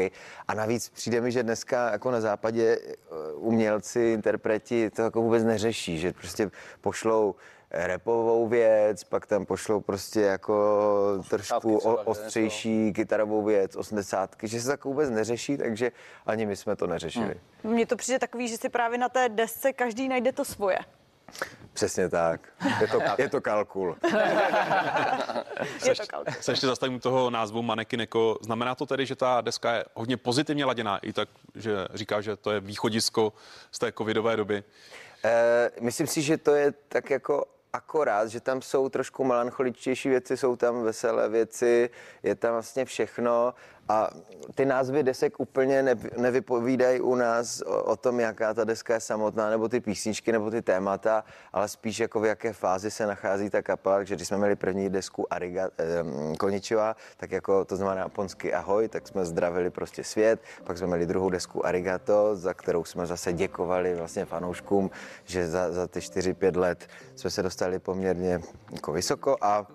A 0.47 0.53
navíc 0.53 0.89
přijde 0.89 1.21
mi, 1.21 1.31
že 1.31 1.43
dneska 1.43 1.91
jako 1.91 2.11
na 2.11 2.21
západě 2.21 2.77
eh, 2.83 2.95
umělci, 3.35 4.11
interpreti 4.13 4.89
to 4.89 5.01
jako 5.01 5.21
vůbec 5.21 5.43
neřeší, 5.43 5.99
že 5.99 6.13
prostě 6.13 6.51
pošlou 6.81 7.35
repovou 7.73 8.47
věc, 8.47 9.03
pak 9.03 9.25
tam 9.25 9.45
pošlou 9.45 9.81
prostě 9.81 10.21
jako 10.21 10.53
trošku 11.29 11.77
o, 11.77 11.95
ostřejší 11.95 12.93
kytarovou 12.93 13.43
věc, 13.43 13.75
osmdesátky, 13.75 14.47
že 14.47 14.61
se 14.61 14.67
tak 14.67 14.85
vůbec 14.85 15.09
neřeší, 15.09 15.57
takže 15.57 15.91
ani 16.25 16.45
my 16.45 16.55
jsme 16.55 16.75
to 16.75 16.87
neřešili. 16.87 17.35
Hmm. 17.63 17.73
Mně 17.73 17.85
to 17.85 17.95
přijde 17.95 18.19
takový, 18.19 18.47
že 18.47 18.57
si 18.57 18.69
právě 18.69 18.97
na 18.97 19.09
té 19.09 19.29
desce 19.29 19.73
každý 19.73 20.07
najde 20.07 20.31
to 20.31 20.45
svoje. 20.45 20.79
Přesně 21.73 22.09
tak. 22.09 22.41
Je 22.81 22.87
to, 22.87 22.99
je 23.17 23.29
to 23.29 23.41
kalkul. 23.41 23.97
Se, 25.79 25.89
ještě- 25.91 26.05
se 26.41 26.51
ještě 26.51 26.67
zastavím 26.67 26.99
toho 26.99 27.29
názvu 27.29 27.61
Maneky 27.61 27.97
Neko. 27.97 28.37
Znamená 28.41 28.75
to 28.75 28.85
tedy, 28.85 29.05
že 29.05 29.15
ta 29.15 29.41
deska 29.41 29.73
je 29.73 29.85
hodně 29.93 30.17
pozitivně 30.17 30.65
laděná, 30.65 30.97
i 30.97 31.13
tak, 31.13 31.29
že 31.55 31.71
říká, 31.93 32.21
že 32.21 32.35
to 32.35 32.51
je 32.51 32.59
východisko 32.59 33.33
z 33.71 33.79
té 33.79 33.91
covidové 33.91 34.35
doby. 34.35 34.63
Eh, 35.25 35.69
myslím 35.81 36.07
si, 36.07 36.21
že 36.21 36.37
to 36.37 36.55
je 36.55 36.73
tak 36.87 37.09
jako 37.09 37.45
akorát, 37.73 38.27
že 38.27 38.39
tam 38.39 38.61
jsou 38.61 38.89
trošku 38.89 39.23
melancholičtější 39.23 40.09
věci, 40.09 40.37
jsou 40.37 40.55
tam 40.55 40.83
veselé 40.83 41.29
věci, 41.29 41.89
je 42.23 42.35
tam 42.35 42.53
vlastně 42.53 42.85
všechno 42.85 43.53
a 43.89 44.09
ty 44.55 44.65
názvy 44.65 45.03
desek 45.03 45.39
úplně 45.39 45.83
ne, 45.83 45.95
nevypovídají 46.17 47.01
u 47.01 47.15
nás 47.15 47.61
o, 47.61 47.83
o 47.83 47.95
tom, 47.95 48.19
jaká 48.19 48.53
ta 48.53 48.63
deska 48.63 48.93
je 48.93 48.99
samotná, 48.99 49.49
nebo 49.49 49.69
ty 49.69 49.79
písničky, 49.79 50.31
nebo 50.31 50.51
ty 50.51 50.61
témata, 50.61 51.23
ale 51.53 51.67
spíš 51.67 51.99
jako 51.99 52.19
v 52.19 52.25
jaké 52.25 52.53
fázi 52.53 52.91
se 52.91 53.07
nachází 53.07 53.49
ta 53.49 53.61
kapela, 53.61 53.95
takže 53.95 54.15
když 54.15 54.27
jsme 54.27 54.37
měli 54.37 54.55
první 54.55 54.89
desku 54.89 55.33
Ariga, 55.33 55.69
eh, 55.77 56.37
Koničiva, 56.37 56.95
tak 57.17 57.31
jako 57.31 57.65
to 57.65 57.75
znamená 57.75 58.01
japonsky 58.01 58.53
ahoj, 58.53 58.87
tak 58.87 59.07
jsme 59.07 59.25
zdravili 59.25 59.69
prostě 59.69 60.03
svět, 60.03 60.39
pak 60.63 60.77
jsme 60.77 60.87
měli 60.87 61.05
druhou 61.05 61.29
desku 61.29 61.65
Arigato, 61.65 62.35
za 62.35 62.53
kterou 62.53 62.83
jsme 62.83 63.05
zase 63.05 63.33
děkovali 63.33 63.95
vlastně 63.95 64.25
fanouškům, 64.25 64.91
že 65.25 65.47
za, 65.47 65.71
za 65.71 65.87
ty 65.87 65.99
4-5 65.99 66.59
let 66.59 66.87
jsme 67.15 67.29
se 67.29 67.43
dostali 67.43 67.79
poměrně 67.79 68.41
jako 68.71 68.91
vysoko 68.91 69.37
a 69.41 69.67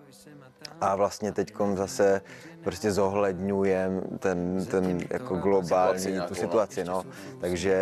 a 0.81 0.97
vlastně 0.97 1.33
teď 1.33 1.55
zase 1.75 2.21
prostě 2.65 2.93
zohledňujem 2.93 4.03
ten, 4.19 4.67
ten 4.67 5.01
jako 5.11 5.37
globální, 5.37 5.99
Situaci 5.99 6.09
tu 6.09 6.13
nějakou, 6.15 6.35
situaci, 6.35 6.85
no. 6.85 7.03
Takže, 7.41 7.77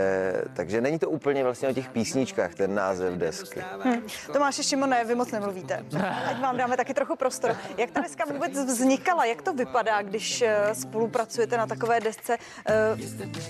takže 0.54 0.80
není 0.80 0.98
to 0.98 1.10
úplně 1.10 1.44
vlastně 1.44 1.68
o 1.68 1.72
těch 1.72 1.88
písničkách, 1.88 2.54
ten 2.54 2.74
název 2.74 3.14
desky. 3.14 3.62
Hm. 3.84 4.02
Tomáše 4.32 4.62
Šimone, 4.62 5.04
vy 5.04 5.14
moc 5.14 5.30
nemluvíte. 5.32 5.84
Ať 6.26 6.40
vám 6.40 6.56
dáme 6.56 6.76
taky 6.76 6.94
trochu 6.94 7.16
prostor. 7.16 7.56
Jak 7.76 7.90
ta 7.90 8.00
deska 8.00 8.24
vůbec 8.32 8.52
vznikala? 8.52 9.24
Jak 9.24 9.42
to 9.42 9.54
vypadá, 9.54 10.02
když 10.02 10.42
eh, 10.42 10.74
spolupracujete 10.74 11.56
na 11.56 11.66
takové 11.66 12.00
desce? 12.00 12.36
Eh, 12.68 12.96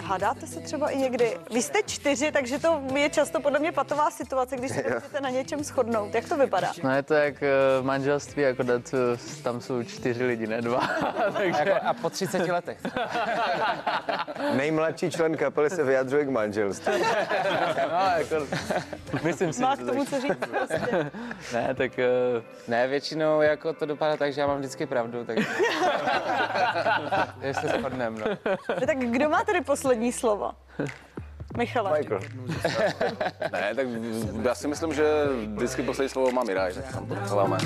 Hádáte 0.03 0.47
se 0.47 0.61
třeba 0.61 0.91
i 0.91 0.99
někdy? 0.99 1.39
Vy 1.53 1.62
jste 1.62 1.79
čtyři, 1.87 2.33
takže 2.33 2.59
to 2.59 2.83
je 2.95 3.11
často 3.11 3.41
podle 3.41 3.59
mě 3.59 3.72
patová 3.72 4.11
situace, 4.11 4.57
když 4.57 4.70
se 4.72 4.83
chcete 4.83 5.20
na 5.20 5.31
něčem 5.31 5.64
shodnout. 5.64 6.14
Jak 6.14 6.29
to 6.29 6.37
vypadá? 6.37 6.72
No 6.83 6.91
je 6.91 7.03
to 7.03 7.14
jak 7.14 7.43
eh, 7.43 7.49
v 7.81 7.85
manželství, 7.85 8.43
jako 8.43 8.62
dát, 8.62 8.95
eh, 8.95 9.43
tam 9.43 9.61
jsou 9.61 9.83
čtyři 9.83 10.24
lidi, 10.24 10.47
ne 10.47 10.62
dva. 10.62 10.81
Takže... 11.37 11.59
Jako 11.59 11.87
a 11.87 11.95
po 11.95 12.11
30 12.11 12.49
letech. 12.49 12.79
Nejmladší 14.57 15.11
člen 15.11 15.37
kapely 15.37 15.71
se 15.71 15.85
vyjadřuje 15.85 16.25
k 16.25 16.29
manželství. 16.29 16.93
no, 17.91 18.11
jako, 18.17 18.47
myslím 19.23 19.53
si, 19.53 19.62
Má 19.62 19.75
že 19.75 19.83
k 19.83 19.87
to 19.87 19.93
tomu 19.93 20.05
co 20.05 20.21
říct 20.21 20.39
prostě. 20.51 21.11
Ne, 21.53 21.75
tak... 21.75 21.93
Uh... 21.99 22.43
Ne, 22.69 22.89
většinou 22.89 23.41
jako 23.41 23.73
to 23.73 23.87
dopadá 23.87 24.17
tak, 24.17 24.33
že 24.33 24.41
já 24.41 24.47
mám 24.47 24.59
vždycky 24.59 24.87
pravdu, 24.87 25.25
tak 25.25 25.39
že 27.43 27.55
se 27.55 27.69
shodneme, 27.69 28.21
no. 28.21 28.27
No, 28.81 28.87
tak 28.87 28.99
kdo 28.99 29.29
má 29.29 29.45
tedy 29.45 29.61
poslední 29.61 30.12
slovo? 30.12 30.53
Michale. 31.57 31.99
Michael. 31.99 32.20
Ne, 33.53 33.74
tak 33.74 33.86
já 34.42 34.55
si 34.55 34.68
myslím, 34.68 34.94
že 34.94 35.05
vždycky 35.55 35.82
poslední 35.82 36.09
slovo 36.09 36.32
má 36.32 36.44
Miraj, 36.44 36.72
tak 36.74 36.92
tam 36.92 37.07
to 37.07 37.14
necháváme. 37.14 37.59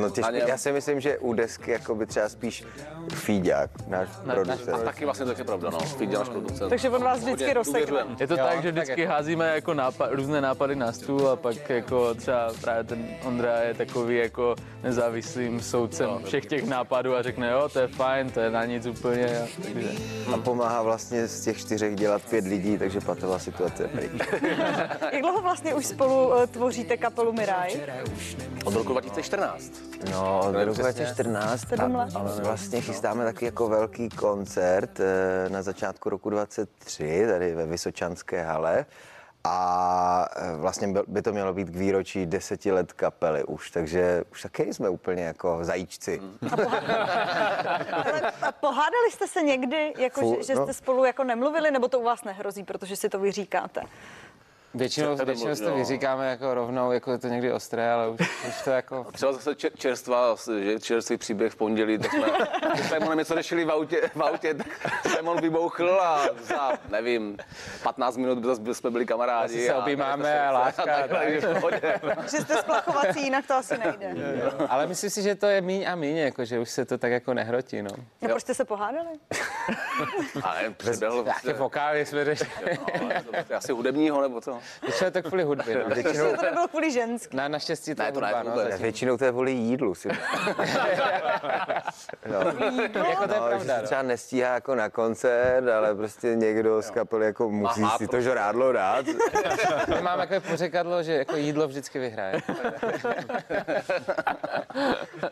No, 0.00 0.10
těžko, 0.10 0.30
něm. 0.32 0.48
já 0.48 0.56
si 0.58 0.72
myslím, 0.72 1.00
že 1.00 1.18
u 1.18 1.32
desky 1.32 1.70
jako 1.70 1.94
by 1.94 2.06
třeba 2.06 2.28
spíš 2.28 2.64
Fíďák, 3.14 3.70
náš 3.88 4.08
producent. 4.34 4.74
A 4.74 4.78
taky 4.78 5.04
vlastně 5.04 5.26
to 5.26 5.32
je 5.38 5.44
pravda, 5.44 5.70
no. 5.70 5.78
Fidě 5.78 6.18
náš 6.18 6.28
producent. 6.28 6.70
Takže 6.70 6.90
on 6.90 7.02
vás 7.02 7.20
vždycky 7.20 7.52
rozsekne. 7.52 8.04
Je 8.20 8.26
to 8.26 8.34
Jo, 8.34 8.44
tak, 8.44 8.62
že 8.62 8.72
vždycky 8.72 9.04
házíme 9.04 9.54
jako 9.54 9.74
nápad, 9.74 10.08
různé 10.12 10.40
nápady 10.40 10.76
na 10.76 10.92
stůl 10.92 11.28
a 11.28 11.36
pak 11.36 11.70
jako 11.70 12.14
třeba 12.14 12.52
právě 12.60 12.84
ten 12.84 13.08
Ondra 13.24 13.58
je 13.60 13.74
takový 13.74 14.16
jako 14.16 14.54
nezávislým 14.82 15.60
soudcem 15.60 16.10
všech 16.24 16.46
těch 16.46 16.68
nápadů 16.68 17.14
a 17.16 17.22
řekne, 17.22 17.50
jo, 17.50 17.68
to 17.72 17.78
je 17.78 17.88
fajn, 17.88 18.30
to 18.30 18.40
je 18.40 18.50
na 18.50 18.64
nic 18.64 18.86
úplně. 18.86 19.26
A, 19.40 19.46
takže... 19.62 19.88
A 20.34 20.36
pomáhá 20.36 20.82
vlastně 20.82 21.26
z 21.26 21.44
těch 21.44 21.58
čtyřech 21.58 21.96
dělat 21.96 22.22
pět 22.30 22.44
lidí, 22.46 22.78
takže 22.82 23.00
patová 23.00 23.38
situace 23.38 23.82
je 23.82 23.88
pryč. 23.88 24.12
Jak 25.12 25.22
dlouho 25.22 25.42
vlastně 25.42 25.74
už 25.74 25.86
spolu 25.86 26.34
eh, 26.34 26.46
tvoříte 26.46 26.96
kapelu 26.96 27.32
Miraj? 27.32 27.70
Od 28.64 28.74
roku 28.74 28.92
2014. 28.92 29.72
No, 30.10 30.40
od 30.40 30.54
roku 30.54 30.72
přesně. 30.72 30.82
2014 30.82 31.68
Sedm 31.68 31.94
let. 31.94 32.08
a, 32.14 32.18
a 32.18 32.22
vlastně 32.42 32.80
chystáme 32.80 33.24
taky 33.24 33.44
jako 33.44 33.68
velký 33.68 34.08
koncert 34.08 35.00
eh, 35.00 35.48
na 35.48 35.62
začátku 35.62 36.10
roku 36.10 36.30
23 36.30 37.24
tady 37.28 37.54
ve 37.54 37.66
Vysočanské 37.66 38.42
hale. 38.42 38.86
A 39.44 40.28
eh, 40.36 40.56
vlastně 40.56 40.94
by 41.06 41.22
to 41.22 41.32
mělo 41.32 41.54
být 41.54 41.70
k 41.70 41.76
výročí 41.76 42.26
deseti 42.26 42.72
let 42.72 42.92
kapely 42.92 43.44
už, 43.44 43.70
takže 43.70 44.22
už 44.32 44.42
taky 44.42 44.74
jsme 44.74 44.88
úplně 44.88 45.22
jako 45.22 45.58
zajíčci. 45.62 46.20
Ale 48.02 48.32
a 48.42 48.52
pohádali 48.52 49.10
jste 49.10 49.28
se 49.28 49.42
někdy, 49.42 49.94
jako, 49.98 50.20
Fu, 50.20 50.36
že, 50.36 50.42
že 50.42 50.54
no. 50.54 50.64
jste 50.64 50.74
spolu 50.74 51.04
jako 51.04 51.24
nemluvili, 51.24 51.70
nebo 51.70 51.88
to 51.88 52.00
u 52.00 52.02
vás 52.02 52.24
nehrozí, 52.24 52.64
protože 52.64 52.96
si 52.96 53.08
to 53.08 53.18
vyříkáte? 53.18 53.82
Většinou, 54.74 55.16
většinou 55.16 55.54
si 55.54 55.62
to 55.62 55.68
jo. 55.68 55.76
vyříkáme 55.76 56.30
jako 56.30 56.54
rovnou, 56.54 56.92
jako 56.92 57.12
je 57.12 57.18
to 57.18 57.28
někdy 57.28 57.52
ostré, 57.52 57.92
ale 57.92 58.08
už, 58.08 58.20
už 58.48 58.62
to 58.64 58.70
jako... 58.70 59.06
Třeba 59.12 59.32
zase 59.32 59.50
čer- 59.50 59.70
čerstvá, 59.76 60.36
že 60.62 60.80
čerstvý 60.80 61.16
příběh 61.16 61.52
v 61.52 61.56
pondělí, 61.56 61.98
tak 61.98 62.10
jsme 62.12 62.26
s 62.84 62.88
Simonem 62.88 63.18
něco 63.18 63.34
řešili 63.34 63.64
v 63.64 63.70
autě, 63.70 64.10
v 64.14 64.22
autě 64.22 64.54
tak 64.54 64.66
Simon 65.16 65.40
vybouchl 65.40 66.00
a 66.02 66.22
za, 66.42 66.72
nevím, 66.90 67.36
15 67.82 68.16
minut 68.16 68.44
zase 68.44 68.74
jsme 68.74 68.90
byli 68.90 69.06
kamarádi. 69.06 69.54
Asi 69.54 69.66
se 69.66 69.72
a- 69.72 69.78
objímáme 69.78 70.40
a 70.40 70.48
a 70.48 70.52
láska, 70.52 70.84
tak, 70.84 71.10
tak. 71.10 71.10
takže 71.10 71.40
v 71.40 71.54
pohodě. 71.60 72.00
Že 72.30 72.40
jste 72.40 72.56
splachovací, 72.56 73.22
jinak 73.24 73.46
to 73.46 73.54
asi 73.54 73.78
nejde. 73.78 74.14
Ale 74.68 74.86
myslím 74.86 75.10
si, 75.10 75.22
že 75.22 75.34
to 75.34 75.46
je 75.46 75.60
míň 75.60 75.84
a 75.88 75.94
míň, 75.94 76.16
jako, 76.16 76.44
že 76.44 76.58
už 76.58 76.70
se 76.70 76.84
to 76.84 76.98
tak 76.98 77.12
jako 77.12 77.34
nehrotí, 77.34 77.82
no. 77.82 77.90
No 78.22 78.28
proč 78.28 78.42
jste 78.42 78.54
se 78.54 78.64
pohádali? 78.64 79.08
A 80.42 80.54
ne, 80.54 80.70
přeběhl 80.76 81.24
Nějaké 81.24 81.52
vokály 81.52 82.06
jsme 82.06 82.24
řešili. 82.24 82.78
prostě 83.30 83.54
asi 83.54 83.72
hudebního 83.72 84.22
nebo 84.22 84.40
co? 84.40 84.58
Většinou 84.82 85.10
to 85.10 85.22
kvůli 85.22 85.42
hudbě, 85.42 85.84
no. 85.88 85.94
Většinou... 85.94 86.36
to 86.36 86.42
nebylo 86.42 86.68
kvůli 86.68 86.92
ženský. 86.92 87.36
Na, 87.36 87.48
naštěstí 87.48 87.94
to 87.94 88.02
Ne, 88.02 88.08
je 88.08 88.12
to 88.12 88.20
ne, 88.20 88.26
hudba, 88.26 88.42
to 88.42 88.70
no. 88.70 88.78
Většinou 88.78 89.16
to 89.16 89.24
je 89.24 89.30
kvůli 89.30 89.52
jídlu. 89.52 89.94
Si... 89.94 90.08
no. 92.26 92.38
Jako 93.12 93.28
to 93.28 93.34
je 93.34 93.40
no, 93.40 93.48
že 93.48 93.48
pravda, 93.48 93.60
se 93.60 93.80
no. 93.80 93.82
třeba 93.86 94.02
nestíhá 94.02 94.54
jako 94.54 94.74
na 94.74 94.88
koncert, 94.88 95.68
ale 95.68 95.94
prostě 95.94 96.34
někdo 96.34 96.82
z 96.82 96.90
kapely 96.90 97.26
jako 97.26 97.50
musí 97.50 97.82
Aha, 97.82 97.98
si 97.98 98.08
to 98.08 98.20
žrádlo 98.20 98.72
dát. 98.72 99.06
My 99.88 100.02
máme 100.02 100.22
takové 100.22 100.40
pořekadlo, 100.40 101.02
že 101.02 101.12
jako 101.12 101.36
jídlo 101.36 101.68
vždycky 101.68 101.98
vyhraje. 101.98 102.42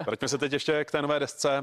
Vraťme 0.06 0.28
se 0.28 0.38
teď 0.38 0.52
ještě 0.52 0.84
k 0.84 0.90
té 0.90 1.02
nové 1.02 1.18
desce. 1.18 1.62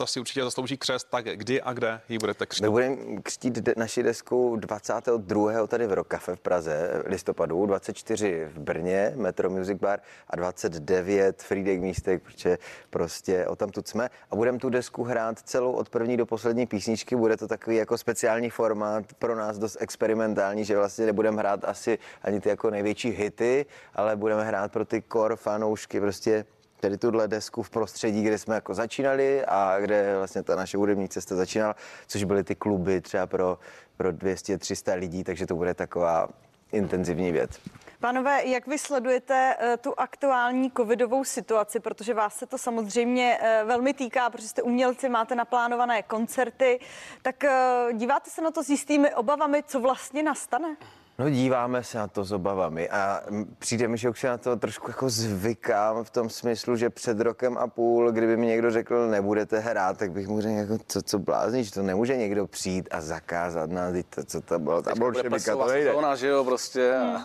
To 0.00 0.06
si 0.06 0.20
určitě 0.20 0.44
zaslouží 0.44 0.76
křest. 0.76 1.06
Tak 1.10 1.24
kdy 1.24 1.62
a 1.62 1.72
kde 1.72 2.00
ji 2.08 2.18
budete 2.18 2.46
křtít? 2.46 2.62
My 2.62 2.70
budeme 2.70 2.96
křtít 3.22 3.54
de- 3.54 3.74
naši 3.76 4.02
desku 4.02 4.56
22. 4.56 5.66
tady 5.66 5.86
v 5.86 5.92
Rokafe 5.92 6.36
v 6.36 6.40
Praze 6.40 7.02
listopadu, 7.04 7.66
24 7.66 8.44
v 8.54 8.58
Brně, 8.58 9.12
Metro 9.16 9.50
Music 9.50 9.78
Bar 9.78 10.00
a 10.30 10.36
29 10.36 11.42
Friedek 11.42 11.80
místek, 11.80 12.22
protože 12.22 12.58
prostě 12.90 13.46
o 13.46 13.56
tam 13.56 13.68
tu 13.68 13.82
jsme. 13.84 14.10
A 14.30 14.36
budeme 14.36 14.58
tu 14.58 14.70
desku 14.70 15.02
hrát 15.02 15.38
celou 15.38 15.72
od 15.72 15.88
první 15.88 16.16
do 16.16 16.26
poslední 16.26 16.66
písničky. 16.66 17.16
Bude 17.16 17.36
to 17.36 17.48
takový 17.48 17.76
jako 17.76 17.98
speciální 17.98 18.50
formát, 18.50 19.04
pro 19.18 19.36
nás 19.36 19.58
dost 19.58 19.76
experimentální, 19.80 20.64
že 20.64 20.76
vlastně 20.76 21.06
nebudeme 21.06 21.38
hrát 21.38 21.64
asi 21.64 21.98
ani 22.22 22.40
ty 22.40 22.48
jako 22.48 22.70
největší 22.70 23.10
hity, 23.10 23.66
ale 23.94 24.16
budeme 24.16 24.44
hrát 24.44 24.72
pro 24.72 24.84
ty 24.84 25.02
core 25.12 25.36
fanoušky 25.36 26.00
prostě 26.00 26.44
tedy 26.80 26.98
tuhle 26.98 27.28
desku 27.28 27.62
v 27.62 27.70
prostředí, 27.70 28.22
kde 28.22 28.38
jsme 28.38 28.54
jako 28.54 28.74
začínali 28.74 29.44
a 29.44 29.80
kde 29.80 30.16
vlastně 30.16 30.42
ta 30.42 30.56
naše 30.56 30.76
hudební 30.76 31.08
cesta 31.08 31.36
začínala, 31.36 31.76
což 32.06 32.24
byly 32.24 32.44
ty 32.44 32.54
kluby 32.54 33.00
třeba 33.00 33.26
pro, 33.26 33.58
pro 33.96 34.08
200-300 34.08 34.98
lidí, 34.98 35.24
takže 35.24 35.46
to 35.46 35.54
bude 35.54 35.74
taková 35.74 36.28
intenzivní 36.72 37.32
věc. 37.32 37.60
Pánové, 38.00 38.46
jak 38.46 38.66
vy 38.66 38.78
sledujete 38.78 39.56
eh, 39.58 39.76
tu 39.76 39.94
aktuální 39.96 40.70
covidovou 40.76 41.24
situaci, 41.24 41.80
protože 41.80 42.14
vás 42.14 42.36
se 42.36 42.46
to 42.46 42.58
samozřejmě 42.58 43.38
eh, 43.40 43.64
velmi 43.64 43.94
týká, 43.94 44.30
protože 44.30 44.48
jste 44.48 44.62
umělci, 44.62 45.08
máte 45.08 45.34
naplánované 45.34 46.02
koncerty, 46.02 46.80
tak 47.22 47.44
eh, 47.44 47.88
díváte 47.92 48.30
se 48.30 48.42
na 48.42 48.50
to 48.50 48.64
s 48.64 48.68
jistými 48.68 49.14
obavami, 49.14 49.62
co 49.66 49.80
vlastně 49.80 50.22
nastane? 50.22 50.76
No 51.20 51.30
díváme 51.30 51.84
se 51.84 51.98
na 51.98 52.08
to 52.08 52.24
s 52.24 52.32
obavami 52.32 52.90
a 52.90 53.20
přijde 53.58 53.88
mi, 53.88 53.98
že 53.98 54.10
už 54.10 54.20
se 54.20 54.28
na 54.28 54.38
to 54.38 54.56
trošku 54.56 54.90
jako 54.90 55.10
zvykám 55.10 56.04
v 56.04 56.10
tom 56.10 56.30
smyslu, 56.30 56.76
že 56.76 56.90
před 56.90 57.20
rokem 57.20 57.58
a 57.58 57.66
půl, 57.66 58.12
kdyby 58.12 58.36
mi 58.36 58.46
někdo 58.46 58.70
řekl, 58.70 59.08
nebudete 59.08 59.58
hrát, 59.58 59.98
tak 59.98 60.12
bych 60.12 60.28
mu 60.28 60.40
řekl, 60.40 60.54
jako, 60.54 60.78
co, 60.86 61.02
co 61.02 61.18
blázníš, 61.18 61.70
to 61.70 61.82
nemůže 61.82 62.16
někdo 62.16 62.46
přijít 62.46 62.88
a 62.90 63.00
zakázat 63.00 63.70
nás, 63.70 63.94
to, 64.14 64.24
co 64.24 64.40
to 64.40 64.58
bylo, 64.58 64.82
ta 64.82 64.94
bolševika, 64.94 65.56
to 65.56 65.66
nejde. 65.66 65.90
sezóna, 65.90 66.16
že 66.16 66.28
jo, 66.28 66.44
prostě. 66.44 66.96
A, 66.96 67.22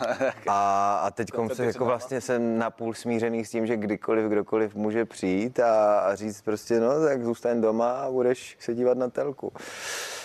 A, 0.48 0.96
a 0.98 1.12
teď 1.12 1.28
se 1.54 1.66
jako 1.66 1.86
vlastně 1.86 2.22
jsem 2.22 2.58
napůl 2.58 2.94
smířený 2.94 3.46
s 3.46 3.50
tím, 3.50 3.68
že 3.68 3.78
kdykoliv, 3.78 4.26
kdokoliv 4.26 4.76
může 4.76 5.06
přijít 5.06 5.60
a, 5.60 6.00
a 6.00 6.16
říct 6.16 6.42
prostě, 6.42 6.80
no 6.80 7.02
tak 7.06 7.24
zůstaň 7.24 7.62
doma 7.62 7.92
a 7.92 8.12
budeš 8.12 8.58
se 8.60 8.74
dívat 8.74 8.98
na 8.98 9.10
telku. 9.10 9.54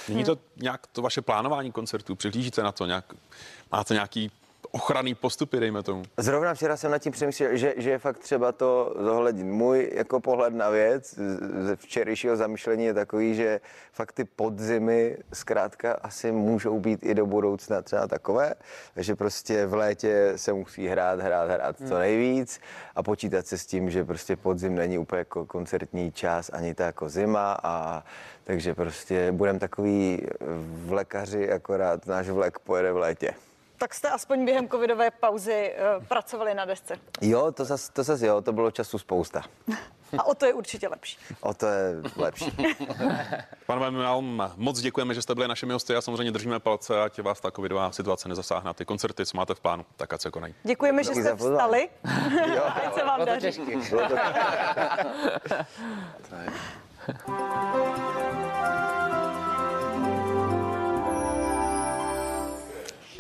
Není 0.09 0.25
to 0.25 0.39
nějak 0.57 0.87
to 0.87 1.03
vaše 1.03 1.23
plánování 1.23 1.73
koncertů? 1.73 2.17
Přihlížíte 2.17 2.63
na 2.63 2.73
to 2.73 2.87
nějak? 2.87 3.15
Máte 3.73 3.95
nějaký 3.95 4.31
ochranný 4.73 5.15
postupy, 5.15 5.61
dejme 5.61 5.83
tomu? 5.83 6.03
Zrovna 6.17 6.55
včera 6.55 6.77
jsem 6.77 6.91
nad 6.91 6.99
tím 6.99 7.13
přemýšlel, 7.13 7.57
že, 7.57 7.75
že 7.77 7.91
je 7.91 7.99
fakt 7.99 8.19
třeba 8.19 8.53
to 8.53 8.95
zohlednit. 8.99 9.47
Můj 9.47 9.91
jako 9.95 10.21
pohled 10.21 10.55
na 10.55 10.71
věc 10.71 11.15
ze 11.61 11.77
včerejšího 11.77 12.37
zamýšlení 12.37 12.85
je 12.85 12.95
takový, 12.95 13.35
že 13.35 13.61
fakt 13.93 14.13
ty 14.13 14.25
podzimy 14.25 15.17
zkrátka 15.33 15.93
asi 15.93 16.33
můžou 16.33 16.81
být 16.81 17.03
i 17.03 17.15
do 17.15 17.27
budoucna 17.27 17.83
třeba 17.83 18.07
takové, 18.07 18.55
že 18.97 19.15
prostě 19.15 19.67
v 19.67 19.75
létě 19.75 20.33
se 20.37 20.53
musí 20.53 20.87
hrát, 20.87 21.21
hrát, 21.21 21.51
hrát 21.51 21.77
co 21.89 21.99
nejvíc 21.99 22.61
a 22.97 23.03
počítat 23.03 23.47
se 23.47 23.59
s 23.59 23.67
tím, 23.67 23.91
že 23.91 24.05
prostě 24.05 24.37
podzim 24.37 24.75
není 24.75 24.99
úplně 24.99 25.19
jako 25.19 25.47
koncertní 25.47 26.13
čas, 26.13 26.51
ani 26.53 26.75
ta 26.75 26.87
jako 26.87 27.09
zima 27.09 27.59
a 27.63 28.05
takže 28.45 28.75
prostě 28.75 29.33
budeme 29.33 29.59
takový 29.59 30.27
vlekaři, 30.67 31.53
akorát 31.53 32.07
náš 32.07 32.29
vlek 32.29 32.59
pojede 32.59 32.93
v 32.93 32.97
létě. 32.97 33.35
Tak 33.81 33.95
jste 33.95 34.11
aspoň 34.11 34.45
během 34.45 34.69
covidové 34.69 35.11
pauzy 35.11 35.75
eh, 35.77 36.07
pracovali 36.09 36.55
na 36.55 36.65
desce. 36.65 36.95
Jo, 37.21 37.53
to 37.53 37.65
zas, 37.65 37.89
to 37.89 38.03
zas 38.03 38.23
jo, 38.23 38.41
to 38.43 38.53
bylo 38.53 38.71
času 38.71 38.99
spousta. 38.99 39.43
A 40.19 40.25
o 40.27 40.35
to 40.35 40.47
je 40.47 40.55
určitě 40.55 40.89
lepší. 40.89 41.19
O 41.41 41.55
to 41.55 41.67
je 41.67 41.95
lepší. 42.17 42.53
Pánové, 43.67 43.91
my 43.91 43.99
vám 43.99 44.53
moc 44.57 44.81
děkujeme, 44.81 45.15
že 45.15 45.23
jste 45.23 45.35
byli 45.35 45.49
našimi 45.49 45.73
hosty 45.73 45.97
a 45.97 46.01
samozřejmě 46.01 46.33
držíme 46.33 46.61
palce, 46.61 47.03
ať 47.03 47.21
vás 47.23 47.41
ta 47.41 47.51
covidová 47.51 47.93
situace 47.93 48.29
nezasáhne. 48.29 48.75
Ty 48.75 48.85
koncerty, 48.85 49.27
co 49.27 49.37
máte 49.37 49.55
v 49.55 49.61
plánu, 49.61 49.87
tak 49.97 50.13
ať 50.13 50.21
se 50.21 50.31
konají. 50.31 50.55
Děkujeme, 50.63 51.05
že 51.05 51.15
jste 51.15 51.37
vstali. 51.37 51.89
Ať 52.75 52.95
se 52.95 53.05
vám 53.05 53.21
Bylo 53.25 53.37
to 53.37 53.43
daří. 53.43 53.63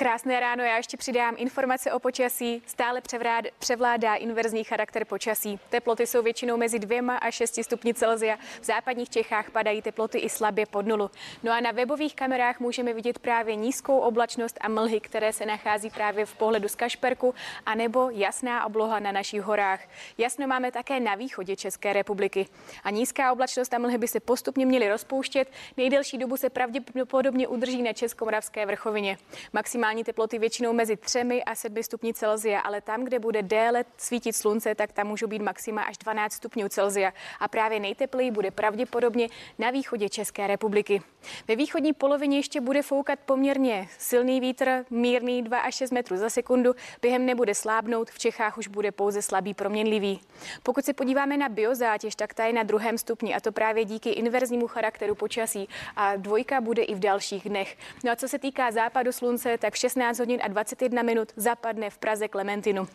Krásné 0.00 0.40
ráno, 0.40 0.64
já 0.64 0.76
ještě 0.76 0.96
přidám 0.96 1.34
informace 1.38 1.92
o 1.92 1.98
počasí. 1.98 2.62
Stále 2.66 3.00
převrád, 3.00 3.44
převládá 3.58 4.14
inverzní 4.14 4.64
charakter 4.64 5.04
počasí. 5.04 5.60
Teploty 5.70 6.06
jsou 6.06 6.22
většinou 6.22 6.56
mezi 6.56 6.78
dvěma 6.78 7.16
a 7.16 7.30
6 7.30 7.64
stupni 7.64 7.94
Celsia. 7.94 8.36
V 8.60 8.64
západních 8.64 9.10
Čechách 9.10 9.50
padají 9.50 9.82
teploty 9.82 10.18
i 10.18 10.28
slabě 10.28 10.66
pod 10.66 10.86
nulu. 10.86 11.10
No 11.42 11.52
a 11.52 11.60
na 11.60 11.70
webových 11.70 12.14
kamerách 12.14 12.60
můžeme 12.60 12.92
vidět 12.92 13.18
právě 13.18 13.56
nízkou 13.56 13.98
oblačnost 13.98 14.58
a 14.60 14.68
mlhy, 14.68 15.00
které 15.00 15.32
se 15.32 15.46
nachází 15.46 15.90
právě 15.90 16.26
v 16.26 16.36
pohledu 16.36 16.68
z 16.68 16.76
Kašperku, 16.76 17.34
anebo 17.66 18.10
jasná 18.10 18.66
obloha 18.66 19.00
na 19.00 19.12
našich 19.12 19.42
horách. 19.42 19.80
Jasno 20.18 20.46
máme 20.46 20.72
také 20.72 21.00
na 21.00 21.14
východě 21.14 21.56
České 21.56 21.92
republiky. 21.92 22.46
A 22.84 22.90
nízká 22.90 23.32
oblačnost 23.32 23.74
a 23.74 23.78
mlhy 23.78 23.98
by 23.98 24.08
se 24.08 24.20
postupně 24.20 24.66
měly 24.66 24.88
rozpouštět. 24.88 25.52
Nejdelší 25.76 26.18
dobu 26.18 26.36
se 26.36 26.50
pravděpodobně 26.50 27.48
udrží 27.48 27.82
na 27.82 27.92
Českomoravské 27.92 28.66
vrchovině. 28.66 29.18
Maximální 29.52 29.89
teploty 30.04 30.38
většinou 30.38 30.72
mezi 30.72 30.96
3 30.96 31.42
a 31.46 31.54
7 31.54 31.82
stupni 31.82 32.14
Celsia, 32.14 32.60
ale 32.60 32.80
tam, 32.80 33.04
kde 33.04 33.18
bude 33.18 33.42
déle 33.42 33.84
svítit 33.96 34.32
slunce, 34.32 34.74
tak 34.74 34.92
tam 34.92 35.06
můžou 35.06 35.26
být 35.26 35.42
maxima 35.42 35.82
až 35.82 35.98
12 35.98 36.32
stupňů 36.32 36.68
Celsia. 36.68 37.12
A 37.40 37.48
právě 37.48 37.80
nejtepleji 37.80 38.30
bude 38.30 38.50
pravděpodobně 38.50 39.28
na 39.58 39.70
východě 39.70 40.08
České 40.08 40.46
republiky. 40.46 41.02
Ve 41.48 41.56
východní 41.56 41.92
polovině 41.92 42.38
ještě 42.38 42.60
bude 42.60 42.82
foukat 42.82 43.18
poměrně 43.26 43.88
silný 43.98 44.40
vítr, 44.40 44.84
mírný 44.90 45.42
2 45.42 45.58
až 45.58 45.74
6 45.74 45.90
metrů 45.90 46.16
za 46.16 46.30
sekundu. 46.30 46.74
Během 47.02 47.26
nebude 47.26 47.54
slábnout, 47.54 48.10
v 48.10 48.18
Čechách 48.18 48.58
už 48.58 48.68
bude 48.68 48.92
pouze 48.92 49.22
slabý 49.22 49.54
proměnlivý. 49.54 50.20
Pokud 50.62 50.84
se 50.84 50.92
podíváme 50.92 51.36
na 51.36 51.48
biozátěž, 51.48 52.14
tak 52.14 52.34
ta 52.34 52.44
je 52.44 52.52
na 52.52 52.62
druhém 52.62 52.98
stupni 52.98 53.34
a 53.34 53.40
to 53.40 53.52
právě 53.52 53.84
díky 53.84 54.10
inverznímu 54.10 54.66
charakteru 54.66 55.14
počasí 55.14 55.68
a 55.96 56.16
dvojka 56.16 56.60
bude 56.60 56.82
i 56.82 56.94
v 56.94 56.98
dalších 56.98 57.48
dnech. 57.48 57.76
No 58.04 58.12
a 58.12 58.16
co 58.16 58.28
se 58.28 58.38
týká 58.38 58.70
západu 58.70 59.12
slunce, 59.12 59.58
tak 59.58 59.74
16 59.80 60.18
hodin 60.18 60.40
a 60.42 60.48
21 60.48 61.02
minut 61.02 61.32
zapadne 61.36 61.90
v 61.90 61.98
Praze 61.98 62.28
Klementinu. 62.28 62.88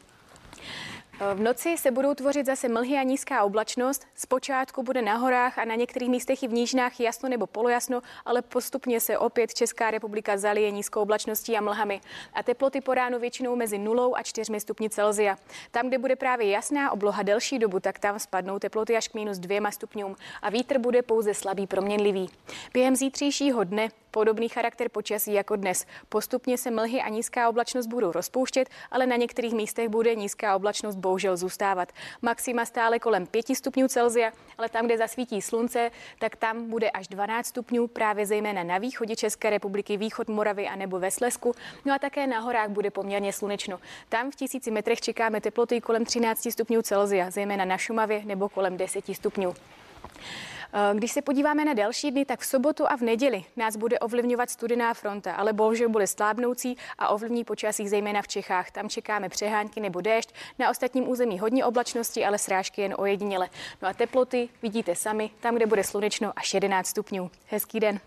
V 1.33 1.39
noci 1.39 1.77
se 1.77 1.91
budou 1.91 2.13
tvořit 2.13 2.45
zase 2.45 2.69
mlhy 2.69 2.97
a 2.97 3.03
nízká 3.03 3.43
oblačnost. 3.43 4.07
Zpočátku 4.15 4.83
bude 4.83 5.01
na 5.01 5.15
horách 5.15 5.57
a 5.57 5.65
na 5.65 5.75
některých 5.75 6.09
místech 6.09 6.43
i 6.43 6.47
v 6.47 6.53
nížinách 6.53 6.99
jasno 6.99 7.29
nebo 7.29 7.47
polojasno, 7.47 8.01
ale 8.25 8.41
postupně 8.41 8.99
se 8.99 9.17
opět 9.17 9.53
Česká 9.53 9.91
republika 9.91 10.37
zalije 10.37 10.71
nízkou 10.71 11.01
oblačností 11.01 11.57
a 11.57 11.61
mlhami. 11.61 12.01
A 12.33 12.43
teploty 12.43 12.81
po 12.81 12.93
ránu 12.93 13.19
většinou 13.19 13.55
mezi 13.55 13.77
0 13.77 14.17
a 14.17 14.23
4 14.23 14.59
stupni 14.59 14.89
Celsia. 14.89 15.37
Tam, 15.71 15.87
kde 15.87 15.97
bude 15.97 16.15
právě 16.15 16.49
jasná 16.49 16.91
obloha 16.91 17.23
delší 17.23 17.59
dobu, 17.59 17.79
tak 17.79 17.99
tam 17.99 18.19
spadnou 18.19 18.59
teploty 18.59 18.97
až 18.97 19.07
k 19.07 19.13
minus 19.13 19.37
2 19.37 19.71
stupňům 19.71 20.15
a 20.41 20.49
vítr 20.49 20.79
bude 20.79 21.01
pouze 21.01 21.33
slabý 21.33 21.67
proměnlivý. 21.67 22.29
Během 22.73 22.95
zítřejšího 22.95 23.63
dne 23.63 23.89
podobný 24.15 24.49
charakter 24.49 24.89
počasí 24.89 25.33
jako 25.33 25.55
dnes. 25.55 25.85
Postupně 26.09 26.57
se 26.57 26.71
mlhy 26.71 27.01
a 27.01 27.09
nízká 27.09 27.49
oblačnost 27.49 27.89
budou 27.89 28.11
rozpouštět, 28.11 28.69
ale 28.91 29.07
na 29.07 29.15
některých 29.15 29.53
místech 29.53 29.89
bude 29.89 30.15
nízká 30.15 30.55
oblačnost 30.55 30.97
bohužel 30.97 31.37
zůstávat. 31.37 31.91
Maxima 32.21 32.65
stále 32.65 32.99
kolem 32.99 33.27
5 33.27 33.45
stupňů 33.55 33.87
Celsia, 33.87 34.31
ale 34.57 34.69
tam, 34.69 34.85
kde 34.85 34.97
zasvítí 34.97 35.41
slunce, 35.41 35.91
tak 36.19 36.35
tam 36.35 36.69
bude 36.69 36.89
až 36.89 37.07
12 37.07 37.47
stupňů, 37.47 37.87
právě 37.87 38.25
zejména 38.25 38.63
na 38.63 38.77
východě 38.77 39.15
České 39.15 39.49
republiky, 39.49 39.97
východ 39.97 40.27
Moravy 40.29 40.67
a 40.67 40.75
nebo 40.75 40.99
ve 40.99 41.11
Slesku. 41.11 41.55
No 41.85 41.93
a 41.93 41.99
také 41.99 42.27
na 42.27 42.39
horách 42.39 42.69
bude 42.69 42.91
poměrně 42.91 43.33
slunečno. 43.33 43.79
Tam 44.09 44.31
v 44.31 44.35
tisíci 44.35 44.71
metrech 44.71 45.01
čekáme 45.01 45.41
teploty 45.41 45.81
kolem 45.81 46.05
13 46.05 46.51
stupňů 46.51 46.81
Celsia, 46.81 47.31
zejména 47.31 47.65
na 47.65 47.77
Šumavě 47.77 48.21
nebo 48.25 48.49
kolem 48.49 48.77
10 48.77 49.05
stupňů. 49.13 49.55
Když 50.93 51.11
se 51.11 51.21
podíváme 51.21 51.65
na 51.65 51.73
další 51.73 52.11
dny, 52.11 52.25
tak 52.25 52.39
v 52.39 52.45
sobotu 52.45 52.91
a 52.91 52.95
v 52.95 53.01
neděli 53.01 53.43
nás 53.55 53.75
bude 53.75 53.99
ovlivňovat 53.99 54.49
studená 54.49 54.93
fronta, 54.93 55.33
ale 55.33 55.53
bohužel 55.53 55.89
bude 55.89 56.07
slábnoucí 56.07 56.77
a 56.97 57.09
ovlivní 57.09 57.43
počasí 57.43 57.87
zejména 57.87 58.21
v 58.21 58.27
Čechách. 58.27 58.71
Tam 58.71 58.89
čekáme 58.89 59.29
přehánky 59.29 59.79
nebo 59.79 60.01
déšť. 60.01 60.33
Na 60.59 60.69
ostatním 60.69 61.09
území 61.09 61.39
hodně 61.39 61.65
oblačnosti, 61.65 62.25
ale 62.25 62.37
srážky 62.37 62.81
jen 62.81 62.95
ojediněle. 62.97 63.49
No 63.81 63.87
a 63.87 63.93
teploty 63.93 64.49
vidíte 64.61 64.95
sami, 64.95 65.29
tam, 65.39 65.55
kde 65.55 65.65
bude 65.65 65.83
slunečno 65.83 66.33
až 66.35 66.53
11 66.53 66.87
stupňů. 66.87 67.31
Hezký 67.47 67.79
den. 67.79 67.99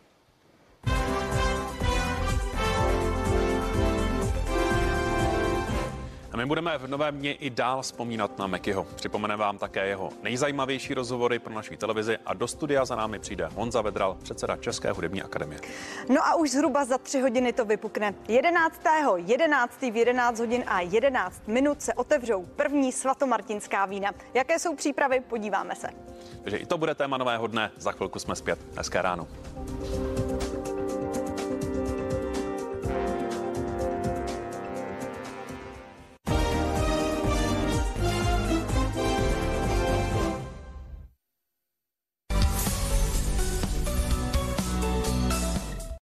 My 6.38 6.46
budeme 6.46 6.78
v 6.78 6.86
novém 6.88 7.18
dni 7.18 7.30
i 7.30 7.50
dál 7.50 7.82
vzpomínat 7.82 8.38
na 8.38 8.46
Mekyho. 8.46 8.86
Připomeneme 8.94 9.40
vám 9.40 9.58
také 9.58 9.86
jeho 9.86 10.10
nejzajímavější 10.22 10.94
rozhovory 10.94 11.38
pro 11.38 11.54
naší 11.54 11.76
televizi 11.76 12.18
a 12.26 12.34
do 12.34 12.48
studia 12.48 12.84
za 12.84 12.96
námi 12.96 13.18
přijde 13.18 13.48
Honza 13.54 13.82
Vedral, 13.82 14.16
předseda 14.22 14.56
České 14.56 14.90
hudební 14.90 15.22
akademie. 15.22 15.60
No 16.08 16.26
a 16.26 16.34
už 16.34 16.50
zhruba 16.50 16.84
za 16.84 16.98
tři 16.98 17.20
hodiny 17.20 17.52
to 17.52 17.64
vypukne. 17.64 18.14
11. 18.28 18.80
11. 19.16 19.72
v 19.80 19.96
11 19.96 20.38
hodin 20.38 20.64
a 20.66 20.80
11 20.80 21.42
minut 21.46 21.82
se 21.82 21.94
otevřou 21.94 22.46
první 22.46 22.92
svatomartinská 22.92 23.86
vína. 23.86 24.12
Jaké 24.34 24.58
jsou 24.58 24.76
přípravy? 24.76 25.20
Podíváme 25.20 25.74
se. 25.74 25.88
Takže 26.42 26.56
i 26.56 26.66
to 26.66 26.78
bude 26.78 26.94
téma 26.94 27.16
nového 27.16 27.46
dne. 27.46 27.70
Za 27.76 27.92
chvilku 27.92 28.18
jsme 28.18 28.36
zpět. 28.36 28.58
Hezké 28.76 29.02
ráno. 29.02 29.26